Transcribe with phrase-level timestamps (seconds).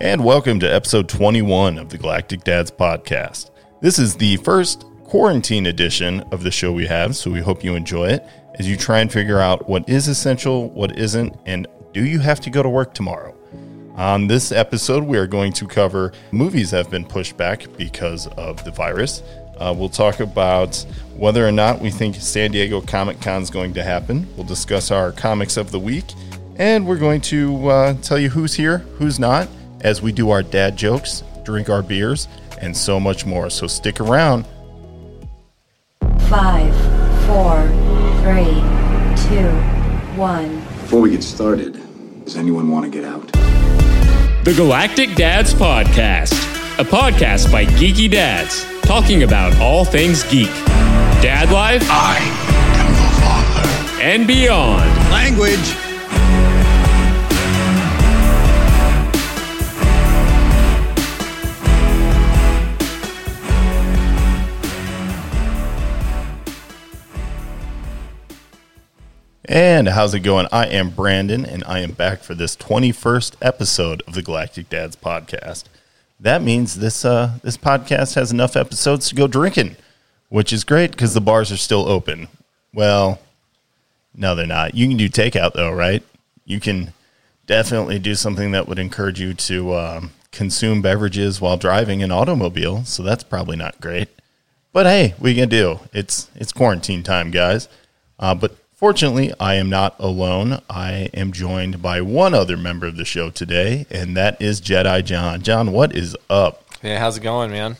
[0.00, 3.50] and welcome to episode 21 of the Galactic Dads podcast.
[3.80, 7.74] This is the first quarantine edition of the show we have, so we hope you
[7.74, 8.24] enjoy it
[8.60, 12.38] as you try and figure out what is essential, what isn't, and do you have
[12.42, 13.34] to go to work tomorrow?
[13.96, 18.28] On this episode, we are going to cover movies that have been pushed back because
[18.36, 19.24] of the virus.
[19.56, 20.76] Uh, we'll talk about
[21.16, 24.28] whether or not we think San Diego Comic Con is going to happen.
[24.36, 26.04] We'll discuss our comics of the week,
[26.54, 29.48] and we're going to uh, tell you who's here, who's not,
[29.80, 32.28] as we do our dad jokes, drink our beers,
[32.60, 33.50] and so much more.
[33.50, 34.46] So stick around.
[36.28, 36.74] Five,
[37.26, 37.62] four,
[38.22, 38.60] three,
[39.28, 39.48] two,
[40.18, 40.56] one.
[40.82, 41.80] Before we get started,
[42.24, 43.26] does anyone want to get out?
[44.44, 46.32] The Galactic Dads Podcast,
[46.78, 50.48] a podcast by geeky dads talking about all things geek,
[51.20, 52.16] dad life, I
[52.80, 54.02] am the father.
[54.02, 54.88] and beyond.
[55.10, 55.87] Language.
[69.48, 70.46] And how's it going?
[70.52, 74.94] I am Brandon, and I am back for this 21st episode of the Galactic Dads
[74.94, 75.64] podcast.
[76.20, 79.76] That means this uh, this podcast has enough episodes to go drinking,
[80.28, 82.28] which is great because the bars are still open.
[82.74, 83.20] Well,
[84.14, 84.74] no, they're not.
[84.74, 86.02] You can do takeout though, right?
[86.44, 86.92] You can
[87.46, 92.84] definitely do something that would encourage you to um, consume beverages while driving an automobile.
[92.84, 94.10] So that's probably not great.
[94.74, 95.80] But hey, we can do.
[95.94, 97.66] It's it's quarantine time, guys.
[98.18, 100.62] Uh, but fortunately, I am not alone.
[100.70, 105.04] I am joined by one other member of the show today, and that is Jedi
[105.04, 105.42] John.
[105.42, 106.64] John, what is up?
[106.82, 107.76] Yeah, how's it going, man?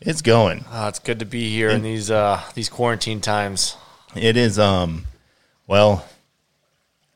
[0.00, 0.64] It's going.
[0.70, 3.76] Uh, it's good to be here in these uh, these quarantine times.
[4.16, 4.58] It is.
[4.58, 5.06] Um,
[5.68, 6.04] well,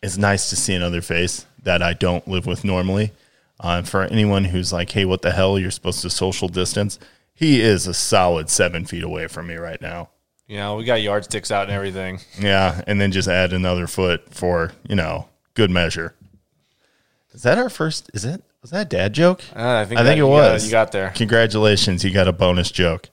[0.02, 3.12] it's nice to see another face that I don't live with normally.
[3.58, 5.58] Uh, for anyone who's like, "Hey, what the hell?
[5.58, 6.98] You're supposed to social distance."
[7.34, 10.10] He is a solid seven feet away from me right now.
[10.46, 12.20] You know, we got yardsticks out and everything.
[12.38, 16.14] Yeah, and then just add another foot for you know good measure.
[17.32, 18.10] Is that our first?
[18.14, 19.42] Is it was that a dad joke?
[19.54, 20.62] Uh, I think I think that- it you was.
[20.62, 21.10] got- you got there.
[21.16, 23.08] Congratulations, you got a bonus joke.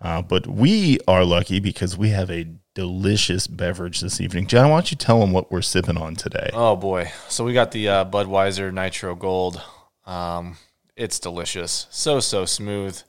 [0.00, 4.46] Uh, but we are lucky because we have a delicious beverage this evening.
[4.46, 6.50] John, why don't you tell them what we're sipping on today?
[6.52, 7.10] Oh boy!
[7.28, 9.60] So we got the uh, Budweiser Nitro Gold.
[10.06, 10.56] Um,
[10.96, 13.02] it's delicious, so so smooth.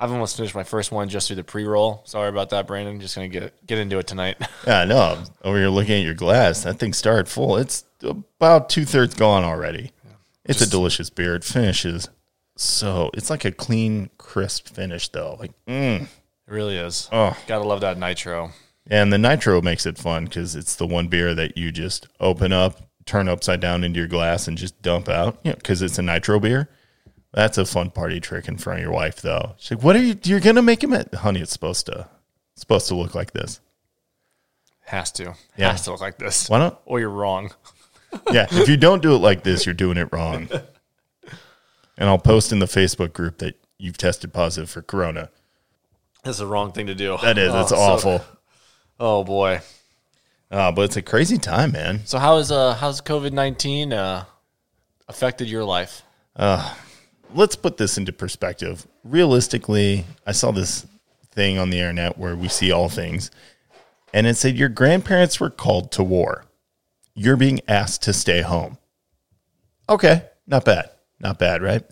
[0.00, 2.00] I've almost finished my first one just through the pre roll.
[2.06, 2.98] Sorry about that, Brandon.
[3.00, 4.36] Just gonna get get into it tonight.
[4.66, 6.64] Yeah, no, I'm over here looking at your glass.
[6.64, 7.56] That thing started full.
[7.56, 9.92] It's about two thirds gone already.
[10.44, 11.34] It's a delicious beer.
[11.34, 12.08] It finishes
[12.56, 13.10] so.
[13.14, 15.36] It's like a clean, crisp finish, though.
[15.40, 16.02] Like, mm.
[16.02, 16.08] it
[16.46, 17.08] really is.
[17.10, 17.36] Oh.
[17.46, 18.50] Gotta love that Nitro.
[18.90, 22.52] And the nitro makes it fun because it's the one beer that you just open
[22.52, 25.38] up, turn upside down into your glass, and just dump out.
[25.44, 26.68] You know, because it's a nitro beer.
[27.32, 29.54] That's a fun party trick in front of your wife, though.
[29.58, 30.16] She's like, "What are you?
[30.24, 31.40] You're gonna make him at honey?
[31.40, 32.08] It's supposed to,
[32.54, 33.60] it's supposed to look like this.
[34.86, 35.34] Has to.
[35.56, 35.70] Yeah.
[35.70, 36.48] Has to look like this.
[36.48, 36.80] Why not?
[36.84, 37.52] Or you're wrong.
[38.32, 40.48] Yeah, if you don't do it like this, you're doing it wrong.
[41.96, 45.30] And I'll post in the Facebook group that you've tested positive for corona.
[46.24, 47.16] That's the wrong thing to do.
[47.22, 48.24] That is, Oh, it's so- awful.
[48.98, 49.60] oh boy.
[50.50, 52.00] Uh, but it's a crazy time, man.
[52.04, 54.24] So how is uh how's COVID nineteen uh
[55.06, 56.02] affected your life?
[57.34, 58.86] Let's put this into perspective.
[59.04, 60.86] Realistically, I saw this
[61.32, 63.30] thing on the internet where we see all things,
[64.12, 66.44] and it said your grandparents were called to war.
[67.14, 68.78] You're being asked to stay home.
[69.88, 70.90] Okay, not bad.
[71.18, 71.84] Not bad, right?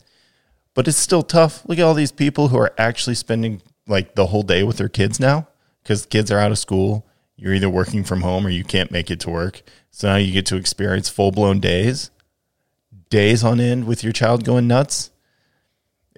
[0.74, 1.68] But it's still tough.
[1.68, 4.88] Look at all these people who are actually spending like the whole day with their
[4.88, 5.48] kids now
[5.82, 7.06] because kids are out of school.
[7.36, 9.62] You're either working from home or you can't make it to work.
[9.90, 12.10] So now you get to experience full blown days,
[13.10, 15.10] days on end with your child going nuts.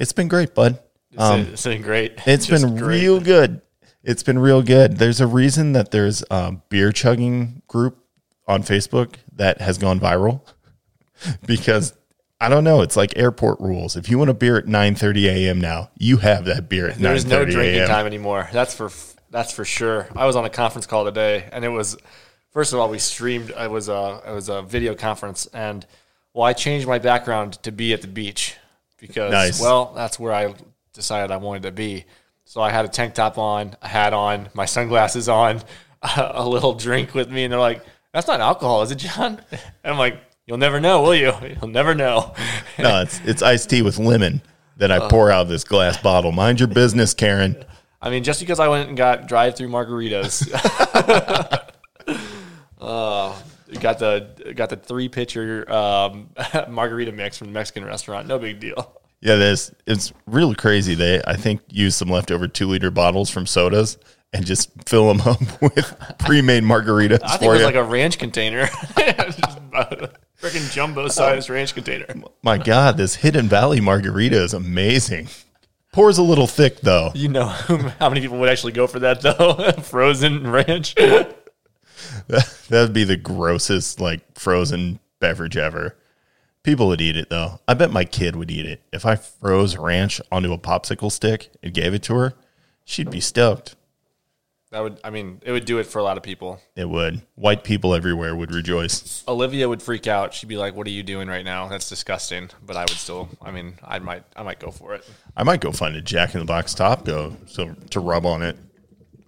[0.00, 0.80] It's been great, bud.
[1.18, 2.14] Um, it's been great.
[2.26, 3.02] It's Just been great.
[3.02, 3.60] real good.
[4.02, 4.96] It's been real good.
[4.96, 7.98] There's a reason that there's a beer chugging group
[8.48, 10.40] on Facebook that has gone viral
[11.46, 11.92] because
[12.40, 12.80] I don't know.
[12.80, 13.96] It's like airport rules.
[13.96, 15.60] If you want a beer at 9:30 a.m.
[15.60, 18.48] now, you have that beer at 9:30 There's no drinking time anymore.
[18.52, 18.90] That's for
[19.30, 20.08] that's for sure.
[20.16, 21.98] I was on a conference call today, and it was
[22.52, 23.50] first of all we streamed.
[23.50, 25.84] It was a it was a video conference, and
[26.32, 28.56] well, I changed my background to be at the beach
[29.00, 29.60] because Nice.
[29.60, 30.54] well, that's where I
[30.92, 32.04] decided I wanted to be.
[32.44, 35.62] So I had a tank top on, a hat on, my sunglasses on,
[36.16, 39.92] a little drink with me, and they're like, "That's not alcohol, is it, John?" And
[39.92, 41.32] I'm like, "You'll never know, will you?
[41.60, 42.34] You'll never know."
[42.78, 44.42] No, it's it's iced tea with lemon
[44.78, 45.08] that I Uh.
[45.08, 46.32] pour out of this glass bottle.
[46.32, 47.64] Mind your business, Karen.
[48.02, 50.48] I mean, just because I went and got drive-through margaritas,
[52.80, 53.34] uh,
[53.80, 56.30] got the got the three pitcher um,
[56.68, 58.26] margarita mix from the Mexican restaurant.
[58.26, 59.00] No big deal.
[59.20, 60.94] Yeah, this it's really crazy.
[60.94, 63.98] They I think use some leftover two liter bottles from sodas
[64.32, 67.66] and just fill them up with pre-made margaritas I think for it was you.
[67.66, 68.66] like a ranch container,
[70.40, 72.06] freaking jumbo sized ranch container.
[72.42, 75.28] My God, this Hidden Valley margarita is amazing.
[75.92, 77.10] Pours a little thick though.
[77.14, 79.72] You know how many people would actually go for that though?
[79.82, 80.94] Frozen ranch.
[82.68, 85.96] That'd be the grossest like frozen beverage ever.
[86.62, 87.60] People would eat it though.
[87.66, 88.82] I bet my kid would eat it.
[88.92, 92.34] If I froze ranch onto a popsicle stick and gave it to her,
[92.84, 93.76] she'd be stoked.
[94.70, 96.60] That would, I mean, it would do it for a lot of people.
[96.76, 97.22] It would.
[97.34, 99.24] White people everywhere would rejoice.
[99.26, 100.32] Olivia would freak out.
[100.32, 101.66] She'd be like, "What are you doing right now?
[101.66, 105.04] That's disgusting." But I would still, I mean, I might, I might go for it.
[105.36, 108.56] I might go find a Jack in the Box taco so to rub on it.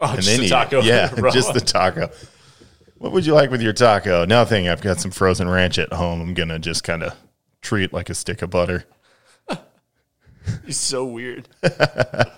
[0.00, 0.78] Oh, and just then eat taco.
[0.82, 0.84] it.
[0.84, 2.10] Yeah, just the taco.
[3.02, 4.24] What would you like with your taco?
[4.24, 4.68] Nothing.
[4.68, 6.20] I've got some frozen ranch at home.
[6.20, 7.16] I'm gonna just kind of
[7.60, 8.84] treat like a stick of butter.
[10.64, 11.48] He's so weird.
[11.64, 12.28] uh,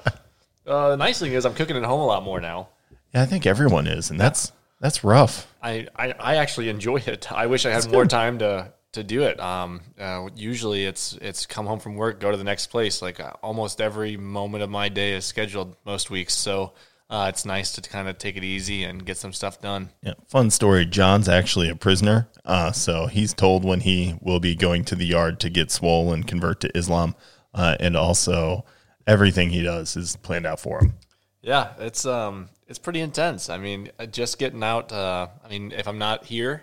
[0.64, 2.68] the nice thing is, I'm cooking at home a lot more now.
[3.14, 5.46] Yeah, I think everyone is, and that's that's rough.
[5.62, 7.30] I, I, I actually enjoy it.
[7.30, 9.38] I wish I had more time to to do it.
[9.40, 13.02] Um, uh, usually it's it's come home from work, go to the next place.
[13.02, 16.72] Like uh, almost every moment of my day is scheduled most weeks, so
[17.10, 19.90] uh, it's nice to kind of take it easy and get some stuff done.
[20.02, 20.86] Yeah, fun story.
[20.86, 25.06] John's actually a prisoner, uh, so he's told when he will be going to the
[25.06, 27.14] yard to get swole and convert to Islam,
[27.52, 28.64] uh, and also
[29.06, 30.94] everything he does is planned out for him.
[31.42, 33.50] Yeah, it's um it's pretty intense.
[33.50, 34.90] I mean, uh, just getting out.
[34.92, 36.62] Uh, I mean, if I'm not here,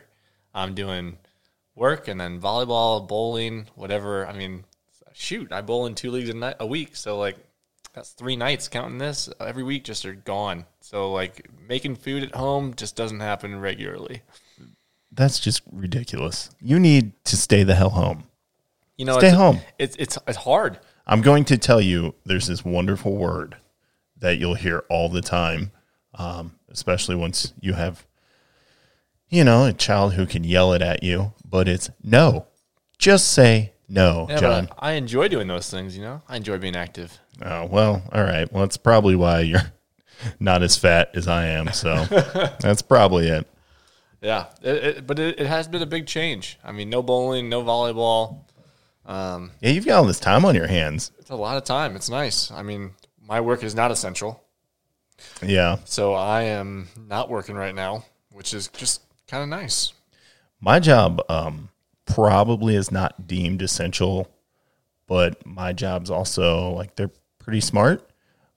[0.53, 1.17] I'm doing
[1.75, 4.25] work and then volleyball, bowling, whatever.
[4.25, 4.65] I mean,
[5.13, 7.37] shoot, I bowl in two leagues a night a week, so like
[7.93, 10.65] that's three nights counting this every week just are gone.
[10.79, 14.21] So like making food at home just doesn't happen regularly.
[15.11, 16.49] That's just ridiculous.
[16.61, 18.23] You need to stay the hell home.
[18.97, 19.59] You know, Stay it's, home.
[19.79, 20.79] It's it's it's hard.
[21.07, 23.57] I'm going to tell you there's this wonderful word
[24.19, 25.71] that you'll hear all the time,
[26.13, 28.05] um, especially once you have,
[29.27, 32.45] you know, a child who can yell it at you, but it's no.
[32.99, 34.69] Just say no, Yeah, John.
[34.79, 35.95] I enjoy doing those things.
[35.95, 37.19] You know, I enjoy being active.
[37.41, 38.51] Oh, well, all right.
[38.51, 39.71] Well, that's probably why you're
[40.39, 41.71] not as fat as I am.
[41.73, 42.05] So
[42.59, 43.47] that's probably it.
[44.21, 46.59] Yeah, it, it, but it, it has been a big change.
[46.63, 48.41] I mean, no bowling, no volleyball.
[49.07, 51.11] Yeah, you've got all this time on your hands.
[51.19, 51.95] It's a lot of time.
[51.95, 52.51] It's nice.
[52.51, 52.91] I mean,
[53.27, 54.43] my work is not essential,
[55.41, 55.77] Yeah.
[55.85, 59.93] so I am not working right now, which is just kind of nice.
[60.61, 61.69] My job um,
[62.13, 64.29] probably is not deemed essential,
[65.07, 68.07] but my job's also like they're pretty smart.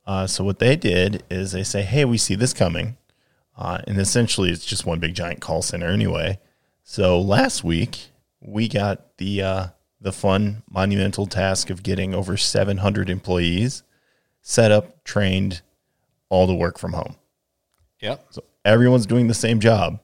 [0.06, 2.96] Uh, so what they did is they say, "Hey, we see this coming,"
[3.56, 6.38] uh, and essentially it's just one big giant call center anyway.
[6.82, 8.10] So last week
[8.40, 9.66] we got the uh,
[10.00, 13.82] the fun monumental task of getting over 700 employees
[14.42, 15.62] set up, trained,
[16.28, 17.16] all to work from home.
[18.00, 18.26] Yep.
[18.30, 20.00] So everyone's doing the same job,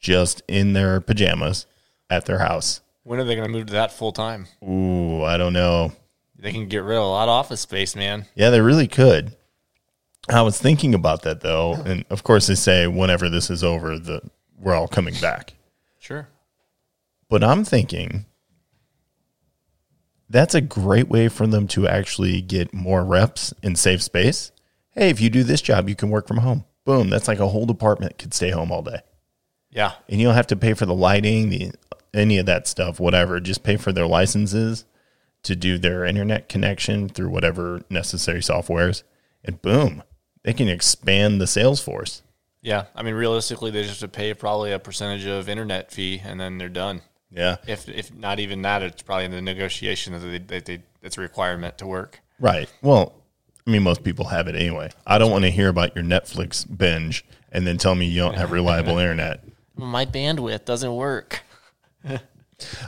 [0.00, 1.66] just in their pajamas
[2.08, 2.80] at their house.
[3.04, 4.46] When are they going to move to that full time?
[4.62, 5.92] Ooh, I don't know.
[6.38, 8.26] They can get rid of a lot of office space, man.
[8.34, 9.36] Yeah, they really could.
[10.28, 13.98] I was thinking about that though, and of course they say whenever this is over,
[13.98, 14.22] the
[14.58, 15.54] we're all coming back.
[15.98, 16.28] Sure.
[17.28, 18.26] But I'm thinking
[20.30, 24.52] that's a great way for them to actually get more reps and save space.
[24.90, 26.64] Hey, if you do this job, you can work from home.
[26.84, 29.00] Boom, that's like a whole department could stay home all day.
[29.70, 29.92] Yeah.
[30.08, 31.72] and you don't have to pay for the lighting, the
[32.14, 33.40] any of that stuff, whatever.
[33.40, 34.84] Just pay for their licenses
[35.42, 39.02] to do their internet connection through whatever necessary softwares,
[39.44, 40.02] and boom,
[40.44, 42.22] they can expand the sales force.
[42.60, 42.84] Yeah.
[42.94, 46.38] I mean, realistically, they just have to pay probably a percentage of internet fee, and
[46.40, 47.02] then they're done.
[47.34, 50.82] Yeah, If if not even that, it's probably in the negotiation that they, that they
[51.02, 52.20] it's a requirement to work.
[52.38, 52.70] right.
[52.82, 53.14] Well,
[53.66, 54.90] I mean, most people have it anyway.
[55.06, 58.34] I don't want to hear about your Netflix binge and then tell me you don't
[58.34, 59.42] have reliable internet.
[59.76, 61.40] My bandwidth doesn't work.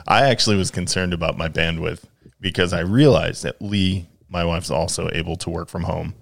[0.07, 2.03] I actually was concerned about my bandwidth
[2.39, 6.15] because I realized that Lee, my wife's also able to work from home.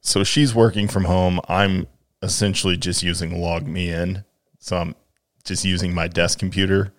[0.00, 1.40] So she's working from home.
[1.48, 1.86] I'm
[2.22, 4.24] essentially just using Log Me In.
[4.58, 4.94] So I'm
[5.44, 6.92] just using my desk computer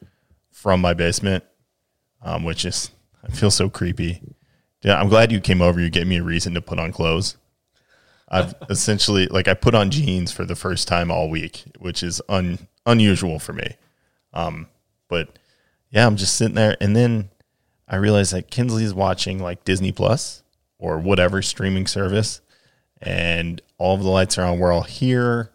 [0.52, 1.44] from my basement,
[2.22, 2.92] um, which is,
[3.24, 4.22] I feel so creepy.
[4.84, 5.80] Yeah, I'm glad you came over.
[5.80, 7.38] You gave me a reason to put on clothes.
[8.30, 12.22] I've essentially, like, I put on jeans for the first time all week, which is
[12.30, 13.76] un, unusual for me.
[14.36, 14.68] Um,
[15.08, 15.40] but
[15.90, 17.30] yeah, I'm just sitting there, and then
[17.88, 20.44] I realized that Kinsley's watching like Disney Plus
[20.78, 22.42] or whatever streaming service,
[23.02, 24.60] and all of the lights are on.
[24.60, 25.52] We're all here.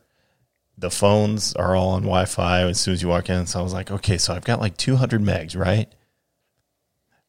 [0.79, 3.45] the phones are all on Wi-Fi as soon as you walk in.
[3.47, 5.89] So I was like, okay, so I've got like 200 megs, right?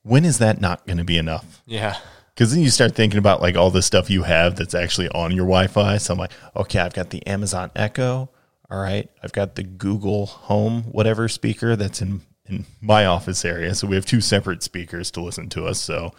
[0.04, 1.62] When is that not going to be enough?
[1.66, 1.98] Yeah.
[2.34, 5.32] Because then you start thinking about like all the stuff you have that's actually on
[5.32, 5.98] your Wi-Fi.
[5.98, 8.30] So I'm like, okay, I've got the Amazon Echo.
[8.72, 13.76] All right, I've got the Google Home whatever speaker that's in in my office area.
[13.76, 15.80] So we have two separate speakers to listen to us.
[15.80, 16.14] So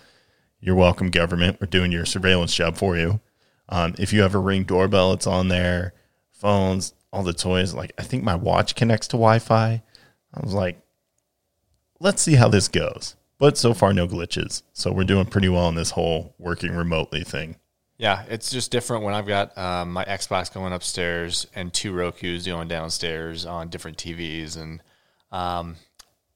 [0.60, 1.58] you're welcome, government.
[1.60, 3.20] We're doing your surveillance job for you.
[3.70, 5.94] Um, if you have a ring doorbell, it's on there.
[6.30, 7.72] Phones, all the toys.
[7.72, 9.82] Like I think my watch connects to Wi-Fi.
[10.34, 10.78] I was like,
[12.00, 13.16] let's see how this goes.
[13.38, 14.62] But so far, no glitches.
[14.74, 17.56] So we're doing pretty well in this whole working remotely thing.
[18.02, 22.44] Yeah, it's just different when I've got um, my Xbox going upstairs and two Roku's
[22.44, 24.82] going downstairs on different TVs, and
[25.30, 25.76] um,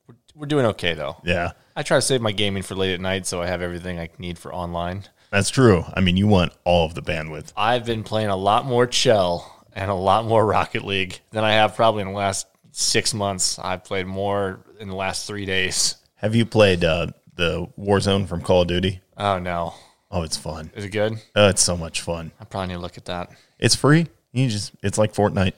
[0.06, 1.16] we're, we're doing okay though.
[1.25, 3.99] Yeah, I try to save my gaming for late at night, so I have everything
[3.99, 5.06] I need for online.
[5.32, 5.85] that's true.
[5.92, 7.52] I mean, you want all of the bandwidth.
[7.56, 11.54] I've been playing a lot more Chell and a lot more Rocket League than I
[11.54, 13.58] have probably in the last six months.
[13.58, 15.96] I've played more in the last three days.
[16.14, 19.00] Have you played uh, the Warzone from Call of Duty?
[19.16, 19.75] Oh no,
[20.10, 20.70] Oh, it's fun.
[20.75, 21.14] is it good?
[21.34, 22.30] Oh, it's so much fun.
[22.40, 23.30] I probably need to look at that.
[23.58, 24.06] It's free.
[24.32, 25.52] You just it's like Fortnite.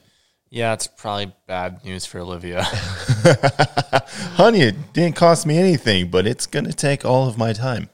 [0.50, 2.62] Yeah, it's probably bad news for Olivia.
[4.36, 7.90] Honey, it didn't cost me anything, but it's gonna take all of my time.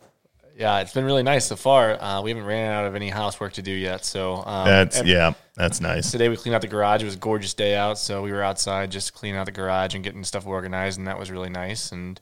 [0.56, 2.00] yeah, it's been really nice so far.
[2.00, 5.06] Uh, we haven't ran out of any housework to do yet, so um, That's ev-
[5.06, 6.10] yeah, that's nice.
[6.12, 7.02] Today we cleaned out the garage.
[7.02, 9.94] It was a gorgeous day out, so we were outside just cleaning out the garage
[9.94, 11.90] and getting stuff organized, and that was really nice.
[11.90, 12.20] And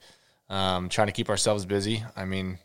[0.49, 2.03] um, trying to keep ourselves busy.
[2.17, 2.59] I mean,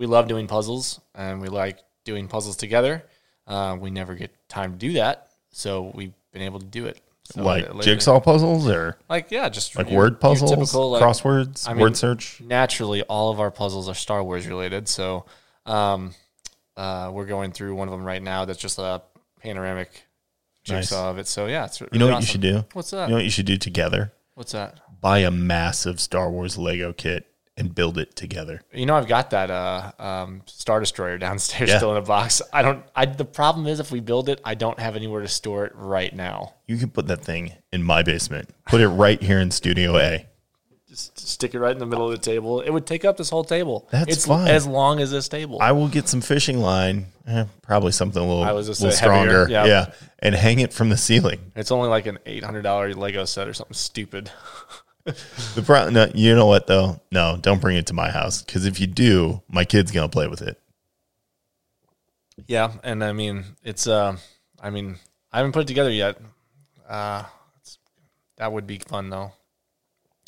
[0.00, 3.04] we love doing puzzles, and we like doing puzzles together.
[3.46, 6.98] Uh, we never get time to do that, so we've been able to do it.
[7.24, 11.02] So Like lately- jigsaw puzzles or like yeah, just like your- word puzzles, typical, like-
[11.02, 12.40] crosswords, I mean, word search.
[12.40, 14.88] naturally all of our puzzles are Star Wars related.
[14.88, 15.26] So
[15.66, 16.14] um,
[16.76, 19.02] uh, we're going through one of them right now that's just a
[19.40, 20.06] panoramic
[20.64, 21.10] jigsaw Nice.
[21.10, 21.28] of it.
[21.28, 22.64] So yeah, it's You know really what you should do?
[22.72, 23.02] What's that?
[23.04, 24.12] You know what you should do together?
[24.34, 24.80] What's that?
[25.00, 27.29] Buy a massive Star Wars Lego kit
[27.60, 28.62] and build it together.
[28.72, 31.76] You know, I've got that uh, um, Star Destroyer downstairs Yeah.
[31.76, 32.40] still in a box.
[32.52, 32.82] I don't.
[32.96, 35.72] I the problem is if we build it, I don't have anywhere to store it
[35.76, 36.54] right now.
[36.66, 38.48] You can put that thing in my basement.
[38.66, 40.26] Put it right here in Studio A.
[40.88, 42.62] Just stick it right in the middle of the table.
[42.62, 43.86] It would take up this whole table.
[43.92, 44.48] That's it's fine.
[44.48, 45.58] as long as this table.
[45.60, 48.98] I will get some fishing line, eh, probably something a little, I was just little
[48.98, 49.52] heavier, stronger.
[49.52, 49.66] yeah.
[49.66, 51.52] yeah, and hang it from the ceiling.
[51.54, 54.32] it's only like an eight hundred dollar Lego set or something stupid.
[55.54, 57.00] The pro- no, you know what though?
[57.10, 60.28] No, don't bring it to my house because if you do, my kid's gonna play
[60.28, 60.60] with it.
[62.46, 63.86] Yeah, and I mean it's.
[63.86, 64.16] Uh,
[64.60, 64.96] I mean
[65.32, 66.20] I haven't put it together yet.
[66.88, 67.24] Uh,
[67.60, 67.78] it's,
[68.36, 69.32] that would be fun though.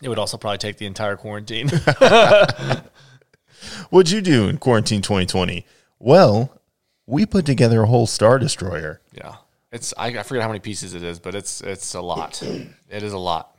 [0.03, 1.69] It would also probably take the entire quarantine.
[3.91, 5.65] What'd you do in quarantine 2020?
[6.01, 6.61] Well,
[7.07, 9.01] we put together a whole Star Destroyer.
[9.13, 9.37] yeah,
[9.71, 9.95] it's.
[9.97, 12.43] I, I forget how many pieces it is, but it's it's a lot.
[12.43, 13.52] It is a lot.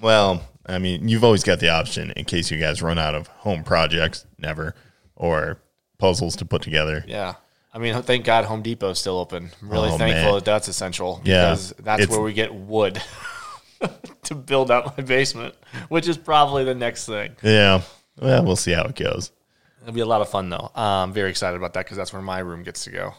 [0.00, 3.26] Well, I mean, you've always got the option in case you guys run out of
[3.28, 4.74] home projects, never,
[5.16, 5.60] or
[5.98, 7.04] puzzles to put together.
[7.06, 7.34] Yeah.
[7.72, 9.50] I mean, thank God Home Depot's still open.
[9.62, 10.34] I'm really Oh, thankful man.
[10.34, 11.20] that that's essential.
[11.24, 11.50] Yeah.
[11.50, 13.00] Because that's where we get wood
[14.24, 15.54] to build out my basement,
[15.88, 17.36] which is probably the next thing.
[17.42, 17.82] Yeah.
[18.20, 19.30] Well, we'll see how it goes.
[19.82, 20.70] It'll be a lot of fun, though.
[20.76, 23.14] Uh, I'm very excited about that because that's where my room gets to go.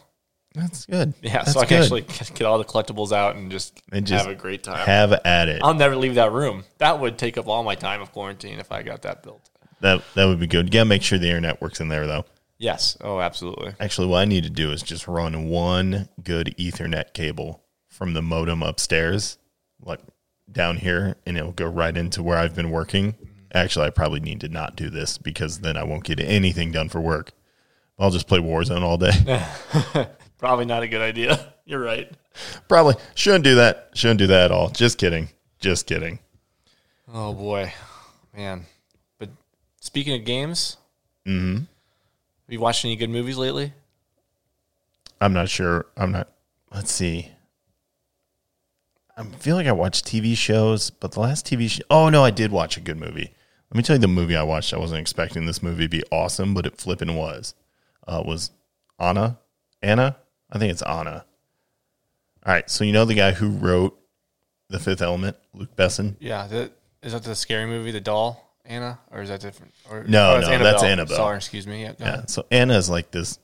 [0.54, 1.14] That's good.
[1.22, 1.38] Yeah.
[1.38, 1.82] That's so I can good.
[2.02, 2.02] actually
[2.34, 4.86] get all the collectibles out and just, And just have a great time.
[4.86, 5.60] have at it.
[5.64, 6.64] I'll never leave that room.
[6.78, 9.48] That would take up all my time of quarantine if I got that built.
[9.80, 10.66] That that would be good.
[10.66, 12.24] You gotta make sure the internet works in there though.
[12.58, 12.96] Yes.
[13.00, 13.74] Oh, absolutely.
[13.80, 18.22] Actually, what I need to do is just run one good Ethernet cable from the
[18.22, 19.38] modem upstairs,
[19.84, 19.98] like
[20.50, 23.14] down here, and it'll go right into where I've been working.
[23.52, 26.88] Actually, I probably need to not do this because then I won't get anything done
[26.88, 27.32] for work.
[27.98, 29.10] I'll just play Warzone all day.
[30.42, 31.54] Probably not a good idea.
[31.66, 32.10] You're right.
[32.66, 33.90] probably shouldn't do that.
[33.94, 34.70] Shouldn't do that at all.
[34.70, 35.28] Just kidding.
[35.60, 36.18] Just kidding.
[37.14, 37.72] Oh boy,
[38.36, 38.66] man.
[39.20, 39.28] But
[39.80, 40.78] speaking of games,
[41.24, 41.58] mm-hmm.
[41.58, 41.66] have
[42.48, 43.72] you watched any good movies lately?
[45.20, 45.86] I'm not sure.
[45.96, 46.28] I'm not.
[46.74, 47.30] Let's see.
[49.16, 51.84] I feel like I watched TV shows, but the last TV show.
[51.88, 53.32] Oh no, I did watch a good movie.
[53.70, 54.74] Let me tell you the movie I watched.
[54.74, 57.54] I wasn't expecting this movie to be awesome, but it flipping was.
[58.08, 58.50] Uh, was
[58.98, 59.38] Anna?
[59.80, 60.16] Anna?
[60.52, 61.24] I think it's Anna.
[62.44, 63.98] All right, so you know the guy who wrote
[64.68, 66.16] The Fifth Element, Luc Besson.
[66.20, 69.72] Yeah, that, is that the scary movie, The Doll, Anna, or is that different?
[69.90, 71.16] Or, No, oh, no, that's Annabelle.
[71.16, 71.82] Sorry, excuse me.
[71.82, 72.26] Yeah, Yeah.
[72.26, 73.38] So Anna is like this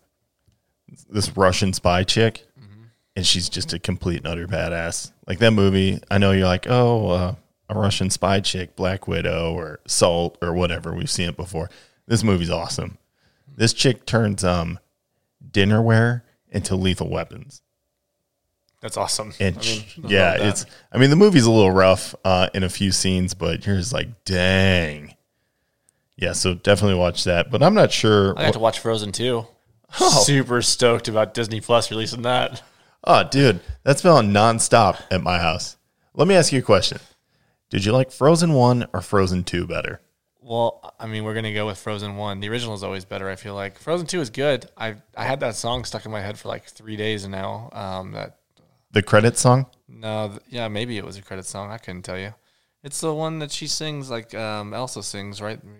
[1.11, 2.47] this Russian spy chick,
[3.17, 5.12] and she's just a complete and utter badass.
[5.27, 7.35] Like that movie, I know you're like, oh, uh,
[7.69, 10.95] a Russian spy chick, Black Widow, or Salt, or whatever.
[10.95, 11.71] We've seen it before.
[12.07, 12.99] This movie's awesome.
[13.57, 14.79] This chick turns um
[15.50, 17.62] dinnerware into lethal weapons.
[18.81, 19.33] That's awesome.
[19.40, 20.67] And I mean, I yeah, love it's.
[20.93, 23.93] I mean, the movie's a little rough uh, in a few scenes, but you're just
[23.93, 25.14] like, dang.
[26.17, 27.50] Yeah, so definitely watch that.
[27.50, 28.38] But I'm not sure.
[28.38, 29.47] I got to watch Frozen too.
[29.93, 32.62] Super stoked about Disney Plus releasing that.
[33.05, 35.76] Oh, dude, that's been on nonstop at my house.
[36.14, 36.99] Let me ask you a question.
[37.71, 40.00] Did you like Frozen 1 or Frozen 2 better?
[40.49, 42.40] Well, I mean, we're gonna go with Frozen One.
[42.40, 43.28] The original is always better.
[43.28, 44.67] I feel like Frozen Two is good.
[44.76, 47.69] I I had that song stuck in my head for like three days now.
[47.73, 48.38] Um, that
[48.93, 49.67] The credit song?
[49.88, 51.71] no, th- yeah, maybe it was a credit song.
[51.71, 52.33] I couldn't tell you.
[52.83, 55.61] It's the one that she sings, like um, Elsa sings, right?
[55.62, 55.71] in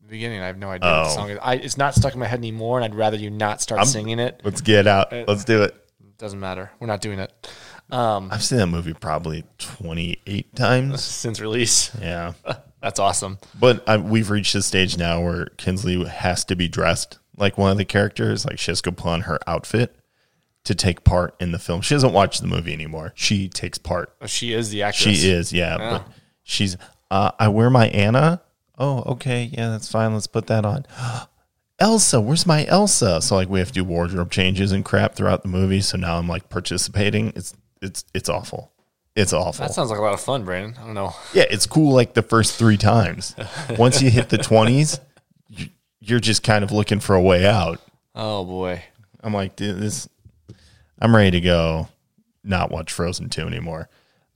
[0.00, 0.40] the Beginning.
[0.40, 1.14] I have no idea what the Oh.
[1.14, 1.38] song is.
[1.40, 4.18] I, it's not stuck in my head anymore, and I'd rather you not start singing
[4.18, 4.40] it.
[4.42, 5.12] Let's get out.
[5.12, 5.74] Uh, Let's do it.
[6.18, 6.70] Doesn't matter.
[6.80, 7.32] We're not doing it
[7.92, 11.02] um, I've seen that movie probably 28 times.
[11.22, 11.90] since release.
[12.00, 12.32] Yeah.
[12.82, 13.38] That's awesome.
[13.58, 17.70] But I, we've reached a stage now where Kinsley has to be dressed like one
[17.72, 18.44] of the characters.
[18.44, 19.96] Like she has to put on her outfit
[20.64, 21.80] to take part in the film.
[21.80, 23.12] She doesn't watch the movie anymore.
[23.14, 24.14] She takes part.
[24.20, 25.18] Oh, She is the actress.
[25.18, 25.76] She is, yeah.
[25.78, 26.06] But
[26.42, 26.76] she's,
[27.10, 28.42] uh, I wear my Anna.
[28.78, 29.50] Oh, okay.
[29.52, 30.12] Yeah, that's fine.
[30.14, 30.86] Let's put that on.
[31.78, 33.22] Elsa, where's my Elsa?
[33.22, 35.80] So like we have to do wardrobe changes and crap throughout the movie.
[35.80, 37.32] So now I'm like participating.
[37.34, 38.70] It's it's it's awful.
[39.16, 39.66] It's awful.
[39.66, 40.76] That sounds like a lot of fun, Brandon.
[40.80, 41.14] I don't know.
[41.34, 43.34] yeah, it's cool like the first three times.
[43.78, 45.00] Once you hit the twenties,
[46.00, 47.80] you're just kind of looking for a way out.
[48.14, 48.82] Oh boy.
[49.22, 50.08] I'm like, dude, this.
[51.00, 51.88] I'm ready to go.
[52.44, 53.88] Not watch Frozen two anymore.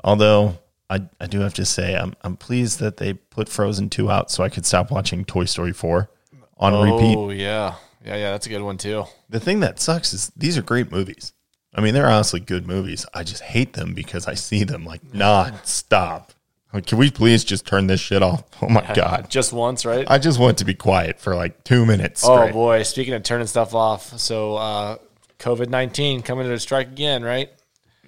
[0.03, 0.59] Although
[0.91, 4.31] I I do have to say I'm I'm pleased that they put Frozen two out
[4.31, 6.11] so I could stop watching Toy Story four
[6.59, 7.17] on repeat.
[7.17, 8.31] Oh yeah, yeah, yeah.
[8.33, 9.05] That's a good one too.
[9.31, 11.33] The thing that sucks is these are great movies.
[11.75, 13.05] I mean, they're honestly good movies.
[13.13, 16.33] I just hate them because I see them like non-stop.
[16.73, 18.43] Like, can we please just turn this shit off?
[18.61, 19.31] Oh my god.
[19.31, 20.05] Just once, right?
[20.11, 22.25] I just want to be quiet for like two minutes.
[22.25, 22.53] oh straight.
[22.53, 22.83] boy.
[22.83, 24.97] Speaking of turning stuff off, so uh,
[25.39, 27.51] COVID nineteen coming to strike again, right?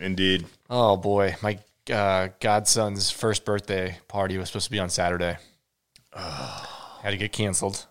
[0.00, 0.46] Indeed.
[0.68, 1.58] Oh boy, my
[1.92, 5.36] uh, godson's first birthday party was supposed to be on Saturday.
[6.12, 7.86] Had to get canceled.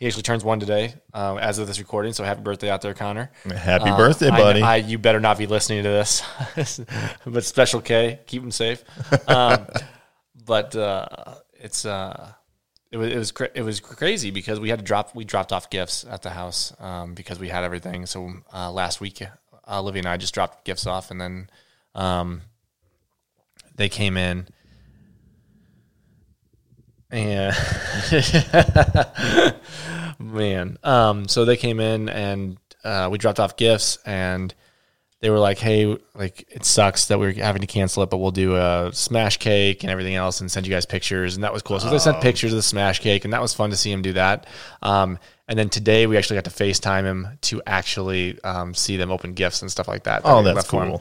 [0.00, 2.14] He actually turns one today, um, as of this recording.
[2.14, 3.30] So happy birthday out there, Connor.
[3.54, 4.62] Happy birthday, buddy.
[4.62, 6.22] I, you better not be listening to this,
[7.26, 8.82] but Special K, keep him safe.
[9.28, 9.66] Um,
[10.46, 11.06] but uh,
[11.52, 12.32] it's uh,
[12.90, 15.52] it was it was cra- it was crazy because we had to drop we dropped
[15.52, 18.06] off gifts at the house um, because we had everything.
[18.06, 21.50] So uh, last week, uh, Olivia and I just dropped gifts off, and then
[21.94, 22.40] um,
[23.76, 24.48] they came in.
[27.12, 27.54] And
[30.18, 34.54] man, um, so they came in and uh, we dropped off gifts, and
[35.20, 38.30] they were like, "Hey, like it sucks that we're having to cancel it, but we'll
[38.30, 41.62] do a smash cake and everything else, and send you guys pictures." And that was
[41.62, 41.80] cool.
[41.80, 44.02] So they sent pictures of the smash cake, and that was fun to see him
[44.02, 44.46] do that.
[44.82, 45.18] Um,
[45.48, 49.34] and then today we actually got to Facetime him to actually um, see them open
[49.34, 50.22] gifts and stuff like that.
[50.24, 50.98] Oh, that's cool.
[50.98, 51.00] him.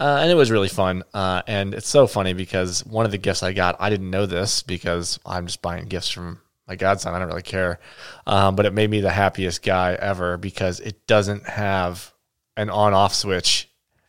[0.00, 1.02] Uh, and it was really fun.
[1.12, 4.24] Uh, and it's so funny because one of the gifts I got, I didn't know
[4.24, 7.14] this because I'm just buying gifts from my godson.
[7.14, 7.80] I don't really care.
[8.26, 12.14] Um, but it made me the happiest guy ever because it doesn't have
[12.56, 13.68] an on off switch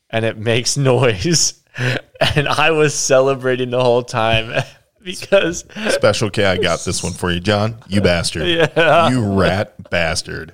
[0.10, 1.62] and it makes noise.
[2.36, 4.64] and I was celebrating the whole time
[5.04, 7.78] because Special K, I got this one for you, John.
[7.88, 8.48] You bastard.
[8.48, 9.10] Yeah.
[9.10, 10.54] You rat bastard.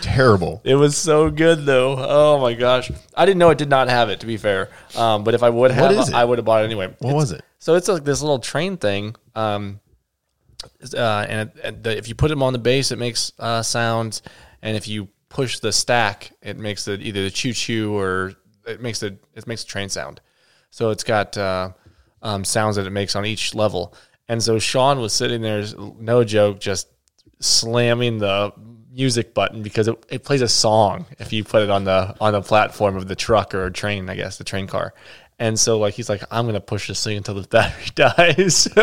[0.00, 0.60] Terrible.
[0.64, 1.96] it was so good though.
[1.98, 2.90] Oh my gosh.
[3.14, 4.70] I didn't know it did not have it to be fair.
[4.96, 6.14] Um, but if I would have.
[6.14, 6.94] I would have bought it anyway.
[6.98, 7.42] What was it?
[7.58, 9.80] So it's like this little train thing, um,
[10.94, 13.62] uh, and, it, and the, if you put them on the base, it makes uh,
[13.62, 14.22] sounds,
[14.62, 18.34] and if you push the stack, it makes the either the choo choo or
[18.66, 20.22] it makes the it makes a train sound.
[20.70, 21.70] So it's got uh,
[22.22, 23.94] um, sounds that it makes on each level.
[24.28, 25.64] And so Sean was sitting there,
[25.98, 26.88] no joke, just
[27.40, 28.52] slamming the
[28.92, 32.32] music button because it, it plays a song if you put it on the on
[32.32, 34.94] the platform of the truck or train, I guess, the train car.
[35.40, 38.68] And so like he's like, I'm gonna push this thing until the battery dies.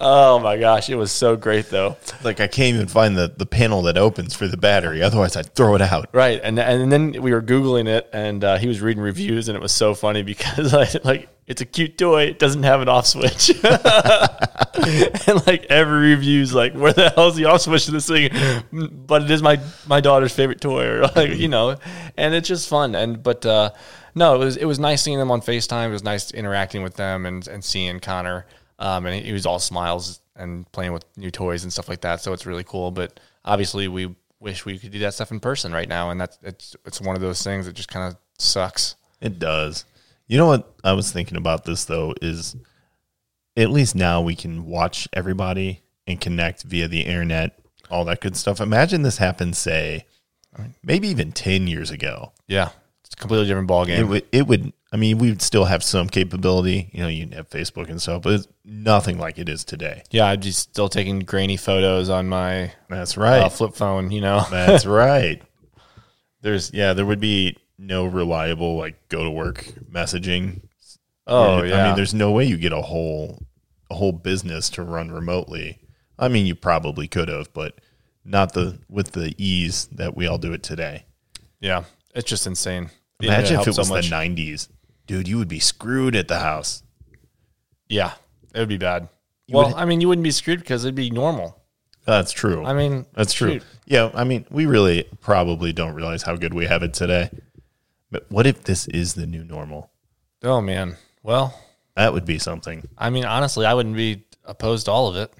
[0.00, 1.98] oh my gosh, it was so great though.
[2.24, 5.02] Like I can't even find the, the panel that opens for the battery.
[5.02, 6.08] Otherwise, I'd throw it out.
[6.12, 9.56] Right, and and then we were googling it, and uh, he was reading reviews, and
[9.56, 12.88] it was so funny because I, like it's a cute toy, it doesn't have an
[12.88, 18.08] off switch, and like every review's like, where the hell's the off switch to this
[18.08, 18.30] thing?
[18.72, 21.76] But it is my my daughter's favorite toy, or like you know,
[22.16, 22.94] and it's just fun.
[22.94, 23.72] And but uh,
[24.14, 25.88] no, it was it was nice seeing them on Facetime.
[25.88, 28.46] It was nice interacting with them and and seeing Connor.
[28.78, 32.22] Um, and he was all smiles and playing with new toys and stuff like that.
[32.22, 32.90] So it's really cool.
[32.90, 36.38] But obviously, we wish we could do that stuff in person right now, and that's
[36.42, 38.96] it's it's one of those things that just kind of sucks.
[39.20, 39.84] It does.
[40.26, 42.56] You know what I was thinking about this though is
[43.56, 47.58] at least now we can watch everybody and connect via the internet,
[47.90, 48.60] all that good stuff.
[48.60, 50.06] Imagine this happened, say,
[50.82, 52.32] maybe even 10 years ago.
[52.46, 52.70] Yeah,
[53.10, 54.08] It's a completely different ball It game.
[54.08, 56.90] would, it would, I mean, we would still have some capability.
[56.92, 60.02] You know, you'd have Facebook and stuff, but it's nothing like it is today.
[60.10, 63.40] yeah, I'd be still taking grainy photos on my That's right.
[63.42, 64.10] uh, flip phone.
[64.10, 65.42] You know, That's right.
[66.42, 70.62] There's, yeah, there would be no reliable, like, go to work messaging.
[71.26, 73.42] oh I yeah, mean, there's no way you get a whole,
[73.90, 75.78] a whole business to run remotely.
[76.18, 77.74] I mean, you probably could have, but
[78.24, 81.04] not the, with the ease that we all do it today.
[81.60, 82.90] yeah, it's just insane.
[83.26, 84.68] Imagine if it was so the 90s.
[85.06, 86.82] Dude, you would be screwed at the house.
[87.88, 88.12] Yeah,
[88.54, 89.08] it would be bad.
[89.50, 91.56] Well, would- I mean, you wouldn't be screwed because it'd be normal.
[92.06, 92.64] That's true.
[92.64, 93.54] I mean, That's true.
[93.54, 93.62] shoot.
[93.86, 97.30] Yeah, I mean, we really probably don't realize how good we have it today.
[98.10, 99.90] But what if this is the new normal?
[100.42, 100.96] Oh man.
[101.22, 101.54] Well,
[101.96, 102.88] That would be something.
[102.96, 105.32] I mean, honestly, I wouldn't be opposed to all of it.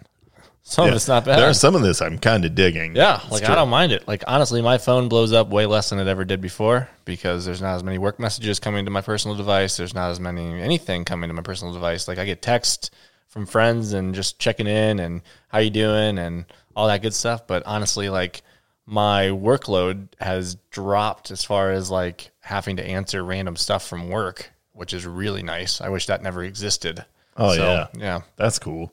[0.71, 0.91] Some Yeah.
[0.93, 1.39] of it's not bad.
[1.41, 2.95] There are some of this I'm kind of digging.
[2.95, 3.53] Yeah, It's like true.
[3.53, 4.07] I don't mind it.
[4.07, 7.61] Like honestly, my phone blows up way less than it ever did before because there's
[7.61, 9.77] not as many work messages coming to my personal device.
[9.77, 12.07] There's not as many anything coming to my personal device.
[12.07, 12.91] Like I get texts
[13.27, 16.45] from friends and just checking in and how you doing and
[16.77, 17.49] all that good stuff.
[17.49, 18.43] But honestly, like
[18.87, 24.51] my workload has dropped as far as like having to answer random stuff from work,
[24.73, 25.81] which is really nice.
[25.81, 27.05] I wish that never existed.
[27.37, 27.87] Oh, So, yeah.
[27.97, 28.21] yeah.
[28.37, 28.93] That's cool.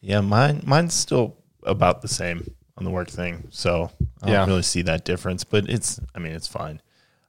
[0.00, 3.48] Yeah, mine mine's still about the same on the work thing.
[3.50, 3.90] So
[4.22, 6.80] I don't really see that difference, but it's I mean, it's fine.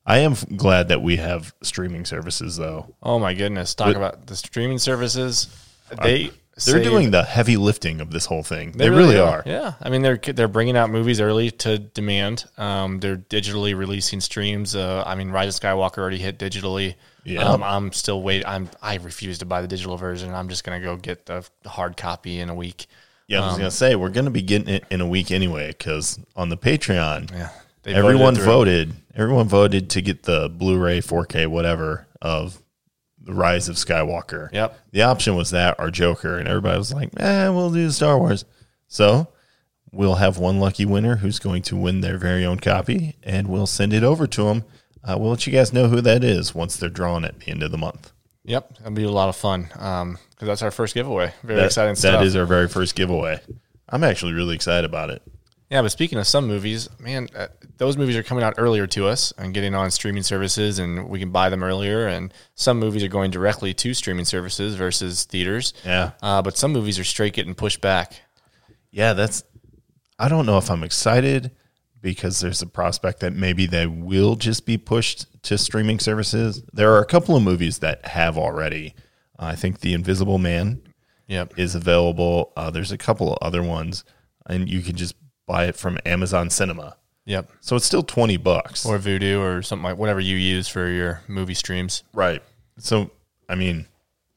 [0.05, 2.95] I am glad that we have streaming services though.
[3.03, 3.75] Oh my goodness!
[3.75, 5.47] Talk But- about the streaming services.
[6.01, 6.27] They
[6.65, 8.71] They're save- doing the heavy lifting of this whole thing.
[8.71, 9.43] They, really, are.
[9.45, 12.45] Yeah, I mean they're they're bringing out movies early to demand.
[12.57, 14.75] Um, they're digitally releasing streams.
[14.75, 16.95] Uh, I mean, Rise of Skywalker already hit digitally.
[17.23, 17.43] Yeah.
[17.43, 18.45] Um, I'm still wait.
[18.47, 20.33] I'm I refuse to buy the digital version.
[20.33, 22.87] I'm just gonna go get the hard copy in a week.
[23.27, 26.19] Yeah, I was gonna say we're gonna be getting it in a week anyway because
[26.35, 27.49] on the Patreon, Yeah,
[27.85, 28.93] everyone voted voted.
[29.15, 32.61] Everyone voted to get the Blu-ray, 4K, whatever of
[33.23, 34.51] the Rise of Skywalker.
[34.51, 34.79] Yep.
[34.91, 38.45] The option was that or Joker, and everybody was like, "Eh, we'll do Star Wars."
[38.87, 39.27] So
[39.91, 43.67] we'll have one lucky winner who's going to win their very own copy, and we'll
[43.67, 44.63] send it over to them.
[45.03, 47.63] Uh, we'll let you guys know who that is once they're drawn at the end
[47.63, 48.11] of the month.
[48.43, 49.69] Yep, that'll be a lot of fun.
[49.77, 51.33] Um, because that's our first giveaway.
[51.43, 52.19] Very That- exciting stuff.
[52.19, 53.39] That is our very first giveaway.
[53.89, 55.21] I'm actually really excited about it.
[55.69, 59.07] Yeah, but speaking of some movies, man, uh, those movies are coming out earlier to
[59.07, 62.07] us and getting on streaming services, and we can buy them earlier.
[62.07, 65.73] And some movies are going directly to streaming services versus theaters.
[65.85, 66.11] Yeah.
[66.21, 68.21] Uh, but some movies are straight getting pushed back.
[68.91, 69.43] yeah, that's.
[70.19, 71.51] I don't know if I'm excited
[72.01, 76.63] because there's a prospect that maybe they will just be pushed to streaming services.
[76.73, 78.95] There are a couple of movies that have already.
[79.39, 80.81] I think The Invisible Man
[81.27, 81.53] Yep.
[81.57, 82.51] is available.
[82.57, 84.03] Uh, there's a couple of other ones,
[84.47, 85.15] and you can just
[85.47, 86.97] buy it from Amazon Cinema.
[87.25, 87.51] Yep.
[87.61, 88.85] So it's still twenty bucks.
[88.85, 92.03] Or Vudu or something like whatever you use for your movie streams.
[92.13, 92.41] right.
[92.77, 93.11] So
[93.47, 93.85] I mean,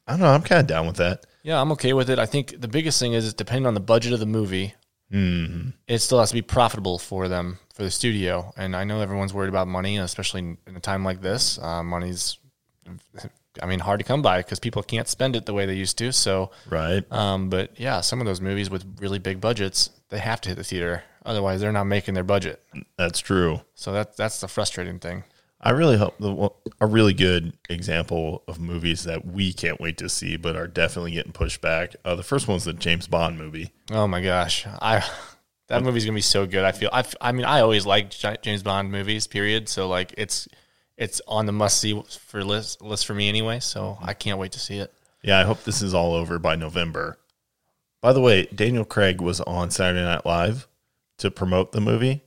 [0.06, 0.26] I don't know.
[0.28, 1.24] I'm kind of down with that.
[1.42, 2.18] Yeah, I'm okay with it.
[2.18, 4.74] I think the biggest thing is, is depending on the budget of the movie,
[5.14, 5.68] Mm-hmm.
[5.86, 8.52] it still has to be profitable for them for the studio.
[8.56, 11.58] And I know everyone's worried about money, especially in a time like this.
[11.58, 12.38] Uh, money's,
[13.62, 15.96] I mean, hard to come by because people can't spend it the way they used
[15.98, 16.12] to.
[16.12, 17.04] So, Right.
[17.12, 20.56] um, but yeah, some of those movies with really big budgets, they have to hit
[20.56, 21.04] the theater.
[21.24, 22.62] Otherwise, they're not making their budget.
[22.98, 23.60] That's true.
[23.74, 25.24] So that that's the frustrating thing.
[25.64, 30.10] I really hope the, a really good example of movies that we can't wait to
[30.10, 31.96] see, but are definitely getting pushed back.
[32.04, 33.72] Uh, the first one's the James Bond movie.
[33.90, 35.02] Oh my gosh, I
[35.68, 36.64] that movie's gonna be so good.
[36.64, 36.90] I feel.
[36.92, 38.10] I, I mean, I always like
[38.42, 39.26] James Bond movies.
[39.26, 39.70] Period.
[39.70, 40.46] So like, it's
[40.98, 43.60] it's on the must see for list list for me anyway.
[43.60, 44.92] So I can't wait to see it.
[45.22, 47.18] Yeah, I hope this is all over by November.
[48.02, 50.68] By the way, Daniel Craig was on Saturday Night Live
[51.16, 52.22] to promote the movie,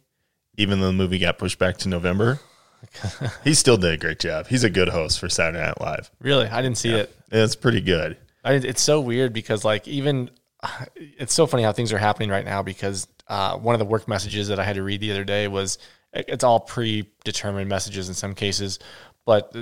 [0.58, 2.40] even though the movie got pushed back to November.
[3.44, 4.48] he still did a great job.
[4.48, 6.10] He's a good host for Saturday Night Live.
[6.20, 7.16] Really, I didn't see it.
[7.32, 8.18] It's pretty good.
[8.44, 10.30] I, it's so weird because like even
[10.96, 14.08] it's so funny how things are happening right now because uh, one of the work
[14.08, 15.78] messages that I had to read the other day was
[16.14, 18.80] it's all predetermined messages in some cases,
[19.26, 19.54] but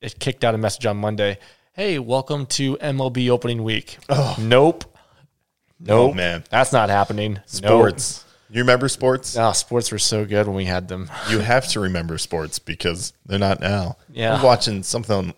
[0.00, 1.38] it kicked out a message on Monday.
[1.72, 3.98] Hey, welcome to MLB opening week.
[4.38, 4.84] Nope.
[5.80, 6.42] Nope, Oh, man.
[6.50, 7.40] that's not happening.
[7.62, 7.96] Nope.
[8.50, 9.36] You remember sports?
[9.36, 11.10] Oh, sports were so good when we had them.
[11.28, 13.96] You have to remember sports because they're not now.
[14.10, 14.34] Yeah.
[14.36, 15.34] I'm watching something.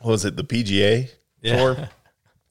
[0.00, 0.36] What was it?
[0.36, 1.10] The PGA
[1.42, 1.56] Yeah.
[1.56, 1.88] tour.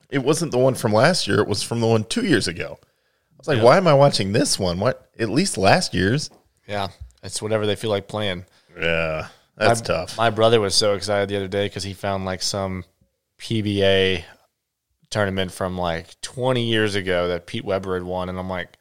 [0.10, 1.40] It wasn't the one from last year.
[1.40, 2.78] It was from the one two years ago.
[2.82, 4.80] I was like, why am I watching this one?
[4.80, 5.10] What?
[5.20, 6.30] At least last year's.
[6.68, 6.88] Yeah,
[7.24, 8.46] it's whatever they feel like playing.
[8.78, 10.18] Yeah, that's my, tough.
[10.18, 12.84] My brother was so excited the other day because he found like some
[13.40, 14.24] PBA
[15.10, 18.77] tournament from like 20 years ago that Pete Weber had won, and I'm like,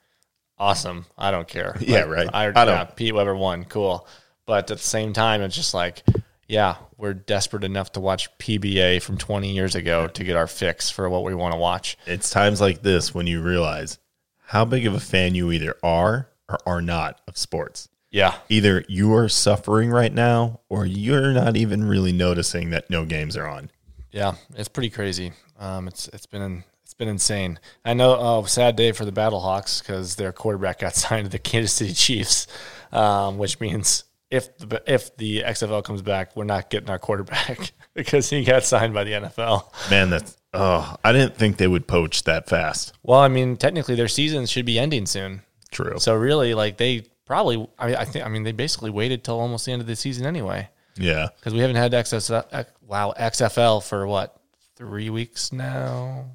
[0.58, 1.06] awesome.
[1.18, 1.76] I don't care.
[1.80, 2.28] Yeah, Like, right.
[2.32, 3.64] I, I don't- yeah, Pete Weber won.
[3.64, 4.06] Cool.
[4.46, 6.02] But at the same time, it's just like,
[6.46, 10.88] yeah, we're desperate enough to watch PBA from 20 years ago to get our fix
[10.90, 11.98] for what we want to watch.
[12.06, 13.98] It's times like this when you realize
[14.44, 17.88] how big of a fan you either are or are not of sports.
[18.12, 18.36] Yeah.
[18.48, 23.36] Either you are suffering right now or you're not even really noticing that no games
[23.36, 23.68] are on.
[24.12, 25.32] Yeah, it's pretty crazy.
[25.58, 26.62] Um, it's it's been
[26.98, 27.58] been insane.
[27.84, 28.16] I know.
[28.18, 31.92] Oh, sad day for the Battlehawks because their quarterback got signed to the Kansas City
[31.92, 32.46] Chiefs,
[32.92, 37.72] um, which means if the if the XFL comes back, we're not getting our quarterback
[37.94, 39.90] because he got signed by the NFL.
[39.90, 42.92] Man, that's oh, I didn't think they would poach that fast.
[43.02, 45.42] Well, I mean, technically their season should be ending soon.
[45.70, 45.98] True.
[45.98, 49.66] So really, like they probably, I, I think, I mean, they basically waited till almost
[49.66, 51.28] the end of the season anyway yeah.
[51.36, 54.40] because we haven't had XFL, wow XFL for what
[54.76, 56.26] three weeks now.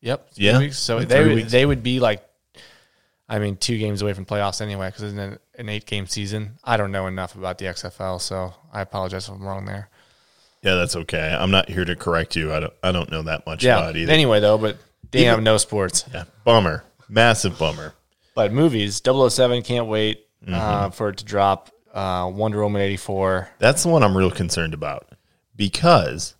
[0.00, 0.78] Yep, Yeah, weeks.
[0.78, 1.50] So like they would, weeks.
[1.52, 2.24] they would be like,
[3.28, 6.52] I mean, two games away from playoffs anyway because it's an, an eight game season.
[6.64, 9.90] I don't know enough about the XFL, so I apologize if I'm wrong there.
[10.62, 11.36] Yeah, that's okay.
[11.38, 12.52] I'm not here to correct you.
[12.52, 13.78] I don't I don't know that much Yeah.
[13.78, 14.12] about it either.
[14.12, 14.76] Anyway, though, but
[15.10, 16.04] damn, Even- no sports.
[16.12, 16.24] yeah.
[16.44, 16.84] Bummer.
[17.08, 17.94] Massive bummer.
[18.34, 20.54] But movies, 007, can't wait Mm-hmm.
[20.54, 21.70] uh, for it to drop.
[21.92, 23.48] Uh, Wonder Woman 84.
[23.58, 25.08] That's the one I'm real concerned about
[25.56, 26.36] because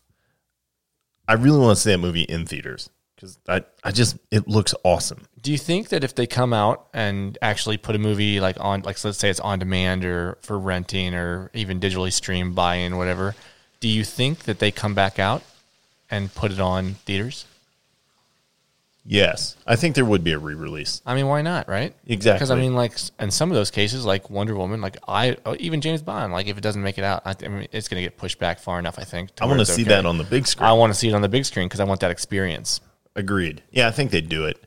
[1.27, 4.75] I really want to see that movie in theaters because I, I just it looks
[4.85, 5.23] awesome.
[5.43, 8.83] Do you think that if they come out and actually put a movie like on,
[8.83, 12.77] like so let's say it's on demand or for renting or even digitally streamed, buy
[12.77, 13.35] in, whatever,
[13.81, 15.43] do you think that they come back out
[16.11, 17.47] and put it on theaters?
[19.05, 21.01] Yes, I think there would be a re-release.
[21.07, 21.95] I mean, why not, right?
[22.07, 22.37] Exactly.
[22.37, 25.57] Because I mean, like in some of those cases, like Wonder Woman, like I, oh,
[25.59, 28.01] even James Bond, like if it doesn't make it out, I, I mean, it's going
[28.01, 28.99] to get pushed back far enough.
[28.99, 29.31] I think.
[29.41, 30.69] I want to see that on the big screen.
[30.69, 32.83] I want to see it on the big screen because I want that experience.
[33.19, 33.63] Agreed.
[33.73, 34.63] Yeah, I think they'd do it.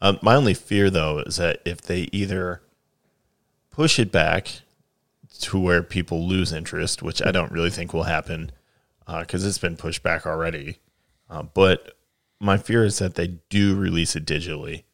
[0.00, 2.62] Um, my only fear, though, is that if they either
[3.70, 4.60] push it back
[5.40, 8.52] to where people lose interest, which I don't really think will happen
[9.06, 10.78] because it's been pushed back already.
[11.28, 11.98] Uh, but
[12.38, 14.84] my fear is that they do release it digitally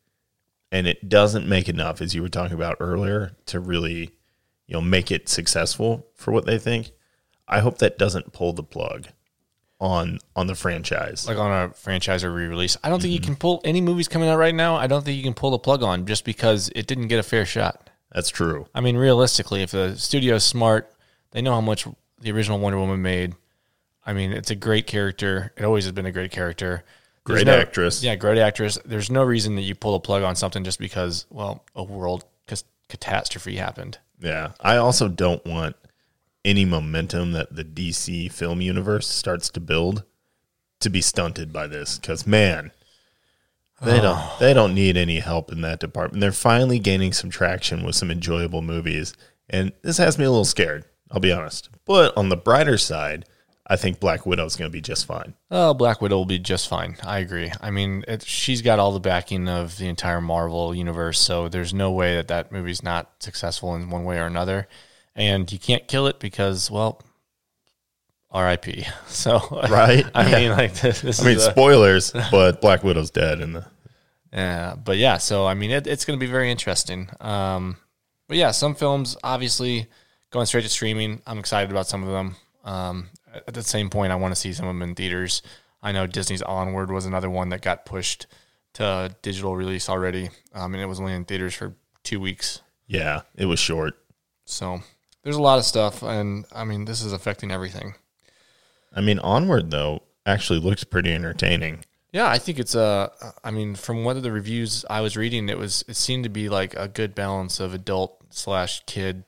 [0.72, 4.10] and it doesn't make enough, as you were talking about earlier, to really
[4.66, 6.92] you know make it successful for what they think.
[7.46, 9.08] I hope that doesn't pull the plug
[9.80, 11.26] on on the franchise.
[11.26, 12.76] like on a franchise or re-release.
[12.82, 13.26] I don't think you Mm-hmm.
[13.26, 14.76] can pull any movies coming out right now.
[14.76, 17.22] I don't think you can pull the plug on just because it didn't get a
[17.24, 17.90] fair shot.
[18.12, 18.66] That's true.
[18.74, 20.92] I mean, realistically, if the studio's smart,
[21.32, 21.86] they know how much
[22.20, 23.34] the original Wonder Woman made.
[24.06, 25.52] I mean, it's a great character.
[25.56, 26.84] It always has been a great character.
[27.26, 28.02] There's Great no- actress.
[28.02, 28.78] Yeah, great actress.
[28.84, 32.24] There's no reason that you pull a plug on something just because, well, a world
[32.88, 33.98] catastrophe happened.
[34.20, 34.52] Yeah.
[34.60, 35.74] I also don't want
[36.44, 40.04] any momentum that the DC film universe starts to build
[40.80, 42.70] to be stunted by this cuz man
[43.82, 44.36] they don't oh.
[44.40, 46.20] they don't need any help in that department.
[46.20, 49.14] They're finally gaining some traction with some enjoyable movies
[49.50, 51.68] and this has me a little scared, I'll be honest.
[51.84, 53.26] But on the brighter side,
[53.66, 55.34] I think Black widow is going to be just fine.
[55.50, 56.96] Oh, Black Widow will be just fine.
[57.02, 57.50] I agree.
[57.62, 61.72] I mean, it, she's got all the backing of the entire Marvel universe, so there's
[61.72, 64.68] no way that that movie's not successful in one way or another.
[65.16, 67.00] And you can't kill it because, well,
[68.30, 68.84] R.I.P.
[69.06, 69.38] So,
[69.70, 70.04] Right?
[70.14, 70.38] I Yeah.
[70.38, 71.00] mean, like this.
[71.02, 73.66] this I mean, a- spoilers, but Black Widow's dead in the
[74.32, 75.18] yeah, but yeah.
[75.18, 77.08] So, I mean, it, it's going to be very interesting.
[77.20, 77.76] Um,
[78.26, 79.86] but yeah, some films obviously
[80.30, 81.22] going straight to streaming.
[81.24, 82.34] I'm excited about some of them.
[82.64, 83.10] Um,
[83.46, 85.40] at the same point, I want to see some of them in theaters.
[85.84, 88.26] I know Disney's Onward was another one that got pushed
[88.72, 92.60] to digital release already, um, and it was only in theaters for two weeks.
[92.88, 93.94] Yeah, it was short.
[94.46, 94.80] So
[95.24, 97.94] there's a lot of stuff, and I mean, this is affecting everything.
[98.94, 101.84] I mean, Onward though actually looks pretty entertaining.
[102.12, 103.10] Yeah, I think it's a.
[103.42, 106.30] I mean, from what of the reviews I was reading, it was it seemed to
[106.30, 109.24] be like a good balance of adult slash kid,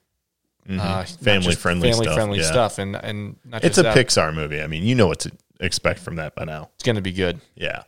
[0.69, 2.45] uh, not just Family-friendly family stuff, friendly yeah.
[2.45, 4.61] stuff, and and not It's just a that, Pixar movie.
[4.63, 6.71] I mean, you know what to expect from that by now.
[6.75, 7.83] It's going to be good, Yeah.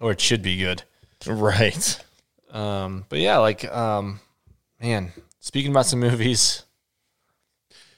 [0.00, 0.84] or it should be good.
[1.26, 2.02] Right.
[2.50, 4.20] Um, but yeah, like um,
[4.80, 6.62] man, speaking about some movies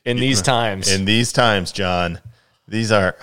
[0.04, 2.20] in these times, In these times, John,
[2.68, 3.16] these are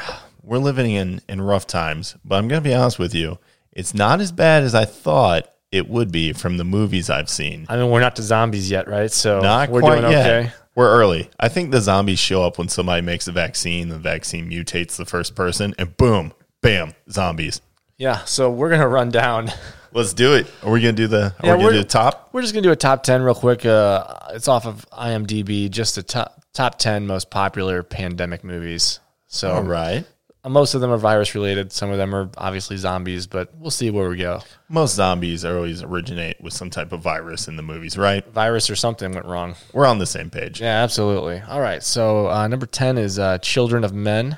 [0.44, 3.38] we're living in in rough times, but I'm going to be honest with you.
[3.72, 7.66] It's not as bad as I thought it would be from the movies I've seen.
[7.70, 9.12] I mean, we're not to zombies yet, right?
[9.12, 10.26] So Not we're quite doing yet.
[10.26, 10.52] okay.
[10.76, 11.30] We're early.
[11.40, 13.90] I think the zombies show up when somebody makes a vaccine.
[13.90, 17.62] The vaccine mutates the first person, and boom, bam, zombies.
[17.98, 19.52] Yeah, so we're gonna run down.
[19.94, 20.48] Let's do it.
[20.64, 21.34] Are we gonna do the?
[21.42, 22.30] Are Yeah, we gonna do the top?
[22.32, 23.66] We're just gonna do a top ten real quick.
[23.66, 29.00] Uh, it's off of IMDb, just the top top ten most popular pandemic movies.
[29.28, 30.06] So All right.
[30.48, 31.72] most of them are virus related.
[31.72, 34.42] Some of them are obviously zombies, but we'll see where we go.
[34.70, 38.26] Most zombies always originate with some type of virus in the movies, right?
[38.34, 39.56] Virus or something went wrong.
[39.74, 40.62] We're on the same page.
[40.62, 41.42] Yeah, absolutely.
[41.42, 41.84] All right.
[41.84, 44.38] So uh, number 10 is uh, Children of Men.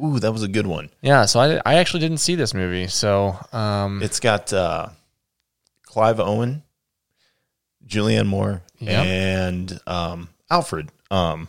[0.00, 0.90] Ooh, that was a good one.
[1.00, 1.24] Yeah.
[1.24, 2.86] So I, I actually didn't see this movie.
[2.86, 4.90] So um, It's got uh,
[5.84, 6.62] Clive Owen,
[7.86, 9.06] Julianne Moore, Yep.
[9.06, 10.90] and um, Alfred.
[11.10, 11.48] Um,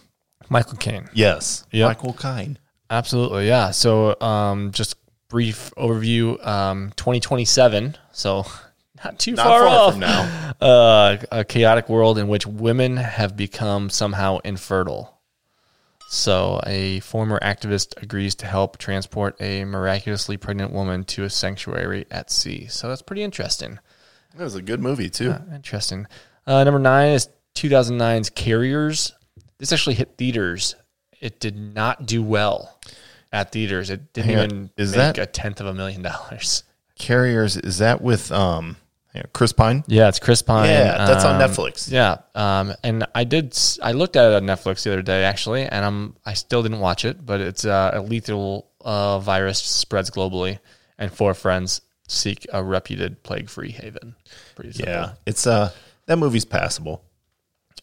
[0.49, 1.09] Michael Caine.
[1.13, 1.87] yes, Yep.
[1.87, 2.57] Michael Caine.
[2.89, 3.47] Absolutely.
[3.47, 3.71] Yeah.
[3.71, 4.95] So um, just
[5.29, 7.97] brief overview um, 2027.
[8.13, 8.45] So
[9.03, 9.91] not too Not far, far off.
[9.93, 10.53] from now.
[10.61, 15.13] uh, a chaotic world in which women have become somehow infertile.
[16.09, 22.05] So, a former activist agrees to help transport a miraculously pregnant woman to a sanctuary
[22.09, 22.67] at sea.
[22.67, 23.77] So, that's pretty interesting.
[24.37, 25.35] That was a good movie too.
[25.53, 26.07] Interesting.
[26.45, 29.11] Uh, number nine is 2009's Carriers.
[29.59, 30.75] This actually hit theaters.
[31.19, 32.79] It did not do well
[33.31, 33.89] at theaters.
[33.89, 34.45] It didn't Hang on.
[34.45, 36.63] even Is make that- a tenth of a million dollars.
[36.99, 38.75] Carriers is that with um,
[39.13, 39.83] yeah, Chris Pine?
[39.87, 40.67] Yeah, it's Chris Pine.
[40.69, 41.91] Yeah, that's on um, Netflix.
[41.91, 43.51] Yeah, um, and I did.
[43.53, 46.63] s- I looked at it on Netflix the other day actually, and I'm I still
[46.63, 50.57] didn't watch it, but it's uh, a lethal uh, virus spreads globally,
[50.97, 54.15] and four friends seek a reputed plague-free haven.
[54.55, 54.91] Pretty simple.
[54.93, 55.71] Yeah, it's uh,
[56.07, 57.03] that movie's passable.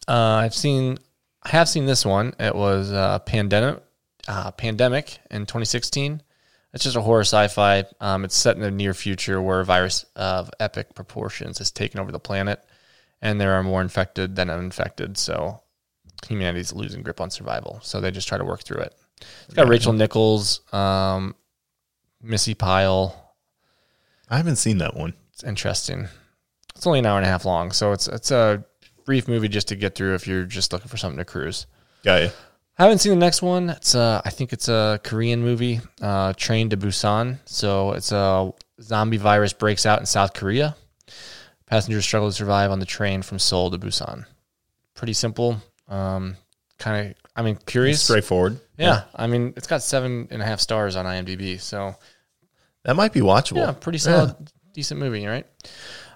[0.09, 0.97] Uh, I've seen.
[1.45, 2.33] I have seen this one.
[2.39, 3.83] It was uh, pandemic.
[4.27, 6.19] Uh, pandemic in 2016.
[6.73, 7.85] It's just a horror sci-fi.
[8.01, 11.99] Um, it's set in the near future where a virus of epic proportions has taken
[11.99, 12.65] over the planet,
[13.21, 15.19] and there are more infected than uninfected.
[15.19, 15.61] So
[16.27, 17.79] humanity's losing grip on survival.
[17.83, 18.95] So they just try to work through it.
[19.45, 21.35] It's got Rachel Nichols, um,
[22.21, 23.35] Missi Pyle.
[24.29, 25.13] I haven't seen that one.
[25.33, 26.07] It's interesting.
[26.75, 28.65] It's only an hour and a half long, so it's it's a
[29.05, 31.65] brief movie just to get through if you're just looking for something to cruise.
[32.03, 32.29] Got you.
[32.77, 33.69] I haven't seen the next one.
[33.69, 37.39] It's uh, I think it's a Korean movie, uh, Train to Busan.
[37.45, 40.75] So it's a zombie virus breaks out in South Korea.
[41.67, 44.25] Passengers struggle to survive on the train from Seoul to Busan.
[44.93, 45.61] Pretty simple.
[45.87, 46.35] Um,
[46.77, 48.03] kind of, I mean, curious.
[48.03, 48.59] Straightforward.
[48.77, 51.59] Yeah, I mean, it's got seven and a half stars on IMDb.
[51.61, 51.95] So
[52.83, 53.57] That might be watchable.
[53.57, 54.35] yeah, pretty solid,
[54.73, 55.45] decent movie, right?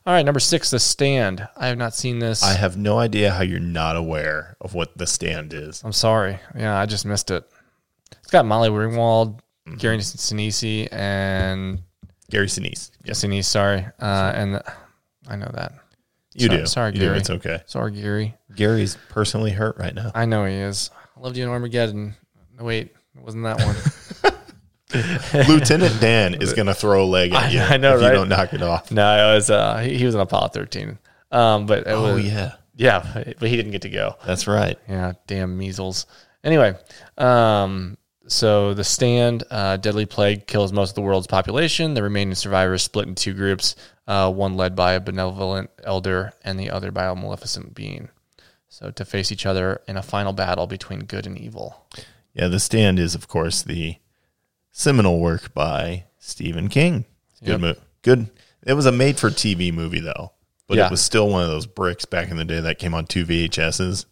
[0.09, 1.47] All right, number six, The Stand.
[1.55, 2.41] I have not seen this.
[2.41, 5.83] I have no idea how you're not aware of what the stand is.
[5.83, 6.39] I'm sorry.
[6.57, 7.43] Yeah, I just missed it.
[8.13, 9.77] It's got Molly Ringwald, Mm-hmm.
[9.77, 11.83] Gary Sinise, and
[12.31, 12.89] Gary Sinise.
[13.03, 13.45] yes, Sinise.
[13.45, 14.59] Sorry, uh, and
[15.27, 15.73] I know that.
[16.33, 16.65] You Sorry- do.
[16.65, 17.13] Sorry, you Gary.
[17.13, 17.19] do.
[17.19, 17.61] It's okay.
[17.67, 18.35] Sorry, Gary.
[18.55, 20.11] Gary's personally hurt right now.
[20.15, 20.89] I know he is.
[21.15, 22.15] I loved you in Armageddon.
[22.57, 23.75] No, wait, it wasn't that one.
[25.47, 28.07] Lieutenant Dan is going to throw a leg at you I know, if right?
[28.07, 28.91] you don't knock it off.
[28.91, 29.49] no, it was.
[29.49, 30.97] Uh, he, he was on Apollo 13.
[31.31, 32.53] Um, but it Oh, was, yeah.
[32.75, 34.15] yeah, but he didn't get to go.
[34.25, 34.77] That's right.
[34.87, 36.05] Yeah, damn measles.
[36.43, 36.75] Anyway,
[37.17, 37.97] um,
[38.27, 41.93] so the stand, uh, deadly plague kills most of the world's population.
[41.93, 43.75] The remaining survivors split in two groups,
[44.07, 48.09] uh, one led by a benevolent elder and the other by a maleficent being.
[48.69, 51.85] So to face each other in a final battle between good and evil.
[52.33, 53.95] Yeah, The Stand is, of course, the
[54.71, 57.05] seminal work by Stephen King.
[57.43, 57.59] Good Yep.
[57.61, 58.29] mo- Good.
[58.65, 60.33] It was a made-for-TV movie, though,
[60.67, 60.87] but Yeah.
[60.87, 63.25] it was still one of those bricks back in the day that came on two
[63.25, 64.05] VHSs.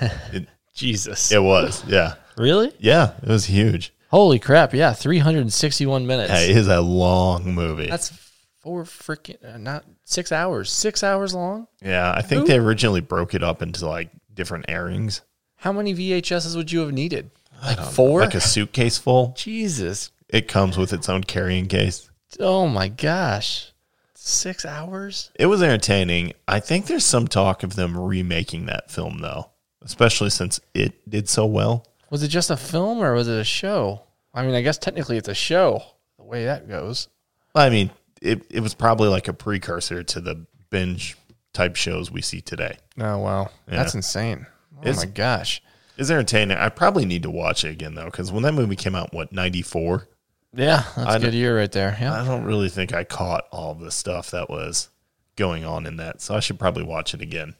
[0.74, 1.30] Jesus.
[1.32, 2.72] It was, yeah, Really?
[2.78, 3.12] yeah.
[3.22, 3.92] It was huge.
[4.10, 4.74] Holy crap.
[4.74, 6.30] Yeah, 361 minutes.
[6.32, 7.86] Yeah, it is a long movie.
[7.88, 8.12] That's
[8.60, 10.70] four freaking, uh, not six hours.
[10.70, 11.66] Six hours long?
[11.82, 15.20] yeah, I think they originally broke it up into like different airings,
[15.56, 17.30] How many VHSs would you have needed?
[17.62, 18.20] Like four?
[18.20, 19.34] like a suitcase full.
[19.36, 20.10] Jesus.
[20.28, 22.10] It comes with its own carrying case.
[22.40, 23.72] Oh my gosh.
[24.14, 25.30] Six hours?
[25.34, 26.32] It was entertaining.
[26.48, 29.50] I think there's some talk of them remaking that film though,
[29.82, 31.86] especially since it did so well.
[32.10, 34.02] Was it just a film or was it a show?
[34.34, 35.82] I mean, I guess technically it's a show,
[36.18, 37.08] the way that goes.
[37.54, 37.90] I mean,
[38.22, 41.16] it it was probably like a precursor to the binge
[41.52, 42.78] type shows we see today.
[42.98, 43.50] Oh, wow.
[43.66, 44.46] That's insane.
[44.76, 45.62] Oh It's- my gosh.
[46.02, 46.58] It's entertaining.
[46.58, 49.32] I probably need to watch it again though, because when that movie came out, what
[49.32, 50.08] ninety four,
[50.52, 51.96] Yeah, that's I a good year right there.
[51.98, 52.20] Yeah.
[52.20, 54.88] I don't really think I caught all the stuff that was
[55.36, 56.20] going on in that.
[56.20, 57.54] So I should probably watch it again.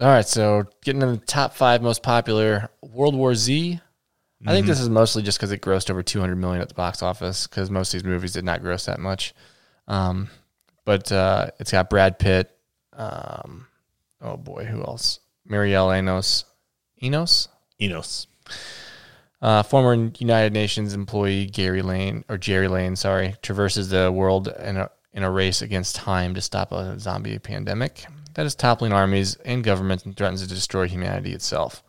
[0.00, 3.80] All right, so getting into the top five most popular World War Z.
[4.44, 7.00] I think this is mostly just because it grossed over 200 million at the box
[7.00, 9.34] office because most of these movies did not gross that much.
[9.86, 10.28] Um,
[10.84, 12.50] but uh, it's got Brad Pitt.
[12.92, 13.68] Um,
[14.20, 15.20] oh boy, who else?
[15.48, 16.44] Mireille Enos.
[17.00, 17.46] Enos?
[17.82, 18.26] Enos.
[19.40, 24.76] Uh, former United Nations employee Gary Lane or Gerry Lane, sorry, traverses the world in
[24.76, 28.04] a in a race against time to stop a zombie pandemic
[28.34, 31.82] that is toppling armies and governments and threatens to destroy humanity itself.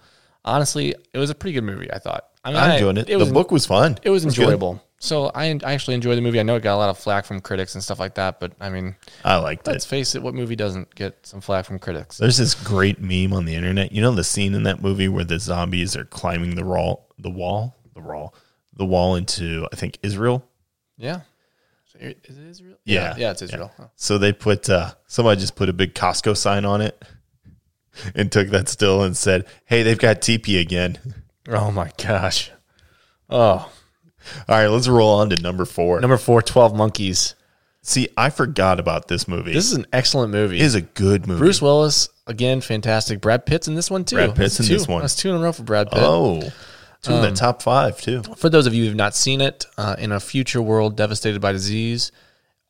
[0.44, 1.90] Honestly, it was a pretty good movie.
[1.94, 2.26] I thought.
[2.44, 3.08] I mean, I I- enjoyed it.
[3.10, 3.98] It was the book was fun.
[4.02, 4.38] it was good.
[4.40, 4.84] enjoyable.
[5.04, 6.40] So I, I actually enjoy the movie.
[6.40, 8.54] I know it got a lot of flack from critics and stuff like that, but
[8.62, 8.96] I mean,
[9.26, 9.72] I liked it.
[9.72, 12.20] let's face it, what movie doesn't get some flack from critics?
[12.20, 13.92] There's this great meme on the internet.
[13.92, 17.30] You know the scene in that movie where the zombies are climbing the wall, the
[17.30, 18.34] wall, the wall,
[18.78, 20.48] the wall into I think Israel.
[20.98, 21.22] Yeah.
[22.00, 22.78] Is it Israel?
[22.86, 23.14] Yeah.
[23.18, 23.74] Yeah, it's Israel.
[23.76, 23.88] Huh.
[23.98, 27.04] So they put uh, somebody just put a big Costco sign on it
[28.16, 30.98] and took that still and said, "Hey, they've got TP again."
[31.50, 32.52] Oh my gosh.
[33.30, 33.70] Oh,
[34.48, 36.00] All right, let's roll on to number four.
[36.02, 37.36] number four, 12 Monkeys.
[37.82, 39.52] See, I forgot about this movie.
[39.54, 40.58] This is an excellent movie.
[40.58, 41.40] It is a good movie.
[41.40, 43.20] Bruce Willis, again, fantastic.
[43.20, 44.16] Brad Pitt's in this one too.
[44.16, 45.02] Brad Pitt's That's in this one.
[45.02, 46.00] That's two in a row for Brad Pitt.
[46.02, 46.42] oh,
[47.02, 48.24] two in the top five too.
[48.38, 51.42] For those of you who have not seen it, uh, in a future world devastated
[51.42, 52.14] by disease,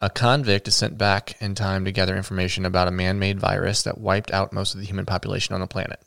[0.01, 3.83] a convict is sent back in time to gather information about a man made virus
[3.83, 6.01] that wiped out most of the human population on the planet.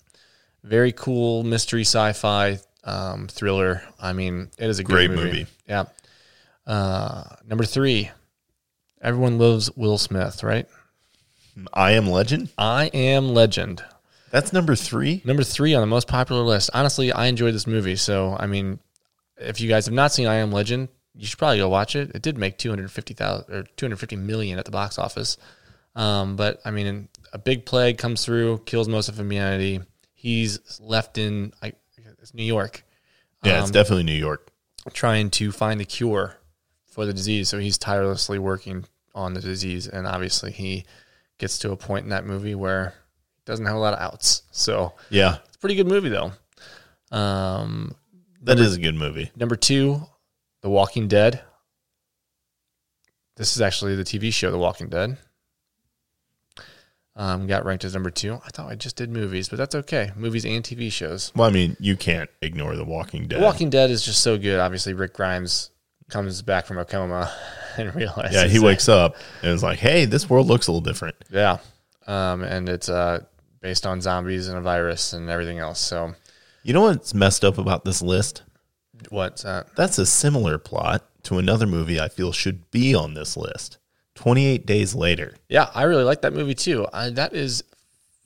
[0.64, 3.82] Very cool mystery sci fi um, thriller.
[4.01, 5.24] I mean, it is a Great movie.
[5.24, 5.47] movie.
[5.68, 5.84] Yeah.
[6.66, 8.11] Uh, number three,
[9.03, 10.66] everyone loves Will Smith, right?
[11.72, 12.49] I Am Legend.
[12.57, 13.84] I Am Legend.
[14.30, 15.22] That's number three.
[15.24, 16.70] Number three on the most popular list.
[16.74, 17.97] Honestly, I enjoyed this movie.
[17.97, 18.78] So, I mean,
[19.39, 22.11] if you guys have not seen I Am Legend, you should probably go watch it.
[22.14, 24.99] It did make two hundred fifty thousand or two hundred fifty million at the box
[24.99, 25.39] office.
[25.95, 29.80] Um, but I mean, a big plague comes through, kills most of humanity.
[30.12, 31.72] He's left in I,
[32.27, 32.85] it's New York,
[33.45, 34.51] Yeah, it's Um, definitely New York.
[34.93, 36.37] trying to find the cure
[36.87, 37.49] for the disease.
[37.49, 40.85] So he's tirelessly working on the disease, and obviously he
[41.39, 42.95] gets to a point in that movie where
[43.37, 44.43] he doesn't have a lot of outs.
[44.51, 46.33] So Yeah, it's a pretty good movie though.
[47.16, 47.95] Um,
[48.43, 49.31] that is a good movie.
[49.37, 50.03] number two,
[50.62, 51.43] The Walking Dead.
[53.37, 55.18] This is actually the TV show, The Walking Dead.
[57.19, 58.35] Um, got ranked as number two.
[58.45, 60.11] I thought I just did movies, but that's okay.
[60.17, 61.33] Movies and TV shows.
[61.35, 63.41] Well, I mean, you can't ignore The Walking Dead.
[63.41, 64.61] The Walking Dead is just so good.
[64.61, 65.71] Obviously, Rick Grimes
[66.11, 67.33] comes back from a coma
[67.79, 68.35] and realizes.
[68.35, 71.17] yeah, he that- wakes up and is like, "Hey, this world looks a little different."
[71.31, 71.57] Yeah,
[72.07, 73.21] um, and it's uh,
[73.62, 75.81] based on zombies and a virus and everything else.
[75.81, 76.14] So,
[76.64, 78.43] You know what's messed up about this list?
[79.11, 79.75] what's that?
[79.75, 83.79] That's a similar plot to another movie I feel should be on this list.
[84.17, 85.35] 28 Days Later.
[85.49, 86.87] Yeah, I really like that movie too.
[86.93, 87.62] I, that is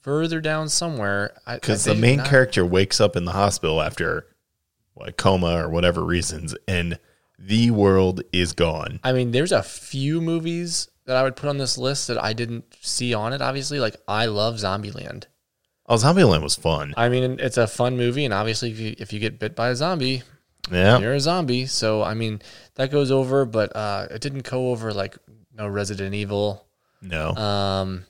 [0.03, 4.27] further down somewhere Because the main not- character wakes up in the hospital after
[4.95, 6.99] what, coma or whatever reasons, and
[7.39, 9.01] the world is gone.
[9.05, 12.33] I mean, there's a few movies that I would put on this list that I
[12.33, 13.41] didn't see on it.
[13.43, 15.25] Obviously, like I love Zombieland.
[15.87, 16.95] Oh, Zombieland was fun.
[16.97, 19.71] I mean, it's a fun movie, and obviously, if you, if you get bit by
[19.71, 20.23] a zombie,
[20.71, 20.99] Yeah.
[20.99, 21.67] you're a zombie.
[21.67, 22.41] So, I mean,
[22.77, 25.17] that goes over, but uh, it didn't go over like
[25.61, 26.65] no Resident Evil.
[27.03, 27.31] No.
[27.35, 28.05] Um,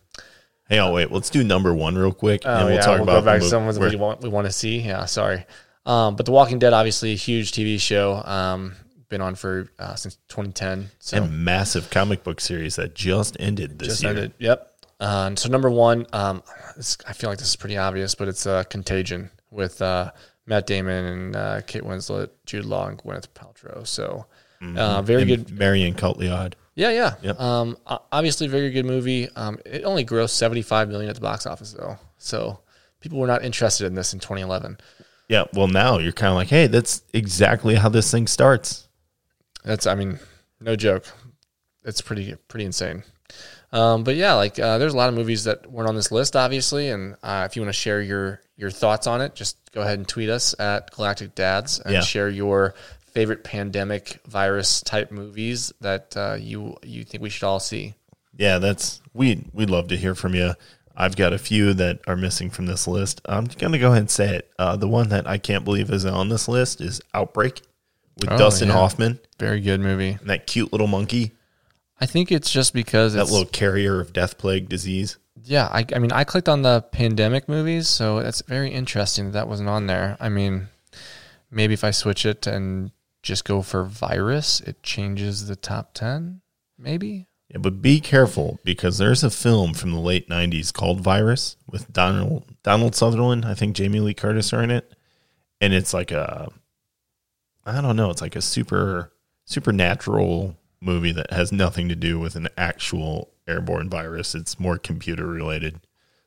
[0.69, 1.11] hey, oh, wait.
[1.11, 2.43] Let's do number one real quick.
[2.45, 4.21] oh and we'll yeah, talk we'll about go back the to some where- we want
[4.23, 4.79] we want to see.
[4.81, 5.45] Yeah, sorry.
[5.87, 8.15] Um, but The Walking Dead, obviously, a huge TV show.
[8.25, 8.75] Um,
[9.09, 10.91] been on for uh, since 2010.
[11.01, 14.11] So and massive comic book series that just ended this just year.
[14.11, 14.33] ended.
[14.39, 14.67] Yep.
[15.01, 16.43] And so number one, um,
[16.77, 20.13] this, I feel like this is pretty obvious, but it's uh, Contagion with uh,
[20.47, 23.85] Matt Damon and uh, Kate Winslet, Jude Law, and Gwyneth Paltrow.
[23.87, 24.27] So
[24.63, 25.33] uh, very Mm-hmm.
[25.33, 25.59] And good.
[25.59, 26.53] Marion Cotillard.
[26.75, 27.15] Yeah, yeah.
[27.23, 27.41] Yep.
[27.41, 29.29] Um, obviously, very good movie.
[29.37, 32.61] Um, it only grossed seventy five million at the box office though, so
[33.01, 34.79] people were not interested in this in 2011.
[35.29, 35.45] Yeah.
[35.55, 38.89] Well, now you're kind of like, hey, that's exactly how this thing starts.
[39.65, 40.19] That's, I mean,
[40.61, 41.05] no joke.
[41.85, 43.05] It's pretty pretty insane.
[43.73, 46.35] Um, but yeah, like uh, there's a lot of movies that weren't on this list,
[46.35, 46.89] obviously.
[46.89, 49.99] And uh, if you want to share your your thoughts on it, just go ahead
[49.99, 52.01] and tweet us at Galactic Dads and Yeah.
[52.01, 52.75] share your
[53.13, 57.95] favorite pandemic virus type movies that uh, you you think we should all see.
[58.37, 60.55] Yeah, that's we we'd love to hear from you.
[60.97, 63.21] I've got a few that are missing from this list.
[63.25, 64.51] I'm gonna go ahead and say it.
[64.59, 67.63] Uh, the one that I can't believe is on this list is Outbreak
[68.19, 68.75] with Oh, Dustin yeah.
[68.75, 70.19] Hoffman Very good movie.
[70.21, 71.33] and that cute little monkey,
[72.01, 75.17] I think it's just because that little carrier of death plague disease.
[75.45, 75.69] yeah.
[75.73, 79.49] I, I mean, I clicked on the pandemic movies, so it's very interesting that that
[79.49, 80.17] wasn't on there.
[80.21, 80.69] I mean,
[81.51, 82.91] maybe if I switch it and
[83.23, 86.41] just go for virus, it changes the top ten.
[86.79, 91.57] Maybe Yeah, but be careful because there's a film from the late '90s called Virus
[91.69, 93.45] with Donald Donald Sutherland.
[93.45, 94.95] I think Jamie Lee Curtis are in it,
[95.61, 96.51] and it's like a,
[97.65, 99.13] I don't know, it's like a super
[99.45, 104.35] supernatural movie that has nothing to do with an actual airborne virus.
[104.35, 105.81] It's more computer related,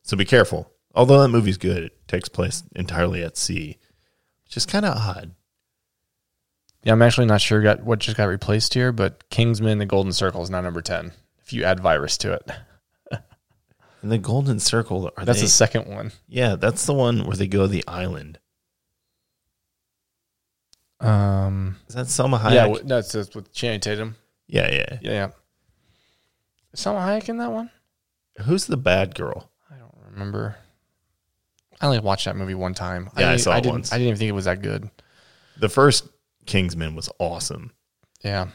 [0.04, 0.70] so be careful.
[0.94, 3.80] Although that movie's good, it takes place entirely at sea,
[4.46, 5.32] which is kind of odd.
[6.84, 10.11] Yeah, I'm actually not sure got what just got replaced here, but Kingsman: The Golden
[10.13, 11.11] Circle is now number ten.
[11.43, 12.49] If you add virus to it,
[14.01, 15.45] And the Golden Circle are that's they?
[15.45, 16.11] the second one.
[16.27, 18.38] yeah, that's the one where they go to the island.
[20.99, 22.53] Um, Is that Salma Hayek?
[22.77, 24.15] yeah, that's, that's with Channing Tatum.
[24.47, 24.97] yeah, yeah.
[25.01, 25.27] Yeah, yeah.
[26.73, 27.69] Is Salma Hayek in that one?
[28.41, 29.49] Who's the bad girl?
[29.69, 30.55] I don't remember.
[31.81, 33.09] I only watched that movie one time.
[33.17, 33.91] Yeah, I didn't- saw it didn't, once.
[33.91, 34.89] I didn't even think it was that good.
[35.57, 36.07] The first
[36.46, 37.72] Kingsman was awesome.
[38.24, 38.48] Yeah,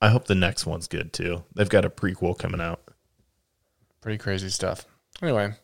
[0.00, 1.44] I hope the next one's good too.
[1.54, 2.82] They've got a prequel coming out.
[4.00, 4.84] pretty crazy stuff.
[5.22, 5.54] Anyway,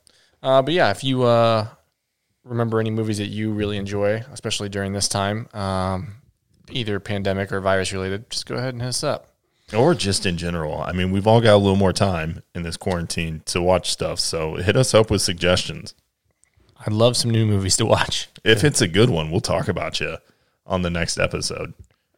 [0.43, 1.66] uh, but yeah, if you uh,
[2.45, 6.14] remember any movies that you really enjoy, especially during this time, um,
[6.70, 9.35] either pandemic or virus related, just go ahead and hit us up.
[9.76, 10.83] Or just in general.
[10.83, 14.18] I mean, we've all got a little more time in this quarantine to watch stuff.
[14.18, 15.95] So hit us up with suggestions.
[16.85, 18.28] I'd love some new movies to watch.
[18.43, 20.16] If it's a good one, we'll talk about you
[20.70, 21.74] on the next episode.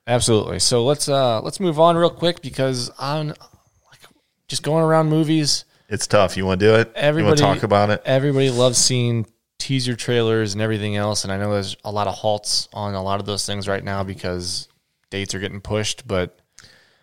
[0.06, 0.60] Absolutely.
[0.60, 4.00] So let's uh, let's move on real quick because I'm like
[4.46, 5.64] just going around movies.
[5.88, 6.36] It's tough.
[6.36, 6.92] You want to do it?
[6.94, 8.02] Everybody want to talk about it?
[8.04, 9.26] Everybody loves seeing
[9.58, 13.02] teaser trailers and everything else, and I know there's a lot of halts on a
[13.02, 14.68] lot of those things right now because
[15.10, 16.06] dates are getting pushed.
[16.06, 16.38] But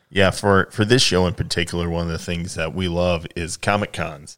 [0.10, 3.58] Yeah, for for this show in particular, one of the things that we love is
[3.58, 4.38] Comic Cons,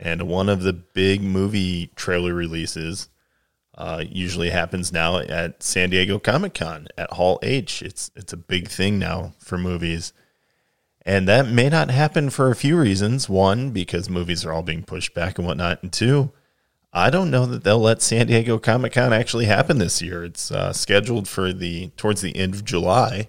[0.00, 3.08] and one of the big movie trailer releases
[3.78, 7.80] uh, usually happens now at San Diego Comic Con at Hall H.
[7.80, 10.12] It's it's a big thing now for movies,
[11.06, 13.28] and that may not happen for a few reasons.
[13.28, 16.32] One, because movies are all being pushed back and whatnot, and two.
[16.92, 20.24] I don't know that they'll let San Diego Comic Con actually happen this year.
[20.24, 23.28] It's uh, scheduled for the towards the end of July,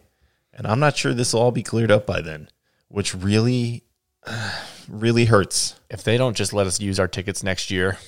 [0.52, 2.50] and I'm not sure this will all be cleared up by then,
[2.88, 3.84] which really,
[4.90, 5.80] really hurts.
[5.92, 8.00] if they don't just let us use our tickets next year,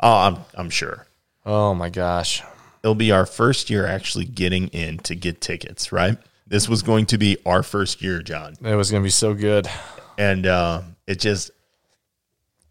[0.00, 1.05] Oh, I'm I'm sure
[1.46, 2.42] oh my gosh,
[2.82, 5.92] it'll be our first year actually getting in to get tickets.
[5.92, 9.10] Right, this was going to be our first year, John, it was going to be
[9.10, 9.66] so good.
[10.18, 11.50] and uh, it just,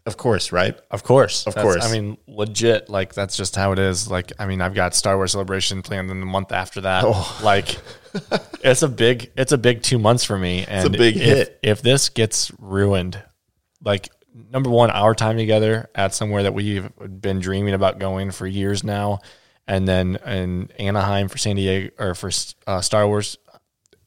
[0.04, 0.78] of course, right?
[0.90, 1.84] Of course, Of That's- course.
[1.84, 2.88] I mean, legit.
[2.88, 4.08] Like that's just how it is.
[4.10, 7.02] Like, I mean, I've got Star Wars Celebration planned in the month after that.
[7.04, 7.40] Oh.
[7.42, 7.78] Like,
[8.62, 10.64] it's a big, it's a big two months for me.
[10.66, 11.58] And a big if, hit.
[11.62, 13.20] If this gets ruined,
[13.82, 14.08] like
[14.50, 18.84] number one, our time together at somewhere that we've been dreaming about going for years
[18.84, 19.20] now,
[19.66, 22.30] and then in Anaheim for San Diego or for
[22.66, 23.38] uh, Star Wars,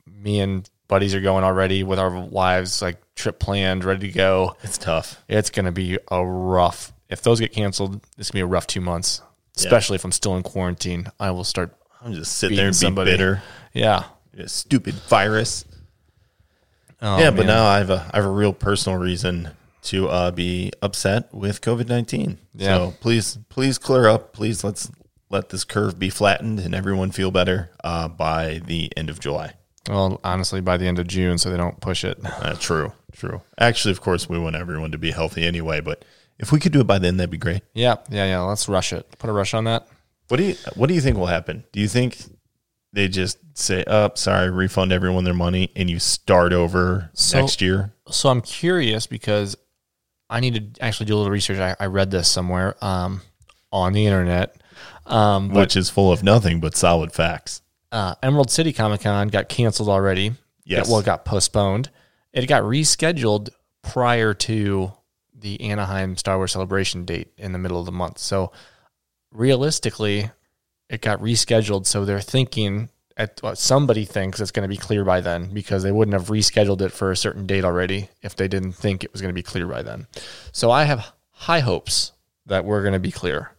[0.06, 4.56] me and buddies are going already with our wives, like trip planned, ready to go
[4.64, 5.24] It's tough.
[5.28, 6.94] it's going to be a rough.
[7.10, 9.22] If those get canceled, it's going to be a rough two months.
[9.58, 11.76] Especially if I'm still in quarantine, I will start.
[12.02, 13.12] I'm just sitting there and be somebody.
[13.12, 13.44] bitter.
[13.74, 14.06] Yeah,
[14.46, 15.66] stupid virus.
[17.02, 19.50] oh, yeah, but now I have a I have a real personal reason
[19.84, 22.38] to uh, be upset with COVID nineteen.
[22.54, 22.78] Yeah.
[22.78, 24.34] So please, please clear up.
[24.34, 24.92] Please let's
[25.30, 29.54] let this curve be flattened and everyone feel better uh, by the end of July.
[29.88, 32.20] Well, honestly, by the end of June, so they don't push it.
[32.24, 33.42] Uh, true, true.
[33.60, 35.82] Actually, of course, we want everyone to be healthy anyway.
[35.82, 36.04] But
[36.38, 37.62] if we could do it by then, that'd be great.
[37.74, 38.42] Yeah, yeah, yeah.
[38.42, 39.08] Let's rush it.
[39.18, 39.88] Put a rush on that.
[40.28, 41.64] What do you What do you think will happen?
[41.72, 42.18] Do you think
[42.94, 47.62] they just say, "Oh, sorry, refund everyone their money," and you start over So- next
[47.62, 47.94] year?
[48.10, 49.56] So I'm curious because
[50.30, 51.58] I need to actually do a little research.
[51.58, 53.22] I, I read this somewhere um,
[53.72, 54.56] on the internet.
[55.06, 57.62] Um, but Which is full of nothing but solid facts.
[57.92, 60.34] uh, Emerald City Comic Con got canceled already.
[60.66, 60.88] Yes.
[60.88, 61.90] Well, it got postponed.
[62.32, 63.50] It got rescheduled
[63.82, 64.92] prior to
[65.34, 68.20] the Anaheim Star Wars Celebration date in the middle of the month.
[68.20, 68.52] So
[69.32, 70.30] realistically,
[70.90, 71.86] it got rescheduled.
[71.86, 72.90] So they're thinking,
[73.20, 76.30] at, well, somebody thinks it's going to be clear by then because they wouldn't have
[76.30, 79.34] rescheduled it for a certain date already if they didn't think it was going to
[79.38, 80.08] be clear by then.
[80.52, 82.14] So I have high hopes
[82.48, 83.52] that we're going to be clear.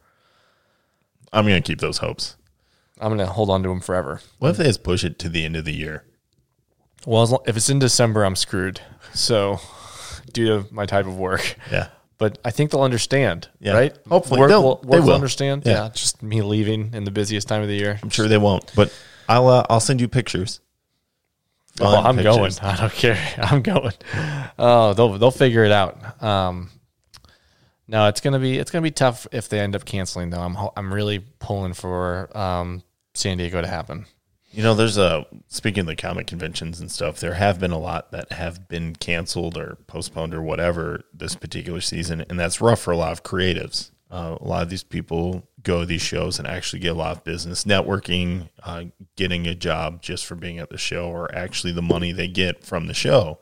[1.32, 2.36] I'm going to keep those hopes.
[3.00, 4.20] I'm going to hold on to them forever.
[4.38, 6.04] What if they just push it to the end of the year?
[7.06, 8.80] Well, as long, if it's in December, I'm screwed.
[9.14, 9.60] So,
[10.32, 11.88] due to my type of work, Yeah.
[12.18, 13.72] but I think they'll understand, Yeah.
[13.72, 13.96] right?
[14.08, 14.40] Hopefully.
[14.40, 15.14] work, They'll- will, they will will.
[15.14, 15.62] understand.
[15.64, 15.84] Yeah.
[15.84, 15.88] Yeah.
[15.94, 17.98] just me leaving in the busiest time of the year.
[18.02, 18.92] I'm sure they won't, but
[19.30, 20.60] I'll uh, I'll send you pictures.
[21.80, 22.58] Oh, I'm pictures.
[22.58, 22.72] going.
[22.72, 23.34] I don't care.
[23.38, 23.92] I'm going.
[24.58, 26.20] Oh, they'll they'll figure it out.
[26.20, 26.68] Um,
[27.86, 30.40] no, it's gonna be it's gonna be tough if they end up canceling though.
[30.40, 32.82] I'm I'm really pulling for um,
[33.14, 34.06] San Diego to happen.
[34.50, 37.20] You know, there's a speaking of the comic conventions and stuff.
[37.20, 41.80] There have been a lot that have been canceled or postponed or whatever this particular
[41.80, 43.92] season, and that's rough for a lot of creatives.
[44.10, 47.16] Uh, a lot of these people go to these shows and actually get a lot
[47.16, 48.84] of business networking, uh,
[49.16, 52.64] getting a job just for being at the show, or actually the money they get
[52.64, 53.38] from the show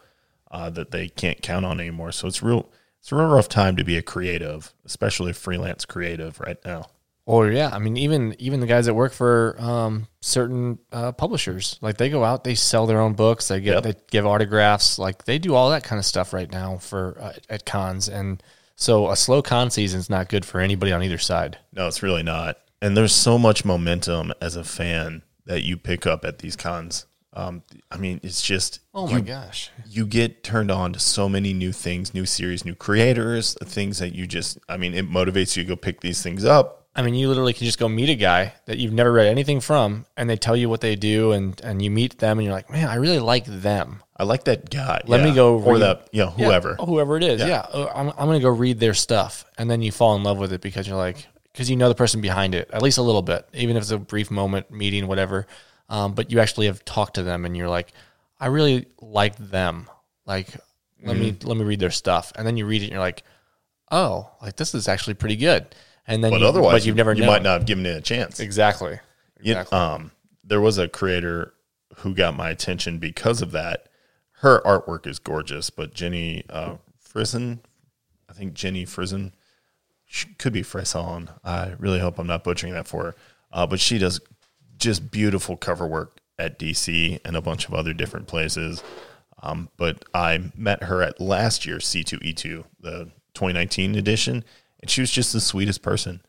[0.50, 2.12] uh, that they can't count on anymore.
[2.12, 2.68] So it's real.
[3.00, 6.86] It's a real rough time to be a creative, especially a freelance creative right now.
[7.24, 11.78] Or yeah, I mean even even the guys that work for um, certain uh, publishers,
[11.82, 13.82] like they go out, they sell their own books, they get Yep.
[13.84, 17.32] they give autographs, like they do all that kind of stuff right now for uh,
[17.50, 18.42] at cons, and
[18.80, 21.58] so a slow con season is not good for anybody on either side.
[21.72, 22.58] No, it's really not.
[22.80, 27.06] And there's so much momentum as a fan that you pick up at these cons.
[27.32, 29.70] Um, I mean, it's just Oh my you- gosh.
[29.88, 34.14] you get turned on to so many new things, new series, new creators, things that
[34.14, 36.77] you just, I mean, it motivates you to go pick these things up.
[36.98, 39.60] I mean, you literally can just go meet a guy that you've never read anything
[39.60, 42.52] from, and they tell you what they do, and and you meet them, and you're
[42.52, 44.02] like, man, I really like them.
[44.16, 45.00] I like that guy.
[45.06, 45.26] Let yeah.
[45.26, 46.74] me go or read- that, you know, whoever.
[46.76, 47.40] Yeah, whoever it is.
[47.40, 47.46] Yeah.
[47.46, 50.24] Yeah, Uh, I'm, I'm going to go read their stuff, and then you fall in
[50.24, 52.98] love with it because you're like, because you know the person behind it at least
[52.98, 55.46] a little bit, even if it's a brief moment, meeting, whatever.
[55.88, 57.92] Um, but you actually have talked to them, and you're like,
[58.40, 59.88] I really like them.
[60.26, 60.48] Like,
[61.04, 61.46] let me Mm-hmm.
[61.48, 63.22] let me read their stuff, and then you read it, and you're like,
[63.92, 65.64] oh, like this is actually pretty good.
[66.08, 67.28] And then, But you, otherwise, but you've never you known.
[67.28, 68.40] might not have given it a chance.
[68.40, 68.98] exactly.
[69.40, 70.10] You- um,
[70.42, 71.52] there was a creator
[71.98, 73.88] who got my attention because of that.
[74.40, 77.60] Her artwork is gorgeous, but Jenny uh, Frison,
[78.28, 79.32] I think Jenny Frison,
[80.06, 81.28] she could be Frisson.
[81.44, 83.14] I really hope I'm not butchering that for her.
[83.52, 84.20] Uh, but she does
[84.78, 88.82] just beautiful cover work at DC and a bunch of other different places.
[89.42, 93.04] Um, but I met her at last year's C2E2, the
[93.34, 94.44] 2019 edition,
[94.80, 96.22] and she was just the sweetest person.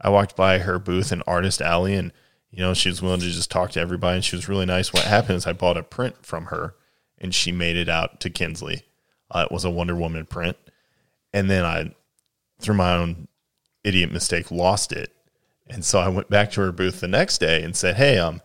[0.00, 2.12] I walked by her booth in Artist Alley, and
[2.50, 4.92] you know she was willing to just talk to everybody, and she was really nice.
[4.92, 6.74] What happened is I bought a print from her,
[7.18, 8.84] and she made it out to Kinsley.
[9.30, 10.56] Uh, it was a Wonder Woman print,
[11.32, 11.94] and then I,
[12.60, 13.28] through my own
[13.84, 15.12] idiot mistake, lost it,
[15.66, 18.42] and so I went back to her booth the next day and said, "Hey, um,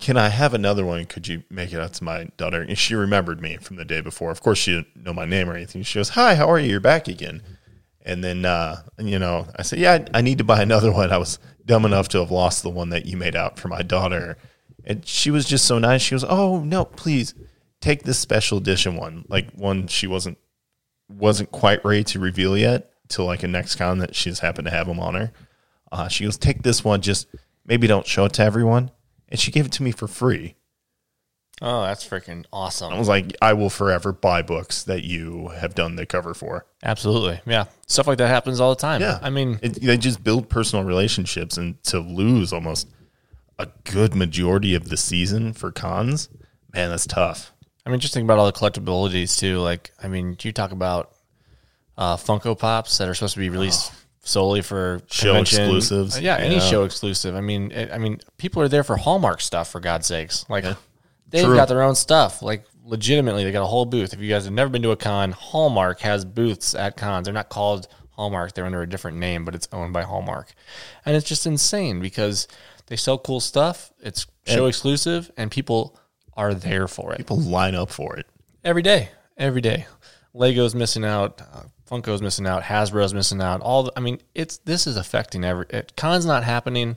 [0.00, 1.04] can I have another one?
[1.04, 4.00] Could you make it out to my daughter?" And she remembered me from the day
[4.00, 4.30] before.
[4.30, 5.82] Of course, she didn't know my name or anything.
[5.82, 6.70] She goes, "Hi, how are you?
[6.70, 7.42] You're back again."
[8.08, 11.12] And then, uh, you know, I said, "Yeah, I, I need to buy another one."
[11.12, 13.82] I was dumb enough to have lost the one that you made out for my
[13.82, 14.38] daughter,
[14.84, 16.00] and she was just so nice.
[16.00, 17.34] She goes, "Oh no, please
[17.82, 20.38] take this special edition one, like one she wasn't
[21.10, 24.72] wasn't quite ready to reveal yet till like a next con that she's happened to
[24.72, 25.32] have them on her."
[25.92, 27.26] Uh, she goes, "Take this one, just
[27.66, 28.90] maybe don't show it to everyone."
[29.28, 30.54] And she gave it to me for free.
[31.60, 32.92] Oh, that's freaking awesome.
[32.92, 36.66] I was like, I will forever buy books that you have done the cover for.
[36.84, 37.40] Absolutely.
[37.46, 37.64] Yeah.
[37.86, 39.00] Stuff like that happens all the time.
[39.00, 39.18] Yeah.
[39.20, 42.88] I mean, it, they just build personal relationships, and to lose almost
[43.58, 46.28] a good majority of the season for cons,
[46.72, 47.52] man, that's tough.
[47.84, 49.58] I mean, just think about all the collectabilities too.
[49.58, 51.12] Like, I mean, you talk about
[51.96, 53.90] uh, Funko Pops that are supposed to be released
[54.20, 55.06] solely for Oh.
[55.10, 55.62] Show convention.
[55.62, 56.16] exclusives.
[56.18, 56.60] Uh, Yeah, any Yeah.
[56.60, 57.34] show exclusive.
[57.34, 60.44] I mean, it, I mean, people are there for Hallmark stuff for God's sakes.
[60.48, 60.64] Like,
[61.30, 61.56] they've True.
[61.56, 62.42] got their own stuff.
[62.42, 64.12] Like, legitimately, they got a whole booth.
[64.12, 67.26] If you guys have never been to a con, Hallmark has booths at cons.
[67.26, 70.52] They're not called Hallmark; they're under a different name, but it's owned by Hallmark,
[71.04, 72.48] and it's just insane because
[72.86, 73.92] they sell cool stuff.
[74.02, 75.98] It's show exclusive, and people
[76.34, 78.26] are there for it People line up for it.
[78.64, 79.86] every day, every day.
[80.34, 83.60] Lego's missing out, uh, Funko's missing out, Hasbro's missing out.
[83.60, 85.66] All the, I mean, it's this is affecting every.
[85.70, 86.96] It, cons not happening.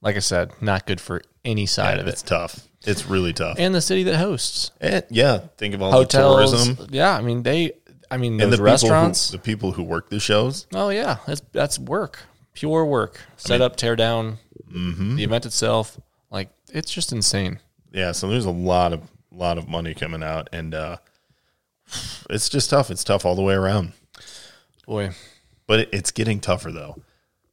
[0.00, 2.10] Like I said, not good for any side of it.
[2.10, 2.66] It's tough.
[2.86, 3.56] It's really tough.
[3.58, 6.52] And the city that hosts And, yeah, think of all hotels.
[6.52, 7.72] the tourism Yeah, I mean they.
[8.10, 9.30] I mean and the restaurants.
[9.30, 10.66] People who, the people who work the shows.
[10.74, 12.20] oh yeah, that's that's work,
[12.54, 13.20] pure work.
[13.36, 14.38] Set up, tear down,
[14.72, 15.16] Mm-hmm.
[15.16, 15.98] the event itself.
[16.30, 17.58] Like it's just insane.
[17.92, 19.02] Yeah, so there's a lot of
[19.32, 20.96] lot of money coming out, and uh,
[22.30, 22.90] it's just tough.
[22.90, 23.92] It's tough all the way around.
[24.86, 25.10] Boy,
[25.66, 26.96] But it, it's getting tougher though.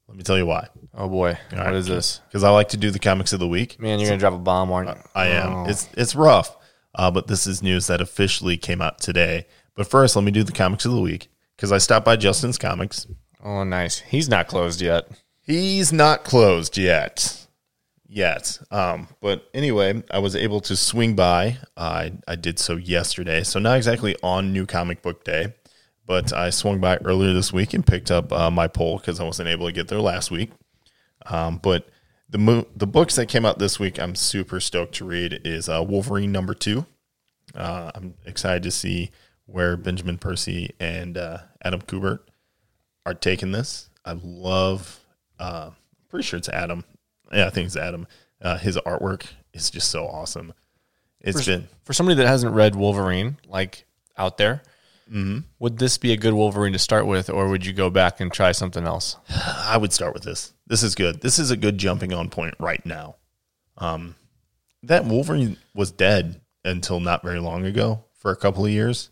[0.08, 0.68] Let me tell you why.
[0.98, 2.20] Oh boy, what is this?
[2.28, 3.80] Because I like to do the comics of the week.
[3.80, 5.04] Man, you're gonna drop a bomb, aren't you?
[5.16, 5.54] I am.
[5.54, 5.66] Oh.
[5.70, 6.58] It's it's rough,
[6.96, 9.48] uh, but this is news that officially came out today.
[9.76, 12.58] But first, let me do the comics of the week because I stopped by Justin's
[12.58, 13.08] Comics.
[13.44, 14.00] Oh, nice.
[14.00, 15.08] He's not closed yet.
[15.42, 17.48] He's not closed yet.
[18.10, 18.60] Yet.
[18.72, 21.58] Um, but anyway, I was able to swing by.
[21.76, 23.44] I, I did so yesterday.
[23.44, 25.54] So not exactly on New Comic Book Day,
[26.06, 29.24] but I swung by earlier this week and picked up uh, my poll because I
[29.24, 30.52] wasn't able to get there last week.
[31.30, 31.88] Um, but
[32.30, 35.70] the mo- the books that came out this week, I'm super stoked to read is
[35.70, 36.86] uh, Wolverine number two.
[37.56, 39.12] Uh, I'm excited to see
[39.46, 42.20] where Benjamin Percy and uh, Adam Kubert
[43.06, 43.90] are taking this.
[44.06, 45.00] I love.
[45.40, 45.72] Uh,
[46.10, 46.84] pretty sure it's Adam.
[47.32, 48.08] Yeah, I think it's Adam.
[48.42, 50.54] Uh, his artwork is just so awesome.
[51.22, 53.86] It's been For somebody that hasn't read Wolverine, like
[54.18, 54.62] out there,
[55.10, 55.40] Mm-hmm.
[55.60, 58.30] would this be a good Wolverine to start with, or would you go back and
[58.32, 59.16] try something else?
[59.30, 60.52] I would start with this.
[60.68, 61.22] This is good.
[61.22, 63.16] This is a good jumping on point right now.
[63.78, 64.16] Um,
[64.84, 69.10] that Wolverine was dead until not very long ago for a couple of years.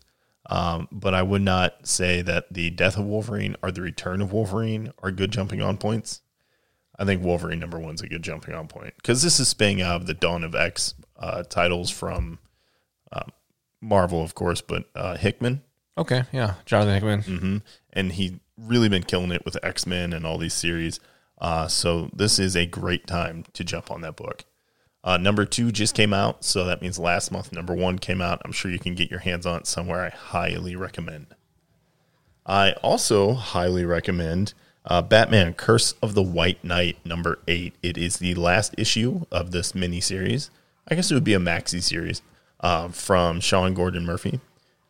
[0.48, 4.32] Um, but I would not say that the death of Wolverine or the return of
[4.32, 6.20] Wolverine are good jumping on points.
[6.98, 9.96] I think Wolverine number one's a good jumping on point because this is spinning out
[9.96, 12.38] of the Dawn of X uh, titles from
[13.12, 13.32] um,
[13.80, 15.62] Marvel, of course, but uh, Hickman
[15.98, 17.22] Okay, yeah, Jonathan Hickman.
[17.22, 17.56] hmm
[17.92, 21.00] and he really been killing it with X Men and all these series.
[21.38, 24.44] Uh, so this is a great time to jump on that book.
[25.04, 28.42] Uh, number two just came out, so that means last month number one came out.
[28.44, 30.04] I'm sure you can get your hands on it somewhere.
[30.04, 31.26] I highly recommend.
[32.44, 37.74] I also highly recommend uh, Batman Curse of the White Knight number eight.
[37.82, 40.50] It is the last issue of this mini series.
[40.88, 42.22] I guess it would be a maxi series
[42.60, 44.40] uh, from Sean Gordon Murphy.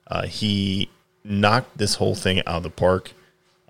[0.07, 0.91] Uh, he
[1.25, 3.13] knocked this whole thing out of the park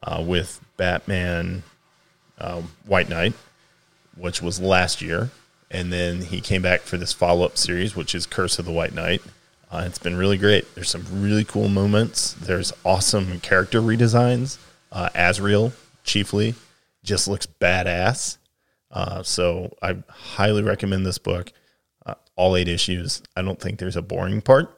[0.03, 1.62] uh, with Batman
[2.39, 3.34] uh, White Knight,
[4.16, 5.30] which was last year.
[5.70, 8.72] And then he came back for this follow up series, which is Curse of the
[8.72, 9.22] White Knight.
[9.70, 10.74] Uh, it's been really great.
[10.74, 12.34] There's some really cool moments.
[12.34, 14.59] There's awesome character redesigns.
[14.93, 15.72] Uh, Azrael,
[16.05, 16.55] chiefly,
[17.03, 18.39] just looks badass.
[18.93, 21.53] Uh, so I highly recommend this book.
[22.07, 23.22] Uh, all eight issues.
[23.37, 24.76] I don't think there's a boring part,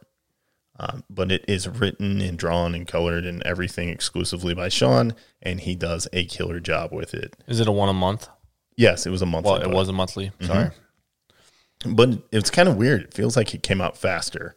[0.79, 5.61] um, but it is written and drawn and colored and everything exclusively by Sean, and
[5.61, 7.37] he does a killer job with it.
[7.47, 8.29] Is it a one a month?
[8.77, 9.51] Yes, it was a monthly.
[9.53, 9.75] Well, it book.
[9.75, 10.31] was a monthly.
[10.41, 10.71] Sorry.
[11.85, 13.03] but it's kind of weird.
[13.03, 14.57] It feels like it came out faster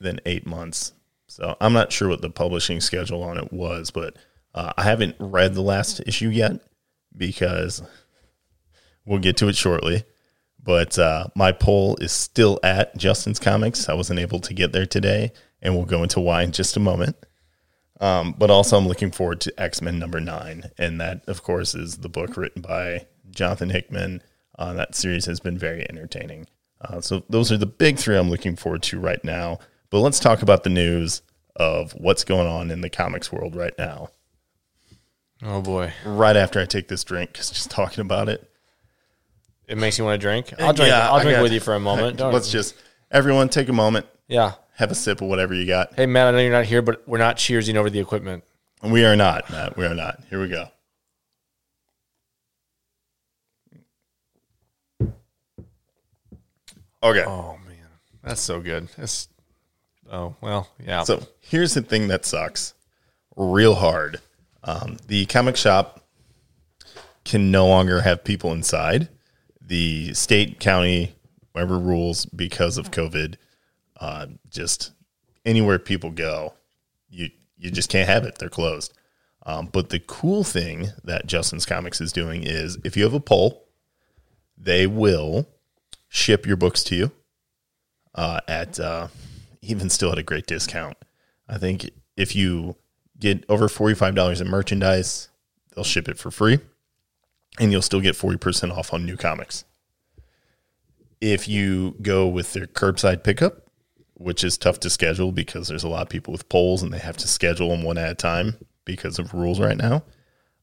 [0.00, 0.92] than eight months.
[1.26, 4.16] So I'm not sure what the publishing schedule on it was, but
[4.54, 6.60] uh, I haven't read the last issue yet
[7.16, 7.82] because
[9.04, 10.04] we'll get to it shortly.
[10.64, 13.88] But uh, my poll is still at Justin's Comics.
[13.88, 16.80] I wasn't able to get there today, and we'll go into why in just a
[16.80, 17.16] moment.
[18.00, 21.74] Um, but also, I'm looking forward to X Men number nine, and that, of course,
[21.74, 24.22] is the book written by Jonathan Hickman.
[24.58, 26.46] Uh, that series has been very entertaining.
[26.80, 29.58] Uh, so those are the big three I'm looking forward to right now.
[29.90, 31.22] But let's talk about the news
[31.56, 34.08] of what's going on in the comics world right now.
[35.42, 38.50] Oh boy, Right after I take this drink, because just talking about it,
[39.66, 40.52] it makes you want to drink.
[40.58, 40.90] I'll drink.
[40.90, 42.16] Yeah, I'll I drink got- with you for a moment.
[42.18, 42.74] Don't- let's just
[43.10, 44.52] everyone take a moment, yeah.
[44.76, 45.94] have a sip of whatever you got.
[45.94, 48.44] Hey Matt, I know you're not here, but we're not cheersing over the equipment.
[48.82, 49.76] We are not, Matt.
[49.76, 50.20] We are not.
[50.30, 50.68] Here we go.
[57.02, 57.24] Okay.
[57.26, 57.76] Oh man,
[58.22, 58.88] that's so good.
[58.96, 59.28] It's
[60.10, 61.04] oh well, yeah.
[61.04, 62.74] So here's the thing that sucks
[63.36, 64.20] real hard.
[64.62, 66.02] Um, the comic shop
[67.24, 69.08] can no longer have people inside.
[69.66, 71.14] The state, county,
[71.52, 73.36] whatever rules because of COVID,
[73.98, 74.92] uh, just
[75.44, 76.54] anywhere people go,
[77.08, 78.36] you you just can't have it.
[78.38, 78.92] They're closed.
[79.46, 83.20] Um, but the cool thing that Justin's Comics is doing is if you have a
[83.20, 83.68] poll,
[84.56, 85.46] they will
[86.08, 87.12] ship your books to you
[88.14, 89.08] uh, at uh,
[89.62, 90.96] even still at a great discount.
[91.48, 92.76] I think if you
[93.18, 95.28] get over $45 in merchandise,
[95.74, 96.58] they'll ship it for free
[97.58, 99.64] and you'll still get 40% off on new comics.
[101.20, 103.64] If you go with their curbside pickup,
[104.14, 106.98] which is tough to schedule because there's a lot of people with polls and they
[106.98, 110.04] have to schedule them one at a time because of rules right now,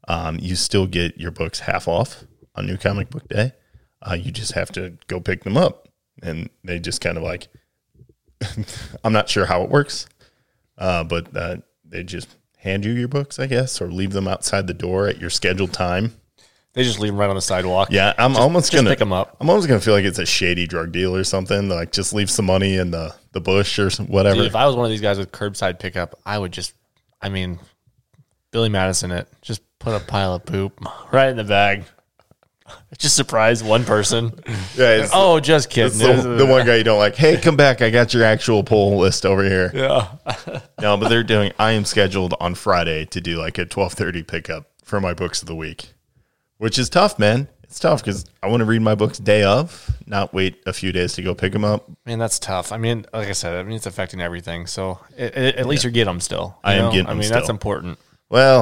[0.08, 2.24] um, you still get your books half off
[2.56, 3.54] on New Comic Book Day.
[4.02, 5.88] Uh, you just have to go pick them up.
[6.24, 7.48] And they just kind of like,
[9.04, 10.08] I'm not sure how it works,
[10.78, 14.68] uh, but uh, they just hand you your books, I guess, or leave them outside
[14.68, 16.14] the door at your scheduled time.
[16.74, 17.90] They just leave them right on the sidewalk.
[17.92, 19.38] Yeah, I'm almost just gonna pick them up.
[19.40, 21.68] I'm almost gonna feel like it's a shady drug deal or something.
[21.70, 24.36] Like just leave some money in the the bush or some, whatever.
[24.38, 26.74] Dude, if I was one of these guys with curbside pickup, I would just,
[27.22, 27.60] I mean,
[28.52, 29.28] Billy Madison it.
[29.42, 30.80] Just put a pile of poop
[31.12, 31.84] right in the bag.
[32.98, 34.32] Just surprise one person.
[34.78, 35.98] yeah, Oh, just kidding.
[36.00, 37.16] the, the one guy you don't like.
[37.16, 37.82] Hey, come back!
[37.82, 39.72] I got your actual poll list over here.
[39.74, 40.08] Yeah.
[40.80, 41.52] No, but they're doing.
[41.60, 45.42] I am scheduled on Friday to do like a twelve thirty pickup for my books
[45.42, 45.92] of the week,
[46.62, 47.48] which is tough, man.
[47.64, 50.92] It's tough because I want to read my books day of, not wait a few
[50.92, 51.90] days to go pick them up.
[52.06, 52.72] Man, that's tough.
[52.72, 54.68] I mean, like I said, I mean, it's affecting everything.
[54.68, 56.56] So it, it- at least you get them still.
[56.64, 56.92] I you am know?
[56.92, 57.98] getting I mean, that's important.
[58.30, 58.60] Well,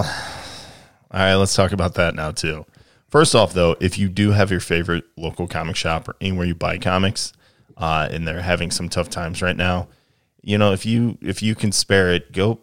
[1.11, 2.65] all right, let's talk about that now too.
[3.09, 6.55] First off, though, if you do have your favorite local comic shop or anywhere you
[6.55, 7.33] buy comics,
[7.75, 9.89] uh, and they're having some tough times right now,
[10.41, 12.61] you know, if you if you can spare it, go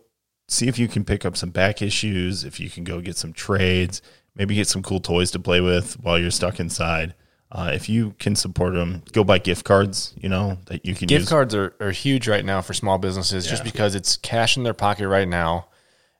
[0.48, 2.42] see if you can pick up some back issues.
[2.44, 4.00] If you can go get some trades,
[4.36, 7.14] maybe get some cool toys to play with while you're stuck inside.
[7.50, 10.14] Uh, if you can support them, go buy gift cards.
[10.20, 11.08] You know that you can use.
[11.08, 11.28] Gift use.
[11.28, 14.74] cards are, are huge right now for small businesses just because it's cash in their
[14.74, 15.66] pocket right now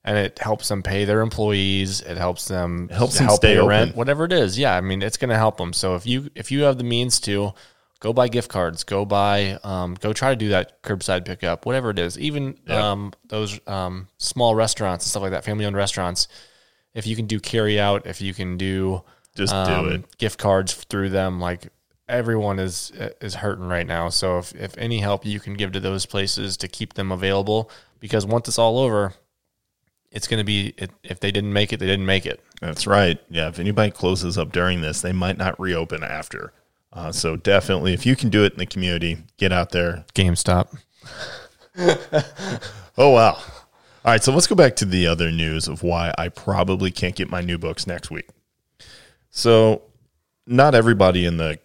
[0.07, 2.01] and it helps them pay their employees.
[2.01, 3.69] It helps them, helps to them help stay open.
[3.69, 4.57] rent, whatever it is.
[4.57, 4.77] Yeah.
[4.77, 5.73] I mean, it's going to help them.
[5.73, 7.53] So if you, if you have the means to
[7.99, 11.91] go buy gift cards, go buy, um, go try to do that curbside pickup, whatever
[11.91, 12.93] it is, even, Yeah.
[12.93, 16.29] um, those, um, small restaurants and stuff like that, family owned restaurants.
[16.97, 19.03] If you can do carry out, if you can do,
[19.37, 20.19] Just do um, it.
[20.19, 21.69] gift cards through them like
[22.09, 22.91] everyone is
[23.21, 26.57] is hurting right now so if, if any help you can give to those places
[26.57, 27.69] to keep them available
[27.99, 29.13] because once it's all over
[30.13, 30.73] it's going to be
[31.03, 33.19] if they didn't make it they didn't make it That's right.
[33.29, 36.53] Yeah, if anybody closes up during this, they might not reopen after.
[36.93, 40.07] Uh, so definitely, if you can do it in the community, get out there.
[40.15, 40.69] GameStop.
[42.99, 43.39] Oh wow!
[44.07, 47.17] All right, so let's go back to the other news of why I probably can't
[47.17, 48.29] get my new books next week.
[49.31, 49.83] So,
[50.47, 51.59] not everybody in the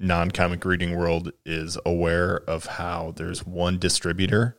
[0.00, 4.58] non-comic reading world is aware of how there's one distributor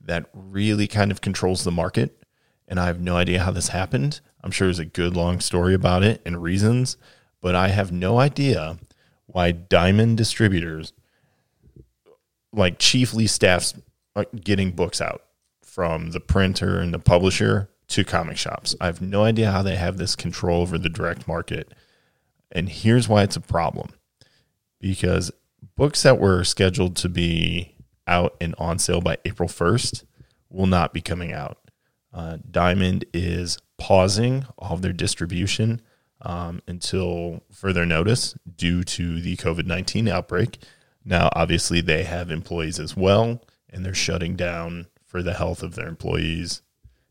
[0.00, 2.22] that really kind of controls the market,
[2.68, 4.20] and I have no idea how this happened.
[4.44, 6.98] I'm sure there's a good long story about it and reasons,
[7.40, 8.78] but I have no idea
[9.26, 10.92] why Diamond Distributors,
[12.52, 13.74] like chiefly staffs,
[14.44, 15.25] getting books out
[15.76, 18.74] from the printer and the publisher to comic shops.
[18.80, 21.70] I have no idea how they have this control over the direct market.
[22.50, 23.90] And here's why it's a problem
[24.80, 25.30] because
[25.76, 27.74] books that were scheduled to be
[28.06, 30.04] out and on sale by April 1st
[30.48, 31.58] will not be coming out.
[32.10, 35.82] Uh, Diamond is pausing all of their distribution
[36.22, 40.56] um, until further notice due to the COVID 19 outbreak.
[41.04, 44.86] Now, obviously, they have employees as well, and they're shutting down
[45.16, 46.60] for the health of their employees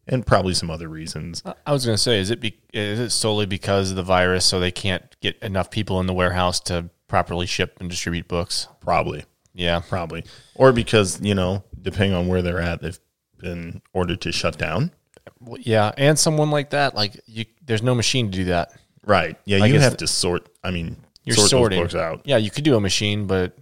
[0.08, 1.42] and probably some other reasons.
[1.66, 4.46] I was going to say, is it be, is it solely because of the virus,
[4.46, 8.68] so they can't get enough people in the warehouse to properly ship and distribute books?
[8.80, 9.26] Probably,
[9.56, 10.24] Yeah, probably.
[10.54, 13.00] Or because, you know, depending on where they're at, they've
[13.40, 14.92] been ordered to shut down.
[15.40, 18.72] Well, yeah, and someone like that, like you, there's no machine to do that.
[19.04, 19.36] Right.
[19.46, 22.22] Yeah, Like you have to sort, I mean, You're sort sorting books out.
[22.26, 23.58] Yeah, you could do a machine, but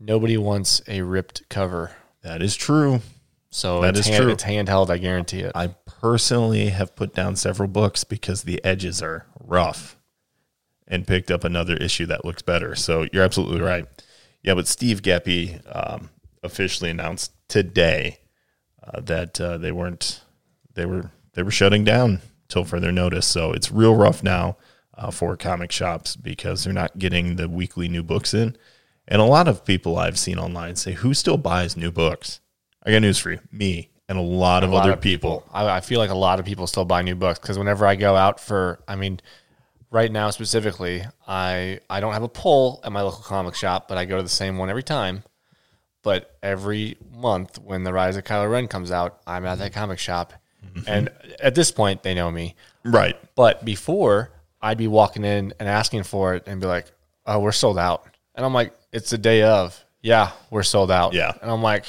[0.00, 1.92] nobody wants a ripped cover.
[2.22, 3.00] That is true.
[3.54, 4.32] So That it's is hand, true.
[4.32, 4.90] It's handheld.
[4.90, 5.52] I guarantee it.
[5.54, 9.96] I personally have put down several books because the edges are rough
[10.88, 12.74] and picked up another issue that looks better.
[12.74, 13.86] So you're absolutely right.
[14.42, 16.10] Yeah, but Steve Geppi um,
[16.42, 18.18] officially announced today
[18.82, 20.22] uh, that uh, they weren't
[20.74, 23.24] they were they were shutting down till further notice.
[23.24, 24.56] So it's real rough now
[24.98, 28.56] uh, for comic shops because they're not getting the weekly new books in.
[29.06, 32.40] And a lot of people I've seen online say, "Who still buys new books?"
[32.84, 35.44] I got news for you, me and a lot of A lot other of people.
[35.52, 37.96] I, I feel like a lot of people still buy new books because whenever I
[37.96, 39.20] go out for, I mean,
[39.90, 43.96] right now specifically, I I don't have a pull at my local comic shop, but
[43.96, 45.24] I go to the same one every time.
[46.02, 49.98] But every month when the Rise of Kylo Ren comes out, I'm at that comic
[49.98, 50.86] shop, mm-hmm.
[50.86, 51.10] and
[51.40, 52.56] at this point they know me.
[52.84, 53.16] Right.
[53.34, 54.30] But before,
[54.60, 56.92] I'd be walking in and asking for it and be like,
[57.24, 58.04] "Oh, we're sold out,"
[58.34, 61.14] and I'm like, "It's the day of." Yeah, we're sold out.
[61.14, 61.32] Yeah.
[61.40, 61.86] and I'm like,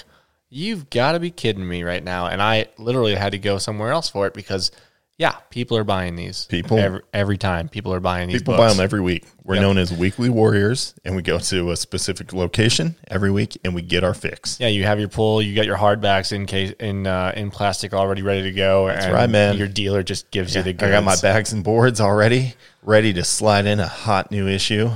[0.49, 3.91] "You've got to be kidding me right now!" And I literally had to go somewhere
[3.91, 4.71] else for it because,
[5.17, 6.45] yeah, people are buying these.
[6.45, 8.41] People- every, every time people are buying these.
[8.41, 8.61] People books.
[8.61, 9.25] buy them every week.
[9.43, 13.75] We're known as weekly warriors, and we go to a specific location every week, and
[13.75, 14.59] we get our fix.
[14.59, 15.41] Yeah, you have your pull.
[15.41, 18.87] You got your hardbacks in case in uh, in plastic already ready to go.
[18.87, 19.57] That's right, man.
[19.57, 20.71] Your dealer just gives you the.
[20.71, 24.91] I got my bags and boards already ready to slide in a hot new issue.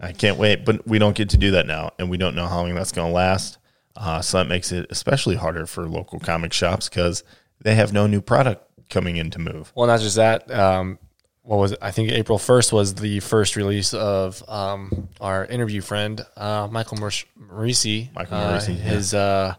[0.00, 2.46] I can't wait, but we don't get to do that now, and we don't know
[2.46, 3.58] how long that's going to last.
[3.96, 7.24] Uh, so that makes it especially harder for local comic shops because
[7.62, 9.72] they have no new product coming in to move.
[9.74, 10.50] Well, not just that.
[10.50, 10.98] Um,
[11.42, 11.78] what was it?
[11.80, 16.98] I think April first was the first release of um, our interview friend uh, Michael
[16.98, 18.12] Moreci.
[18.14, 18.74] Michael Uh, Moreci, yeah.
[18.82, 19.54] his uh,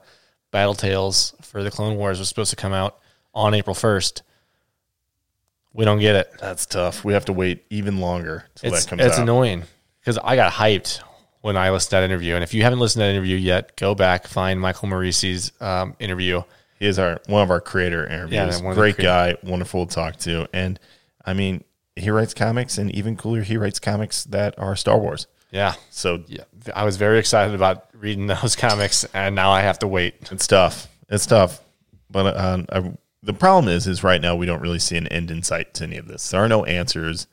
[0.52, 3.00] Battle Tales for the Clone Wars was supposed to come out
[3.34, 4.22] on April first.
[5.74, 6.32] We don't get it.
[6.40, 7.04] That's tough.
[7.06, 9.24] We have to wait even longer till It's that comes it's out.
[9.24, 9.64] annoying
[10.00, 11.02] because I got hyped
[11.48, 12.36] when I listened to that interview.
[12.36, 15.96] And if you haven't listened to that interview yet, go back find Michael Moreci's um,
[15.98, 16.42] interview.
[16.78, 18.62] He is our one of our creator interviews.
[18.62, 20.78] Yeah, Great guy, wonderful to talk to, and
[21.26, 21.64] I mean,
[21.96, 25.28] he writes comics, and even cooler, he writes comics that are Star Wars.
[25.50, 25.76] Yeah.
[25.90, 26.44] So Yeah,
[26.76, 30.16] I was very excited about reading those comics, and now I have to wait.
[30.30, 30.90] it's tough.
[31.08, 31.62] It's tough,
[32.12, 32.94] but uh, I,
[33.24, 35.86] the problem is, is right now we don't really see an end in sight to
[35.86, 36.30] any of this.
[36.30, 37.26] There are no answers.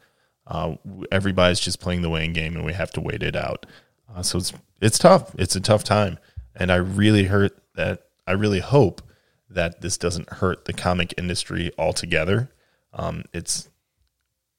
[0.47, 0.77] Uh,
[1.11, 3.67] everybody's just playing the weighing game, and we have to wait it out.
[4.15, 5.35] Uh, so it's it's tough.
[5.39, 6.19] It's a tough time,
[6.55, 8.03] and I really hurt that.
[8.27, 9.03] I really hope
[9.51, 12.51] that this doesn't hurt the comic industry altogether.
[12.93, 13.69] Um, it's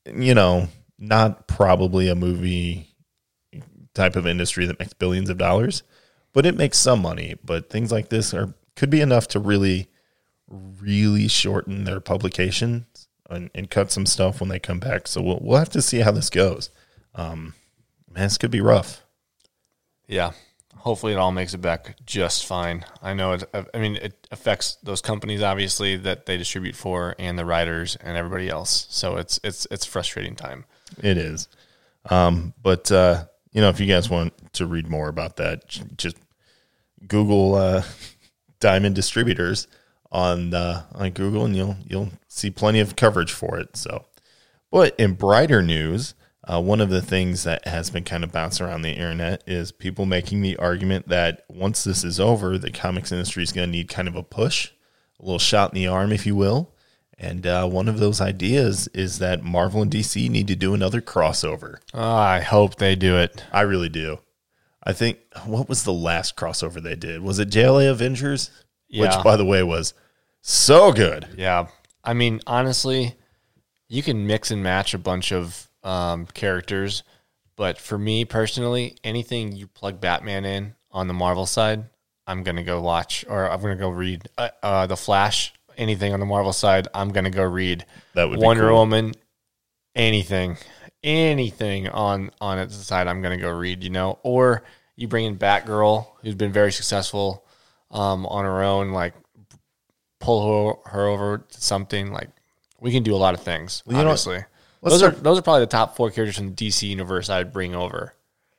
[0.06, 2.95] you know not probably a movie
[3.93, 5.84] type of industry that makes billions of dollars,
[6.34, 7.36] but it makes some money.
[7.43, 9.88] But things like this are could be enough to really,
[10.49, 15.08] really shorten their publications and, and cut some stuff when they come back.
[15.08, 16.70] So we'll we'll have to see how this goes.
[17.16, 17.53] Um,
[18.12, 19.05] man, this could be rough.
[20.08, 20.32] Yeah.
[20.78, 22.86] Hopefully, it all makes it back just fine.
[23.01, 23.43] I know it.
[23.74, 28.16] I mean, it affects those companies obviously that they distribute for, and the writers and
[28.16, 28.86] everybody else.
[28.89, 30.66] So it's it's it's frustrating time.
[31.01, 31.47] It is.
[32.10, 36.18] Um, but uh, you know, if you guys want to read more about that, just
[37.08, 37.84] Google uh,
[38.60, 39.68] Diamond Distributors
[40.12, 43.76] on uh, on Google, and you'll you'll see plenty of coverage for it.
[43.76, 44.06] So,
[44.72, 46.14] but in brighter news,
[46.48, 49.72] Uh, one of the things that has been kind of bouncing around the internet is
[49.72, 53.72] people making the argument that once this is over, the comics industry is going to
[53.72, 54.72] need kind of a push,
[55.20, 56.72] a little shot in the arm, if you will.
[57.18, 61.02] And uh, one of those ideas is that Marvel and DC need to do another
[61.02, 61.78] crossover.
[61.93, 63.43] Oh, I hope they do it.
[63.52, 64.20] I really do.
[64.84, 67.22] I think what was the last crossover they did?
[67.22, 68.52] Was it JLA Avengers?
[68.88, 69.02] Yeah.
[69.04, 69.93] Which, by the way, was
[70.41, 71.28] so good.
[71.38, 71.68] Yeah.
[72.04, 73.16] I mean, honestly,
[73.88, 77.04] you can mix and match a bunch of um, characters,
[77.56, 81.86] but for me personally, anything you plug Batman in on the Marvel side,
[82.28, 84.28] I'm gonna go watch or I'm gonna go read.
[84.38, 87.86] Uh, uh, the Flash, anything on the Marvel side, I'm gonna go read.
[88.16, 88.80] That would be Wonder cool.
[88.80, 89.14] Woman,
[89.96, 90.58] anything,
[91.04, 93.84] anything on on its side, I'm gonna go read.
[93.84, 94.64] You know, or
[94.96, 97.46] you bring in Batgirl, who's been very successful
[97.92, 99.14] um, on her own, like
[100.20, 102.12] pull her, her over to something.
[102.12, 102.30] Like
[102.80, 103.84] we can do a lot of things.
[103.86, 104.44] you know obviously,
[104.82, 107.52] Let's those are those are probably the top four characters from the DC universe I'd
[107.54, 108.14] bring over.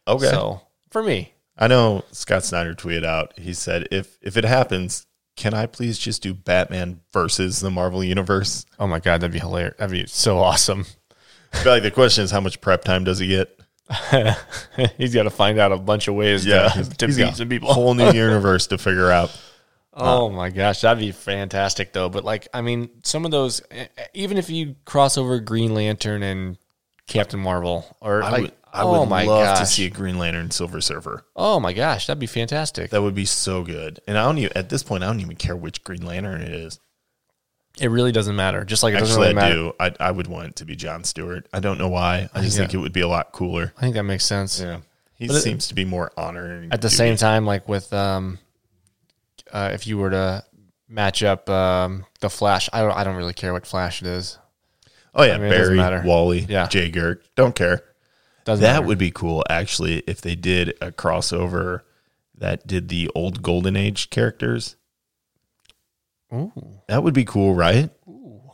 [0.08, 0.26] Okay.
[0.26, 3.38] So for me, I know Scott Snyder tweeted out.
[3.38, 5.06] He said, "If if it happens,
[5.36, 9.38] can I please just do Batman versus the Marvel Universe?" oh my god, that'd be
[9.38, 9.76] hilarious.
[9.78, 10.86] That'd be so awesome.
[11.52, 13.58] I feel like the question is, how much prep time does he get?
[14.98, 16.50] He's got to find out a bunch of ways to,
[16.98, 17.72] to he's beat got some a people.
[17.72, 19.30] whole new universe to figure out.
[19.96, 22.08] Oh my gosh, that'd be fantastic though.
[22.08, 23.62] But like, I mean, some of those,
[24.14, 26.58] even if you cross over Green Lantern and
[27.06, 29.90] Captain Marvel, or I like, would, I oh would my love gosh, to see a
[29.90, 31.24] Green Lantern Silver Surfer.
[31.34, 32.90] oh my gosh, that'd be fantastic.
[32.90, 34.00] That would be so good.
[34.06, 36.52] And I don't even at this point, I don't even care which Green Lantern it
[36.52, 36.78] is.
[37.78, 38.64] It really doesn't matter.
[38.64, 39.48] Just like it doesn't Actually, really I
[39.80, 39.94] matter.
[39.94, 40.00] do.
[40.00, 41.46] I, I would want it to be John Stewart.
[41.52, 42.28] I don't know why.
[42.34, 42.62] I just Yeah.
[42.64, 43.72] think it would be a lot cooler.
[43.76, 44.58] I think that makes sense.
[44.60, 44.80] Yeah,
[45.14, 46.72] he But it- seems to be more honored.
[46.72, 48.38] At the same time, like with um,
[49.52, 50.44] uh, if you were to
[50.88, 54.38] match up um the Flash, I don't, I don't really care what Flash it is.
[55.14, 56.06] oh yeah, mean, Barry.
[56.06, 56.66] Wally, Yeah.
[56.68, 57.82] Jay Garrick, don't care.
[58.44, 58.86] Doesn't That matter.
[58.86, 61.80] would be cool, actually, if they did a crossover
[62.38, 64.76] that did the old Golden Age characters.
[66.32, 66.52] Ooh.
[66.88, 67.90] That would be cool, right?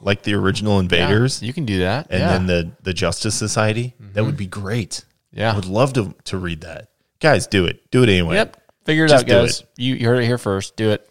[0.00, 2.06] Like the original Yeah, Invaders, you can do that.
[2.10, 2.36] and yeah.
[2.36, 2.46] Mm-hmm.
[2.46, 3.94] then the the Justice Society.
[4.00, 5.04] That would be great.
[5.32, 5.52] Yeah.
[5.52, 6.88] I would love to to read that.
[7.20, 7.88] Guys, do it.
[7.90, 8.36] Do it anyway.
[8.36, 8.56] Yep.
[8.84, 9.64] Figure it Just out, do guys.
[9.76, 10.76] You, you heard it here first.
[10.76, 11.08] Do it.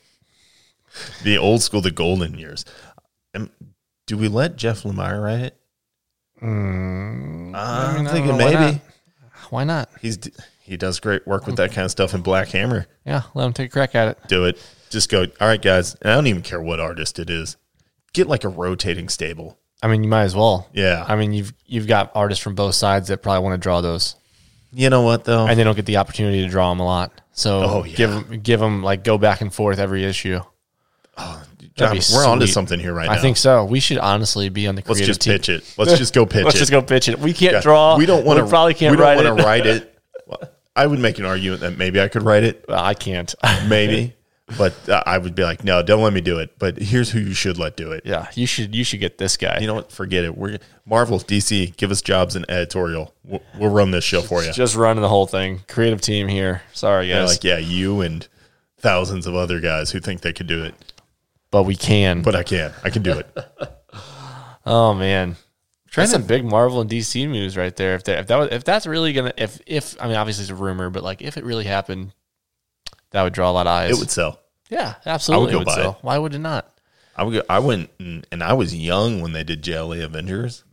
[1.24, 2.66] The old school, the golden years.
[3.34, 3.50] Um,
[4.08, 5.58] do we let Jeff Lemire write it?
[6.42, 8.82] Mm, I'm mean, I thinking don't know, why maybe not?
[9.52, 9.90] Why not?
[10.02, 10.18] he's
[10.64, 12.88] he does great work with that kind of stuff in Black Hammer.
[13.06, 14.18] Yeah, let him take a crack at it.
[14.28, 14.58] Do it.
[14.90, 15.22] Just go.
[15.40, 15.96] All right, guys.
[15.96, 17.58] And I don't even care what artist it is.
[18.14, 19.58] Get like a rotating stable.
[19.84, 20.70] I mean, you might as well.
[20.74, 21.06] Yeah.
[21.08, 24.16] I mean, you've you've got artists from both sides that probably want to draw those,
[24.72, 25.46] You know what though?
[25.48, 27.21] and they don't get the opportunity to draw them a lot.
[27.34, 27.96] So Oh, yeah.
[27.96, 30.40] give them give them like go back and forth every issue.
[31.18, 31.44] Oh,
[31.76, 32.54] John, we're onto sweet.
[32.54, 33.14] something here right now.
[33.14, 33.64] I think so.
[33.66, 35.34] We should honestly be on the Let's just team.
[35.34, 35.74] pitch it.
[35.78, 36.46] Let's just go pitch it.
[36.46, 36.60] Let's it.
[36.60, 37.20] just go pitch it.
[37.20, 37.62] We can't Yeah.
[37.62, 37.98] draw.
[37.98, 38.48] We don't want to.
[38.48, 39.42] Probably can't we don't write want it.
[39.42, 39.88] to write it.
[40.28, 40.40] Well,
[40.76, 42.64] I would make an argument that maybe I could write it.
[42.70, 43.34] Well, I can't.
[43.68, 44.16] Maybe.
[44.58, 46.58] but uh, I would be like, no, don't let me do it.
[46.60, 48.04] But here's who you should let do it.
[48.06, 49.60] yeah, you should you should get this guy.
[49.60, 49.92] You know what?
[49.92, 50.38] Forget it.
[50.38, 51.76] We're Marvel, DC.
[51.78, 53.14] Give us jobs in editorial.
[53.24, 54.52] We'll, we'll run this show for you.
[54.52, 55.62] just running the whole thing.
[55.68, 56.64] Creative team here.
[56.74, 58.28] Sorry They're guys, like, yeah, you and
[58.78, 60.76] thousands of other guys who think they could do it,
[61.52, 62.22] but we can.
[62.22, 62.74] but I can.
[62.84, 63.38] I can do it.
[64.64, 65.38] Oh man,
[65.96, 67.96] that's some big Marvel and DC news right there.
[67.96, 70.52] If that if that was, if that's really gonna if if I mean obviously it's
[70.52, 72.14] a rumor, but like if it really happened,
[73.12, 73.92] that would draw a lot of eyes.
[73.92, 74.40] It would sell.
[74.70, 75.52] yeah, absolutely.
[75.52, 75.92] go it would buy sell.
[75.92, 75.98] it.
[76.02, 76.68] Why would it not?
[77.16, 77.34] I would.
[77.34, 80.64] Go, I went and, and I was young when they did JLA Avengers.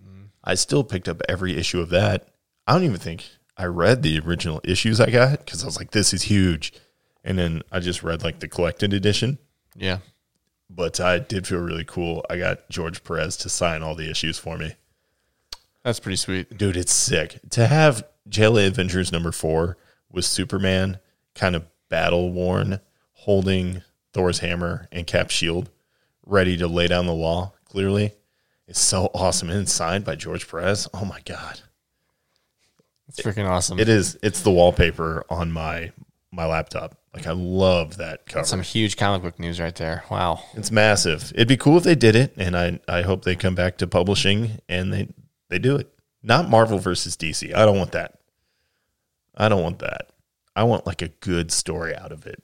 [0.45, 2.29] I still picked up every issue of that.
[2.67, 5.91] I don't even think I read the original issues I got because I was like,
[5.91, 6.73] "This is huge,"
[7.25, 9.39] and then I just read like the collected edition.
[9.77, 9.99] Yeah,
[10.71, 12.25] But I did feel really cool.
[12.31, 14.75] I got George Perez to sign all the issues for me.
[15.85, 16.57] that's pretty sweet.
[16.57, 19.77] Dude, it's sick to have JLA Avengers number four
[20.11, 20.99] with Superman
[21.35, 22.81] kind of battle worn,
[23.13, 23.83] holding
[24.13, 25.71] Thor's hammer and Cap's shield,
[26.25, 27.53] ready to lay down the law.
[27.65, 28.13] Clearly,
[28.67, 30.89] it's so awesome and signed by George Perez.
[30.95, 31.61] Oh my god,
[33.09, 33.79] It's freaking awesome.
[33.79, 34.19] it is.
[34.23, 35.93] It's the wallpaper on my
[36.31, 36.97] my laptop.
[37.15, 38.45] Like I love that cover.
[38.47, 40.05] Some huge comic book news right there.
[40.11, 40.45] Wow.
[40.55, 41.33] It's massive.
[41.35, 43.87] It'd be cool if they did it, and I I hope they come back to
[43.87, 45.09] publishing and they
[45.49, 45.91] they do it.
[46.23, 47.55] Not Marvel versus DC.
[47.55, 48.19] I don't want that.
[49.37, 50.11] I don't want that.
[50.59, 52.43] I want like a good story out of it.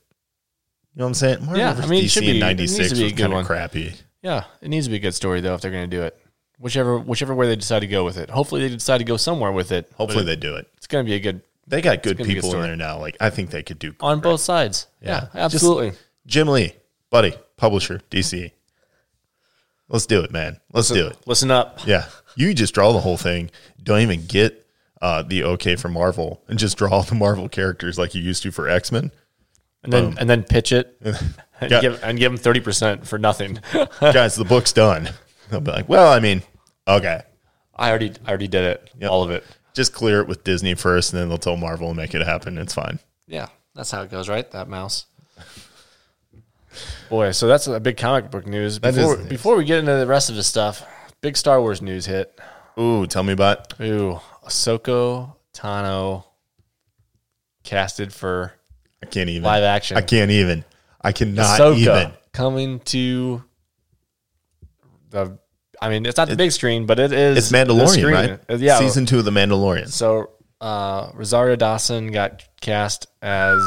[0.95, 1.39] You know what I'm saying?
[1.41, 3.13] Marvel Yeah, I mean, it should DC be- in it needs to '96 be was
[3.15, 3.95] kind of crappy.
[4.23, 6.17] Yeah, it needs to be a good story though if they're going to do it.
[6.59, 8.31] Whichever whichever way they decide to go with it.
[8.31, 9.91] Hopefully they decide to go somewhere with it.
[9.97, 10.69] Hopefully it- they do it.
[10.77, 12.99] it's going to be a good They got good a good people in there now.
[13.01, 14.31] Like I think they could do on great.
[14.31, 14.87] both sides.
[15.03, 15.93] Yeah, Just absolutely.
[16.27, 16.75] Jim Lee,
[17.11, 18.53] buddy, publisher, DC.
[19.89, 20.61] Let's do it, man.
[20.73, 21.19] Let's do it.
[21.27, 21.81] Listen up.
[21.87, 22.07] Yeah.
[22.37, 23.51] You just draw the whole thing.
[23.83, 24.64] Don't even get
[25.03, 28.43] uh, the okay for Marvel and just draw all the Marvel characters like you used
[28.45, 29.11] to for X Men.
[29.83, 30.97] and then and then pitch it
[31.61, 31.81] and, Yeah.
[31.81, 33.59] give, and give them thirty percent for nothing.
[34.01, 35.11] Guys, the book's done.
[35.51, 36.43] They'll be like, well, I mean,
[36.89, 37.23] okay,
[37.77, 39.11] I already I already did it, Yep.
[39.11, 39.45] all of it.
[39.75, 42.57] just clear it with Disney first, and then they'll tell Marvel and make it happen.
[42.59, 42.99] It's fine.
[43.27, 44.51] Yeah, that's how it goes, right?
[44.53, 45.07] That mouse.
[47.09, 48.79] Boy, so that's a big comic book news.
[48.79, 49.27] Before, news.
[49.29, 50.83] before we get into the rest of the stuff,
[51.21, 52.37] big Star Wars news hit.
[52.79, 53.79] Ooh, tell me about.
[53.81, 56.25] Ooh, Ahsoka Tano
[57.63, 58.53] casted for
[59.03, 59.97] I can't even live action.
[59.97, 60.65] I can't even.
[61.01, 62.13] I cannot Ahsoka even.
[62.33, 63.43] coming to
[65.11, 65.39] the.
[65.81, 67.37] I mean, it's not the big screen, but it is.
[67.39, 68.41] It's Mandalorian, right?
[68.49, 68.79] Uh, Yeah.
[68.79, 69.89] season two of the Mandalorian.
[69.89, 70.31] So
[70.61, 73.61] uh, Rosario Dawson got cast as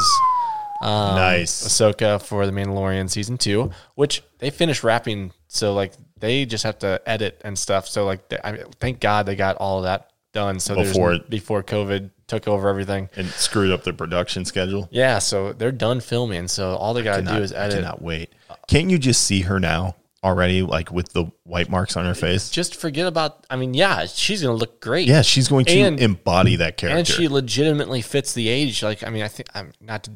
[0.81, 1.67] um, Nice.
[1.67, 5.31] Ahsoka for the Mandalorian season two, which they finished wrapping.
[5.47, 7.87] So like they just have to edit and stuff.
[7.87, 10.59] So like they, I mean, thank God they got all of that done.
[10.59, 13.09] So Before it- before COVID took over everything.
[13.15, 14.87] and screwed up the production schedule.
[14.91, 16.47] Yeah, so they're done filming.
[16.47, 17.75] So all they got to do is I edit.
[17.75, 18.29] cannot wait.
[18.67, 22.49] Can't you just see her now already, like with the white marks on her face?
[22.49, 23.45] Just forget about.
[23.49, 25.07] I mean, yeah, she's gonna look great.
[25.07, 26.97] Yeah, she's going to And- embody that character.
[26.97, 28.83] and she legitimately fits the age.
[28.83, 30.11] Like, I mean, I think I'm not to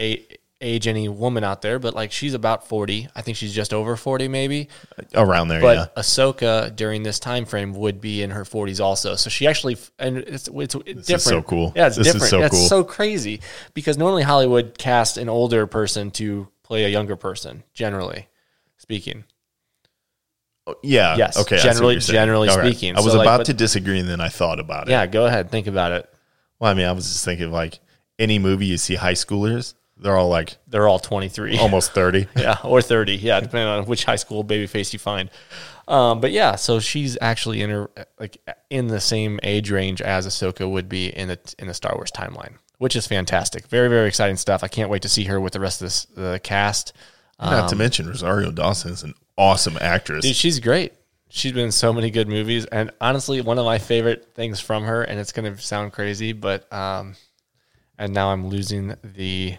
[0.00, 0.26] a-
[0.64, 3.08] age any woman out there, but like she's about forty.
[3.14, 4.68] I think she's just over forty, maybe.
[5.14, 5.86] around there, But yeah.
[6.02, 9.14] Ahsoka during this time frame would be in her forties also.
[9.16, 11.20] So she actually, and it's it's, it's different.
[11.22, 11.72] so cool.
[11.76, 12.30] Yeah, it's This is different.
[12.30, 12.66] so That's cool.
[12.68, 13.40] so crazy
[13.74, 18.26] because normally Hollywood cast an older person to play a younger person, generally
[18.78, 19.24] speaking.
[20.82, 21.16] Yeah.
[21.16, 21.56] Yes, Okay.
[21.56, 22.66] I see what generally- generally All right.
[22.72, 22.96] speaking.
[22.96, 24.92] I was So, like, about but- to disagree, and then I thought about it.
[24.92, 26.08] Yeah, go ahead, think about it.
[26.58, 27.80] Well, I mean, I was just thinking like
[28.18, 31.58] any movie you see high schoolers, they're all like They're all twenty three.
[31.60, 32.26] almost thirty.
[32.36, 33.16] yeah, or 30.
[33.16, 35.30] Yeah, depending on which high school baby face you find.
[35.86, 38.38] Um, but yeah, so she's actually in her like
[38.70, 42.10] in the same age range as Ahsoka would be in the in the Star Wars
[42.10, 43.66] timeline, which is fantastic.
[43.68, 44.64] Very very exciting stuff.
[44.64, 46.92] I can't wait to see her with the rest of this, the cast.
[47.40, 50.24] Not to mention Rosario Dawson is an awesome actress.
[50.24, 50.94] Dude, she's great.
[51.28, 54.84] She's been in so many good movies, and honestly, one of my favorite things from
[54.84, 57.16] her, and it's going to sound crazy, but um,
[57.98, 59.56] and now I'm losing the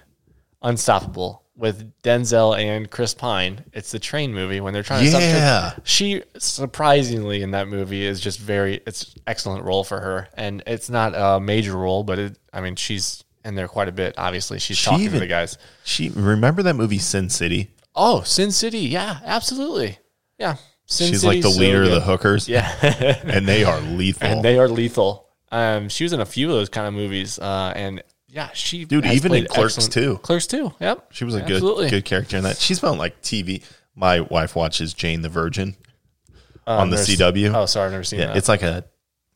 [0.66, 3.64] Unstoppable with Denzel and Chris Pine.
[3.72, 5.70] It's the train movie when they're trying to Yeah.
[5.72, 5.82] stop.
[5.86, 8.82] She surprisingly in that movie is just very.
[8.86, 12.76] It's excellent role for her, and it's not a major role, but it, I mean
[12.76, 14.16] she's in there quite a bit.
[14.18, 15.58] Obviously, she's She talking to the guys.
[15.84, 17.72] She remember that movie Sin City?
[17.96, 20.00] Oh, Sin City, yeah, absolutely,
[20.40, 20.56] yeah.
[20.88, 22.50] Sin She's like the City's so leader of the hookers.
[22.50, 22.70] Yeah.
[23.24, 24.28] and they are lethal.
[24.28, 25.30] and they are lethal.
[25.52, 28.04] Um, she was in a few of those kind of movies, uh, and
[28.36, 30.18] yeah, she Dude, even in Clerks excellent- too.
[30.22, 30.74] Clerks too.
[30.80, 31.90] Yep, she was a good Absolutely.
[31.90, 32.58] good character in that.
[32.58, 33.64] She's been on like TV.
[33.96, 35.76] My wife watches Jane the Virgin
[36.68, 37.54] Uh, on the never s- CW.
[37.56, 38.38] Oh, sorry, I've never seen yeah, that.
[38.38, 38.84] it's like a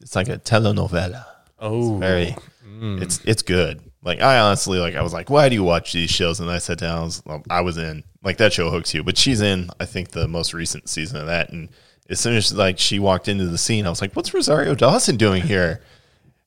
[0.02, 1.24] it's like a telenovela.
[1.60, 2.36] oh, Very
[2.82, 3.82] it's it's good.
[4.04, 6.40] Like I honestly like I was like, why do you watch these shows?
[6.40, 9.04] And I sat down, I was, I was in like that show hooks you.
[9.04, 11.52] But she's in I think the most recent season of that.
[11.52, 11.70] And
[12.10, 15.16] as soon as like she walked into the scene, I was like, what's Rosario Dawson
[15.18, 15.82] doing here?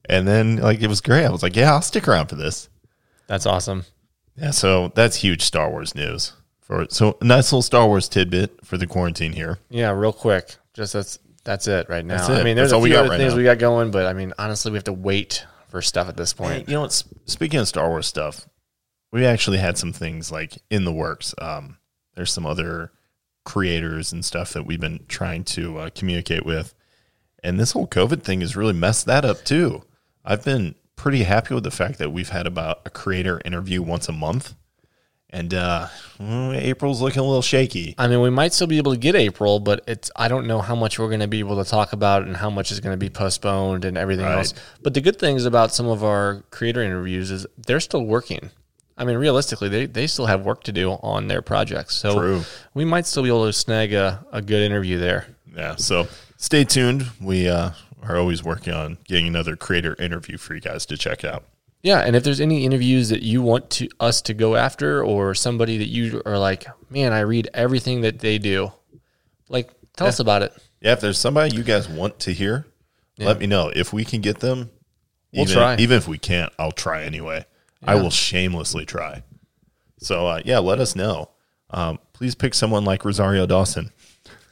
[0.08, 1.24] And then like it was great.
[1.24, 2.68] I was like, yeah, I'll stick around for this.
[3.26, 3.84] that's awesome.
[4.36, 6.32] Yeah, so that's huge Star Wars news.
[6.60, 9.58] For so nice little Star Wars tidbit for the quarantine here.
[9.68, 12.16] Yeah, real quick, just that's that's it right now.
[12.16, 13.36] That's I mean, there's That's a few other right things now.
[13.38, 16.32] we got going, but I mean, honestly, we have to wait for stuff at this
[16.32, 16.68] Hey, point.
[16.68, 17.02] you know what?
[17.26, 18.46] Speaking of Star Wars stuff,
[19.10, 21.34] we actually had some things like in the works.
[21.38, 21.78] Um,
[22.14, 22.92] there's some other
[23.44, 26.74] creators and stuff that we've been trying to uh, communicate with,
[27.42, 29.82] and this whole COVID thing has really messed that up too.
[30.24, 34.08] I've been pretty happy with the fact that we've had about a creator interview once
[34.08, 34.54] a month,
[35.30, 35.88] and uh,
[36.20, 37.94] mm, April's looking a little shaky.
[37.98, 40.60] I mean, we might still be able to get April, but it's I don't know
[40.60, 42.92] how much we're going to be able to talk about and how much is going
[42.92, 44.38] to be postponed and everything Right.
[44.38, 44.54] else.
[44.82, 48.50] But the good things about some of our creator interviews is they're still working.
[48.96, 51.96] I mean, realistically, they, they still have work to do on their projects.
[51.96, 52.42] So True.
[52.74, 55.26] we might still be able to snag a, a good interview there.
[55.56, 57.06] Yeah, so stay tuned.
[57.20, 57.70] We uh,
[58.02, 61.44] are always working on getting another creator interview for you guys to check out.
[61.82, 65.34] Yeah, and if there's any interviews that you want to us to go after, or
[65.34, 68.72] somebody that you are like, man, I read everything that they do,
[69.48, 70.52] like tell us about it.
[70.80, 72.66] Yeah, if there's somebody you guys want to hear,
[73.18, 73.72] let me know.
[73.74, 74.70] If we can get them,
[75.32, 75.76] We'll even, try.
[75.76, 77.46] Even if we can't, I'll try anyway.
[77.84, 79.24] I will shamelessly try.
[79.98, 81.30] So uh, yeah, let us know.
[81.70, 83.90] Um, please pick someone like Rosario Dawson.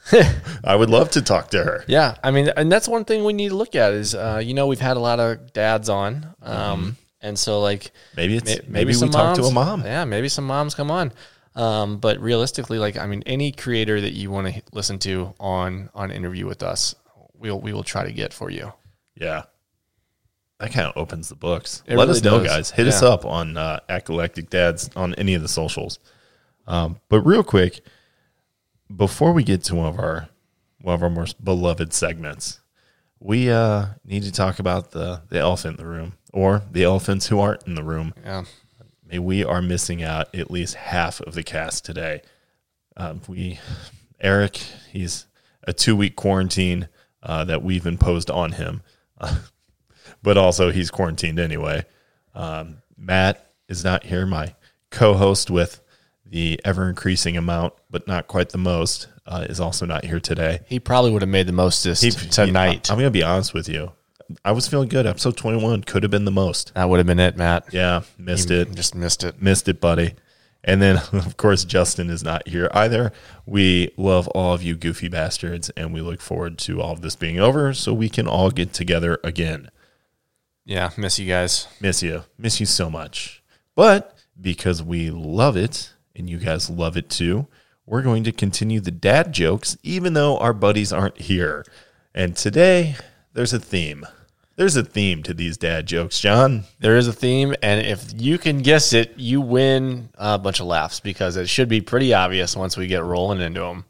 [0.63, 1.83] I would love to talk to her.
[1.87, 4.53] Yeah, I mean, and that's one thing we need to look at is, uh, you
[4.53, 8.55] know, we've had a lot of dads on, um, and so like Maybe it's may-
[8.57, 8.71] Mm-hmm.
[8.71, 9.83] maybe, we some talk to a mom.
[9.83, 11.11] Yeah, maybe some moms come on.
[11.55, 15.89] Um, but realistically, like I mean, any creator that you want to listen to on
[15.93, 16.95] on interview with us,
[17.33, 18.73] we'll we will try to get for you.
[19.15, 19.43] Yeah.
[20.59, 21.83] that kind of opens the books.
[21.85, 22.47] It Let really us know, does.
[22.47, 22.71] guys.
[22.71, 25.99] Hit us up on uh, at Galactic Dads on any of the socials.
[26.67, 27.81] Um, but real quick,
[28.95, 30.29] before we get to one of our
[30.81, 32.59] one of our most beloved segments,
[33.19, 37.27] we uh, need to talk about the the elephant in the room, or the elephants
[37.27, 38.13] who aren't in the room.
[38.23, 38.43] Yeah.
[39.13, 42.21] We are missing out at least half of the cast today.
[42.95, 43.59] Um, we,
[44.21, 44.55] Eric,
[44.89, 45.27] he's
[45.63, 46.87] a two week quarantine
[47.21, 48.81] uh, that we've imposed on him,
[50.23, 51.85] but also he's quarantined anyway.
[52.33, 54.55] Um, Matt is not here, my
[54.91, 55.80] co host with
[56.31, 60.61] the ever increasing amount, but not quite the most, uh, is also not here today.
[60.65, 62.89] He probably would have made the mostest He- tonight.
[62.89, 63.91] I'm going to be honest with you.
[64.45, 65.05] I was feeling good.
[65.05, 66.73] Episode 21 could have been the most.
[66.73, 67.73] that would have been it, Matt.
[67.73, 68.73] Yeah, missed You it.
[68.73, 69.41] Just missed it.
[69.41, 70.15] missed it, buddy.
[70.63, 73.11] And then, of course, Justin is not here either.
[73.45, 77.17] We love all of you goofy bastards, and we look forward to all of this
[77.17, 79.69] being over so we can all get together again.
[80.63, 81.67] Yeah, miss you guys.
[81.81, 82.23] Miss you.
[82.37, 83.43] Miss you so much.
[83.75, 87.47] But because we love it, and you guys love it too,
[87.85, 91.65] we're going to continue the dad jokes, even though our buddies aren't here.
[92.13, 92.95] And today,
[93.33, 94.05] there's a theme.
[94.55, 96.65] There's a theme to these dad jokes, John.
[96.79, 100.67] There is a theme, and if you can guess it, you win a bunch of
[100.67, 103.85] laughs because it should be pretty obvious once we get rolling into them.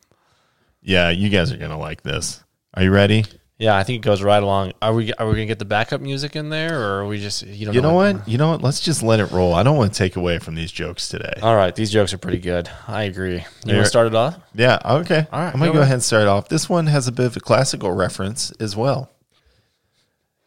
[0.81, 2.43] Yeah, you guys are going to like this.
[2.73, 3.25] Are you ready?
[3.61, 4.73] Yeah, I think it goes right along.
[4.81, 7.45] Are we are we gonna get the backup music in there, or are we just
[7.45, 8.27] you don't You know what?
[8.27, 8.63] You know what?
[8.63, 9.53] Let's just let it roll.
[9.53, 11.33] I don't want to take away from these jokes today.
[11.43, 12.67] All right, these jokes are pretty good.
[12.87, 13.35] I agree.
[13.35, 14.39] You There- want to start it off?
[14.55, 15.27] Yeah, okay.
[15.31, 15.93] All right, I'm to go go ahead.
[15.93, 16.49] and start off.
[16.49, 19.11] This one has a bit of a classical reference as well.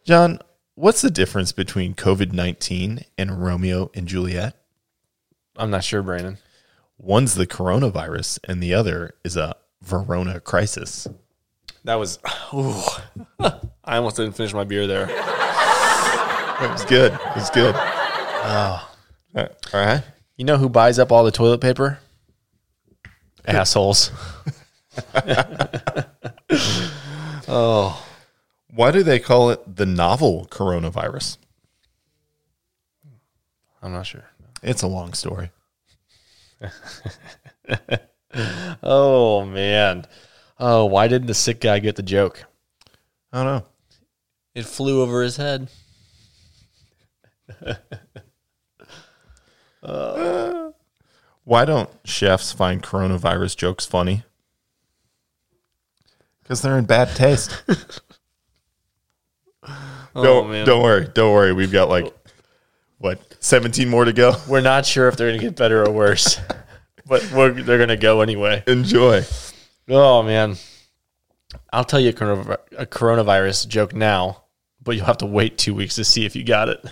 [0.04, 0.40] John,
[0.74, 4.56] what's the difference between COVID 19 and Romeo and Juliet?
[5.56, 6.38] I'm not sure, Brandon.
[6.98, 11.06] One's the coronavirus, and the other is a Verona crisis.
[11.85, 12.19] That was.
[12.55, 12.74] Ooh.
[13.85, 15.09] I almost didn't finish my beer there.
[15.09, 17.12] It was good.
[17.12, 17.74] It was good.
[17.77, 18.90] Oh.
[19.35, 20.02] Uh, all right.
[20.36, 21.98] You know who buys up all the toilet paper?
[23.47, 24.11] Assholes.
[27.47, 28.02] Oh.
[28.70, 31.36] Why do they call it the novel coronavirus?
[33.82, 34.24] I'm not sure.
[34.62, 35.51] It's a long story.
[38.82, 40.06] Oh man.
[40.59, 42.44] Oh, why didn't the sick guy get the joke?
[43.32, 43.66] I don't know.
[44.55, 45.68] It flew over his head.
[51.44, 54.24] Why don't chefs find coronavirus jokes funny?
[56.43, 57.62] Because they're in bad taste.
[60.16, 60.64] Oh don't, man.
[60.64, 61.09] don't worry.
[61.12, 61.52] Don't worry.
[61.52, 62.06] We've got like,
[62.98, 64.35] what, 17 more to go?
[64.48, 66.39] We're not sure if they're gonna get better or worse,
[67.05, 68.62] but we're, they're gonna go anyway.
[68.68, 69.24] Enjoy.
[69.89, 70.56] Oh man,
[71.73, 72.15] I'll tell you a,
[72.86, 74.44] coronavirus joke now,
[74.82, 76.85] but you'll have to wait two weeks to see if you got it.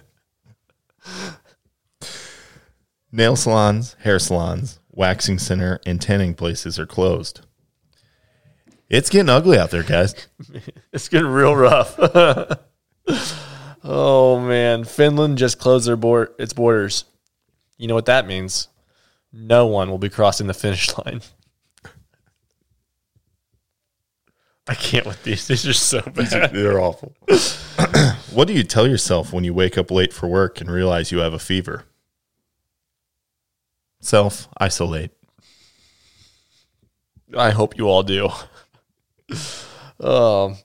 [3.13, 7.43] Nail salons, hair salons, waxing center, and tanning places are closed.
[8.89, 10.15] It's getting ugly out there, guys.
[10.93, 11.95] It's getting real rough.
[13.85, 17.05] oh man, Finland just closed their board its borders.
[17.77, 18.69] You know what that means?
[19.31, 21.21] No one will be crossing the finish line.
[24.69, 25.47] I can't with these.
[25.47, 26.53] These are so bad.
[26.53, 27.15] They're awful.
[28.33, 31.19] what do you tell yourself when you wake up late for work and realize you
[31.19, 31.85] have a fever?
[34.01, 35.13] Self isolate.
[37.37, 38.29] I hope you all do.
[39.99, 40.57] Um,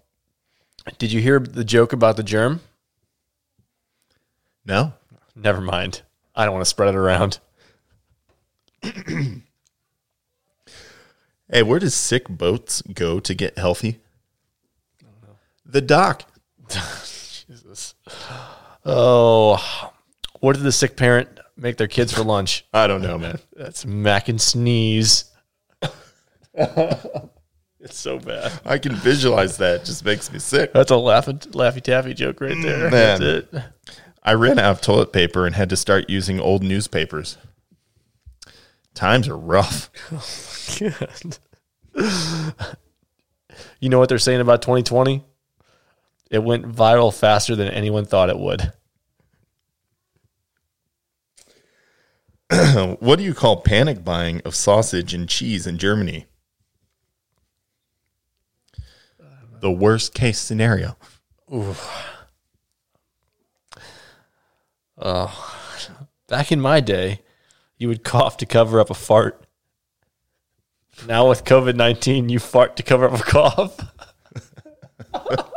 [0.97, 2.61] did you hear the joke about the germ?
[4.65, 4.93] No?
[5.35, 6.01] Never mind.
[6.35, 7.39] I don't want to spread it around.
[11.51, 13.99] Hey, where does sick boats go to get healthy?
[15.65, 16.23] The dock.
[16.69, 17.93] Jesus.
[18.85, 19.91] Oh,
[20.39, 22.65] what did the sick parent make their kids for lunch?
[22.73, 23.37] I don't know, man.
[23.55, 25.25] That's mac and sneeze.
[26.53, 28.53] it's so bad.
[28.65, 29.81] I can visualize that.
[29.81, 30.71] It just makes me sick.
[30.71, 32.89] That's a laughing, laffy taffy joke right there.
[32.89, 33.19] Mm, man.
[33.19, 33.63] That's it.
[34.23, 37.37] I ran out of toilet paper and had to start using old newspapers.
[38.93, 39.89] Times are rough.
[41.93, 42.53] Oh
[43.81, 45.25] you know what they're saying about 2020?
[46.29, 48.71] It went viral faster than anyone thought it would.
[52.99, 56.27] What do you call panic buying of sausage and cheese in Germany?
[59.59, 60.97] The worst case scenario.
[64.97, 65.47] Oh,
[66.27, 67.21] Back in my day,
[67.81, 69.43] you would cough to cover up a fart.
[71.07, 73.79] Now with COVID 19, you fart to cover up a cough.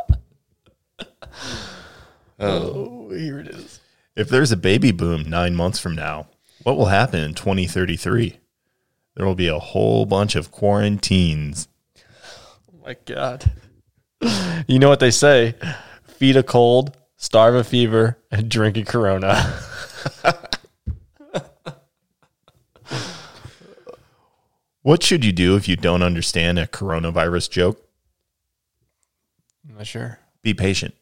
[2.37, 3.07] Oh.
[3.09, 3.79] oh, here it is.
[4.17, 6.27] If there's a baby boom nine months from now,
[6.63, 8.37] what will happen in 2033?
[9.15, 11.69] There will be a whole bunch of quarantines.
[11.97, 13.49] Oh My God.
[14.67, 15.55] You know what they say?
[16.07, 19.57] Feed a cold, starve a fever, and drink a corona.
[24.85, 27.83] What should you do if you don't understand a coronavirus joke?
[29.67, 30.19] I'm not sure.
[30.43, 30.93] Be patient.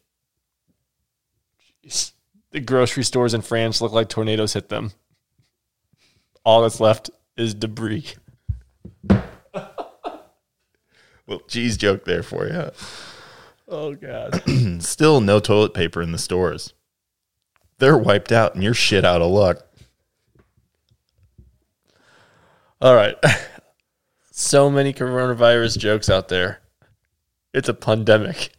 [2.50, 4.92] The grocery stores in France look like tornadoes hit them.
[6.46, 8.06] All that's left is debris.
[11.26, 12.70] Well, geez, joke there for you.
[13.66, 14.42] Oh God.
[14.82, 16.74] Still no toilet paper in the stores.
[17.78, 19.66] They're wiped out and you're shit out of luck.
[22.80, 23.16] All right.
[24.36, 26.60] So many coronavirus jokes out there.
[27.52, 28.50] It's a pandemic.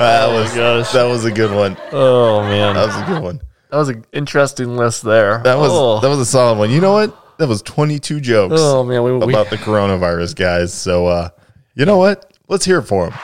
[0.00, 0.90] That was gosh.
[0.90, 1.76] that was a good one.
[1.92, 2.74] Oh man.
[2.74, 3.40] That was a good one.
[3.70, 5.42] That was an interesting list there.
[5.44, 6.00] That was oh.
[6.00, 6.70] that was a solid one.
[6.70, 7.38] You know what?
[7.38, 10.74] That was 22 jokes Oh man, we, we about the coronavirus, guys.
[10.74, 11.28] So uh,
[11.76, 12.36] you know what?
[12.48, 13.16] Let's hear it for them.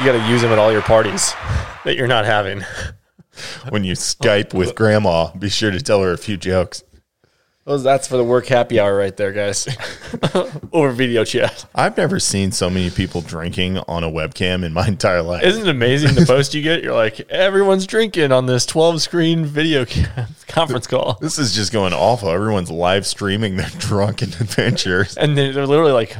[0.00, 1.34] you got to use them at all your parties
[1.84, 2.64] that you're not having.
[3.68, 6.82] When you Skype with grandma, be sure to tell her a few jokes.
[7.68, 9.68] Those that's for the work happy hour right there, guys.
[10.72, 11.66] Over video chat.
[11.74, 15.44] I've never seen so many people drinking on a webcam in my entire life.
[15.44, 16.82] Isn't it amazing the post you get?
[16.82, 19.84] You're like, everyone's drinking on this 12 screen video
[20.48, 21.18] conference call.
[21.20, 22.30] this is just going awful.
[22.30, 25.14] Everyone's live streaming their drunken adventures.
[25.18, 26.16] And they're they're literally like,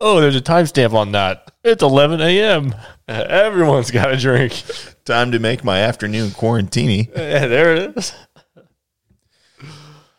[0.00, 1.50] oh, there's a timestamp on that.
[1.64, 2.74] It's 11 a.m.
[3.08, 4.62] Everyone's got a drink.
[5.04, 7.08] Time to make my afternoon quarantini.
[7.16, 8.14] Yeah, there it is.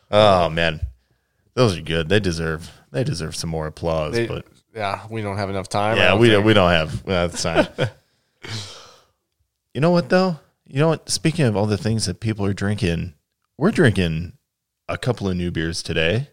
[0.10, 0.80] Oh man,
[1.54, 2.08] those are good.
[2.10, 4.14] They deserve they deserve some more applause.
[4.14, 5.98] They- but yeah, we don't have enough time.
[5.98, 7.68] Yeah, don't we don't we don't have fine.
[9.74, 10.40] you know what though?
[10.66, 11.10] You know what?
[11.10, 13.14] Speaking of all the things that people are drinking,
[13.58, 14.34] we're drinking
[14.88, 16.30] a couple of new beers today.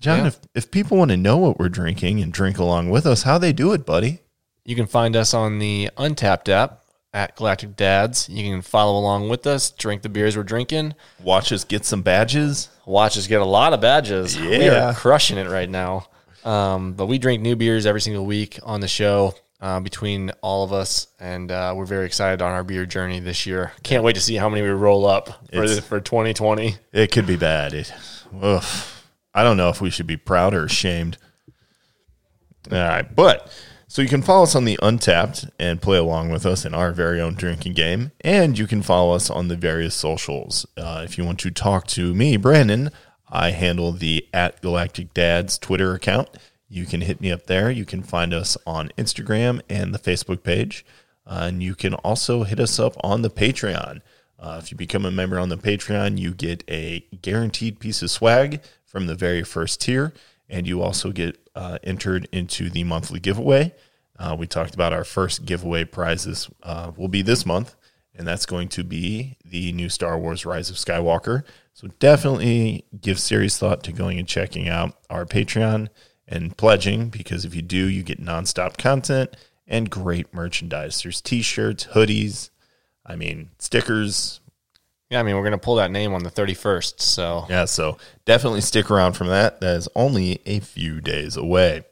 [0.00, 0.26] John, Yeah.
[0.28, 3.38] if if people want to know what we're drinking and drink along with us, how
[3.38, 4.20] they do it, buddy?
[4.64, 6.82] You can find us on the Untappd app
[7.14, 8.28] at Galactic Dads.
[8.28, 12.02] You can follow along with us, drink the beers we're drinking, Watch us get some
[12.02, 12.68] badges.
[12.84, 14.36] watch us get a lot of badges.
[14.36, 14.58] Yeah.
[14.58, 16.06] We are crushing it right now.
[16.44, 20.62] Um, but we drink new beers every single week on the show uh, between all
[20.64, 23.72] of us, and uh, we're very excited on our beer journey this year.
[23.82, 26.76] Can't wait to see how many we roll up for, the, for 2020.
[26.92, 27.72] It could be bad.
[27.74, 27.92] It,
[28.40, 28.62] ugh.
[29.34, 31.18] I don't know if we should be proud or ashamed.
[32.70, 33.50] All right, but
[33.90, 36.92] so you can follow us on the Untappd and play along with us in our
[36.92, 40.66] very own drinking game, and you can follow us on the various socials.
[40.76, 42.90] Uh, if you want to talk to me, Brandon,
[43.30, 46.28] I handle the at Galactic Dads Twitter account.
[46.68, 47.70] You can hit me up there.
[47.70, 50.84] You can find us on Instagram and the Facebook page,
[51.26, 54.02] uh, and you can also hit us up on the Patreon.
[54.38, 58.10] Uh, if you become a member on the Patreon, you get a guaranteed piece of
[58.10, 60.12] swag from the very first tier,
[60.48, 63.74] and you also get uh, entered into the monthly giveaway.
[64.18, 67.76] Uh, we talked about our first giveaway prizes uh, will be this month,
[68.14, 71.44] and that's going to be the new Star Wars Rise of Skywalker.
[71.74, 75.88] So definitely give serious thought to going and checking out our Patreon
[76.26, 79.36] and pledging because if you do, you get nonstop content
[79.66, 81.02] and great merchandise.
[81.02, 82.50] There's t-shirts, hoodies,
[83.06, 84.40] I mean, stickers.
[85.10, 87.00] Yeah, I mean, we're going to pull that name on the 31st.
[87.00, 89.60] So Yeah, so definitely stick around from that.
[89.60, 91.84] That is only a few days away.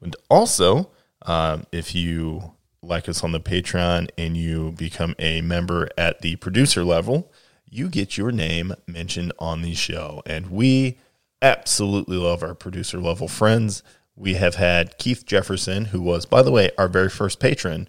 [0.00, 0.90] And also,
[1.22, 2.52] um, if you
[2.82, 7.30] like us on the Patreon and you become a member at the producer level,
[7.68, 10.22] you get your name mentioned on the show.
[10.26, 10.98] And we
[11.42, 13.82] absolutely love our producer level friends.
[14.16, 17.88] We have had Keith Jefferson, who was, by the way, our very first patron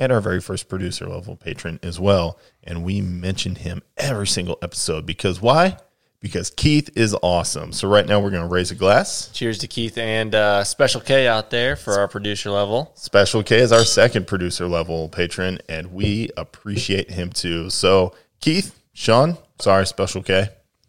[0.00, 2.38] and our very first producer level patron as well.
[2.64, 5.76] And we mentioned him every single episode because why?
[6.20, 7.72] Because Keith is awesome.
[7.72, 9.30] So right now we're going to raise a glass.
[9.32, 12.92] cheers to Keith and uh, Special K out there for our producer level.
[12.94, 17.68] Special K is our second producer level patron, and we appreciate him too.
[17.68, 20.48] So Keith, Sean, sorry, Special K.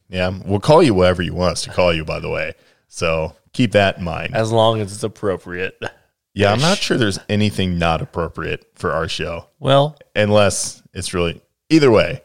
[0.10, 2.54] Yeah, we'll call you whatever you want us to call you, by the way.
[2.88, 4.36] So keep that in mind.
[4.36, 5.82] As long as it's appropriate.
[6.34, 9.48] Yeah, I'm not sure there's anything not appropriate for our show.
[9.60, 12.22] Well, unless it's really either way.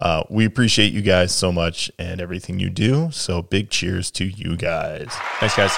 [0.00, 3.10] Uh, we appreciate you guys so much and everything you do.
[3.12, 5.08] So big cheers to you guys.
[5.40, 5.76] thanks, guys.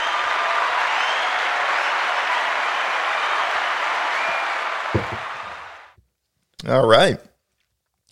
[6.68, 7.18] All right.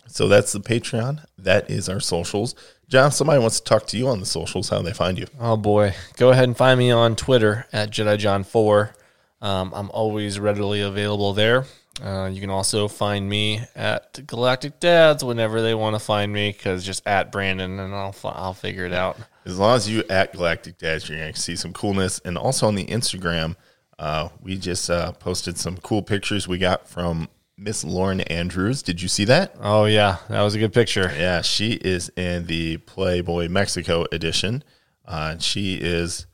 [0.07, 1.23] So that's the Patreon.
[1.37, 2.55] That is our socials.
[2.89, 4.67] John, somebody wants to talk to you on the socials.
[4.67, 5.27] How do they find you?
[5.39, 8.93] Oh boy, go ahead and find me on Twitter at Jedi John Four.
[9.41, 11.65] Um, I'm always readily available there.
[12.01, 16.51] Uh, you can also find me at Galactic Dads whenever they want to find me,
[16.51, 19.17] because just at Brandon and I'll I'll figure it out.
[19.45, 22.19] As long as you at Galactic Dads, you're going to see some coolness.
[22.23, 23.55] And also on the Instagram,
[23.99, 27.27] uh, we just uh, posted some cool pictures we got from
[27.57, 28.81] Miss Lauren Andrews.
[28.81, 29.55] Did you see that?
[29.59, 31.11] Oh yeah, that was a good picture.
[31.15, 34.63] Yeah, she is in the Playboy Mexico edition.
[35.05, 36.25] Uh, she is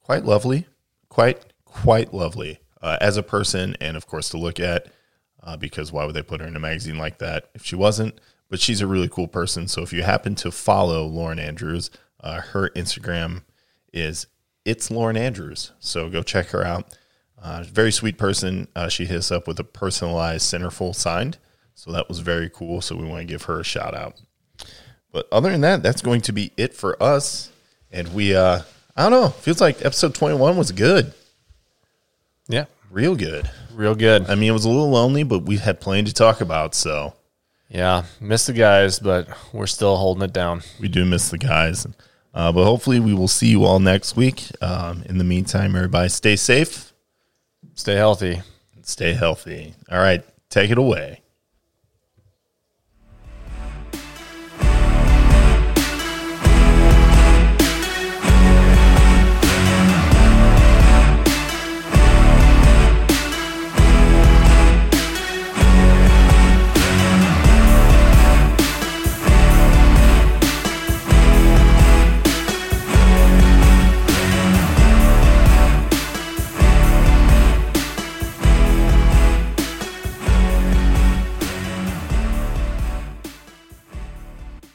[0.00, 0.66] quite lovely,
[1.08, 1.42] quite
[1.74, 4.86] quite lovely uh, as a person, and of course to look at.
[5.42, 8.18] Uh, because why would they put her in a magazine like that if she wasn't?
[8.48, 9.68] But she's a really cool person.
[9.68, 11.90] So if you happen to follow Lauren Andrews,
[12.20, 13.42] uh, her Instagram
[13.92, 14.26] is
[14.64, 15.72] it's Lauren Andrews.
[15.80, 16.96] So go check her out.
[17.42, 18.68] Uh, very sweet person.
[18.74, 21.36] Uh, she hit us up with a personalized centerfold signed.
[21.74, 22.80] So that was very cool.
[22.80, 24.22] So we want to give her a shout out.
[25.12, 27.50] But other than that, that's going to be it for us.
[27.92, 28.62] And we, uh,
[28.96, 31.12] I don't know, feels like episode 21 was good.
[32.48, 33.50] Yeah, Real good.
[33.72, 34.28] real good.
[34.30, 36.74] I mean, it was a little lonely, but we had plenty to talk about.
[36.74, 37.14] So
[37.68, 40.62] Yeah, missed the guys, but we're still holding it down.
[40.80, 41.86] we do miss the guys.
[42.34, 44.44] Uh, but hopefully, we will see you all next week.
[44.60, 46.92] Um, in the meantime, everybody stay safe,
[47.74, 48.42] Stay healthy.
[48.82, 49.74] stay healthy.
[49.90, 51.20] All right, take it away.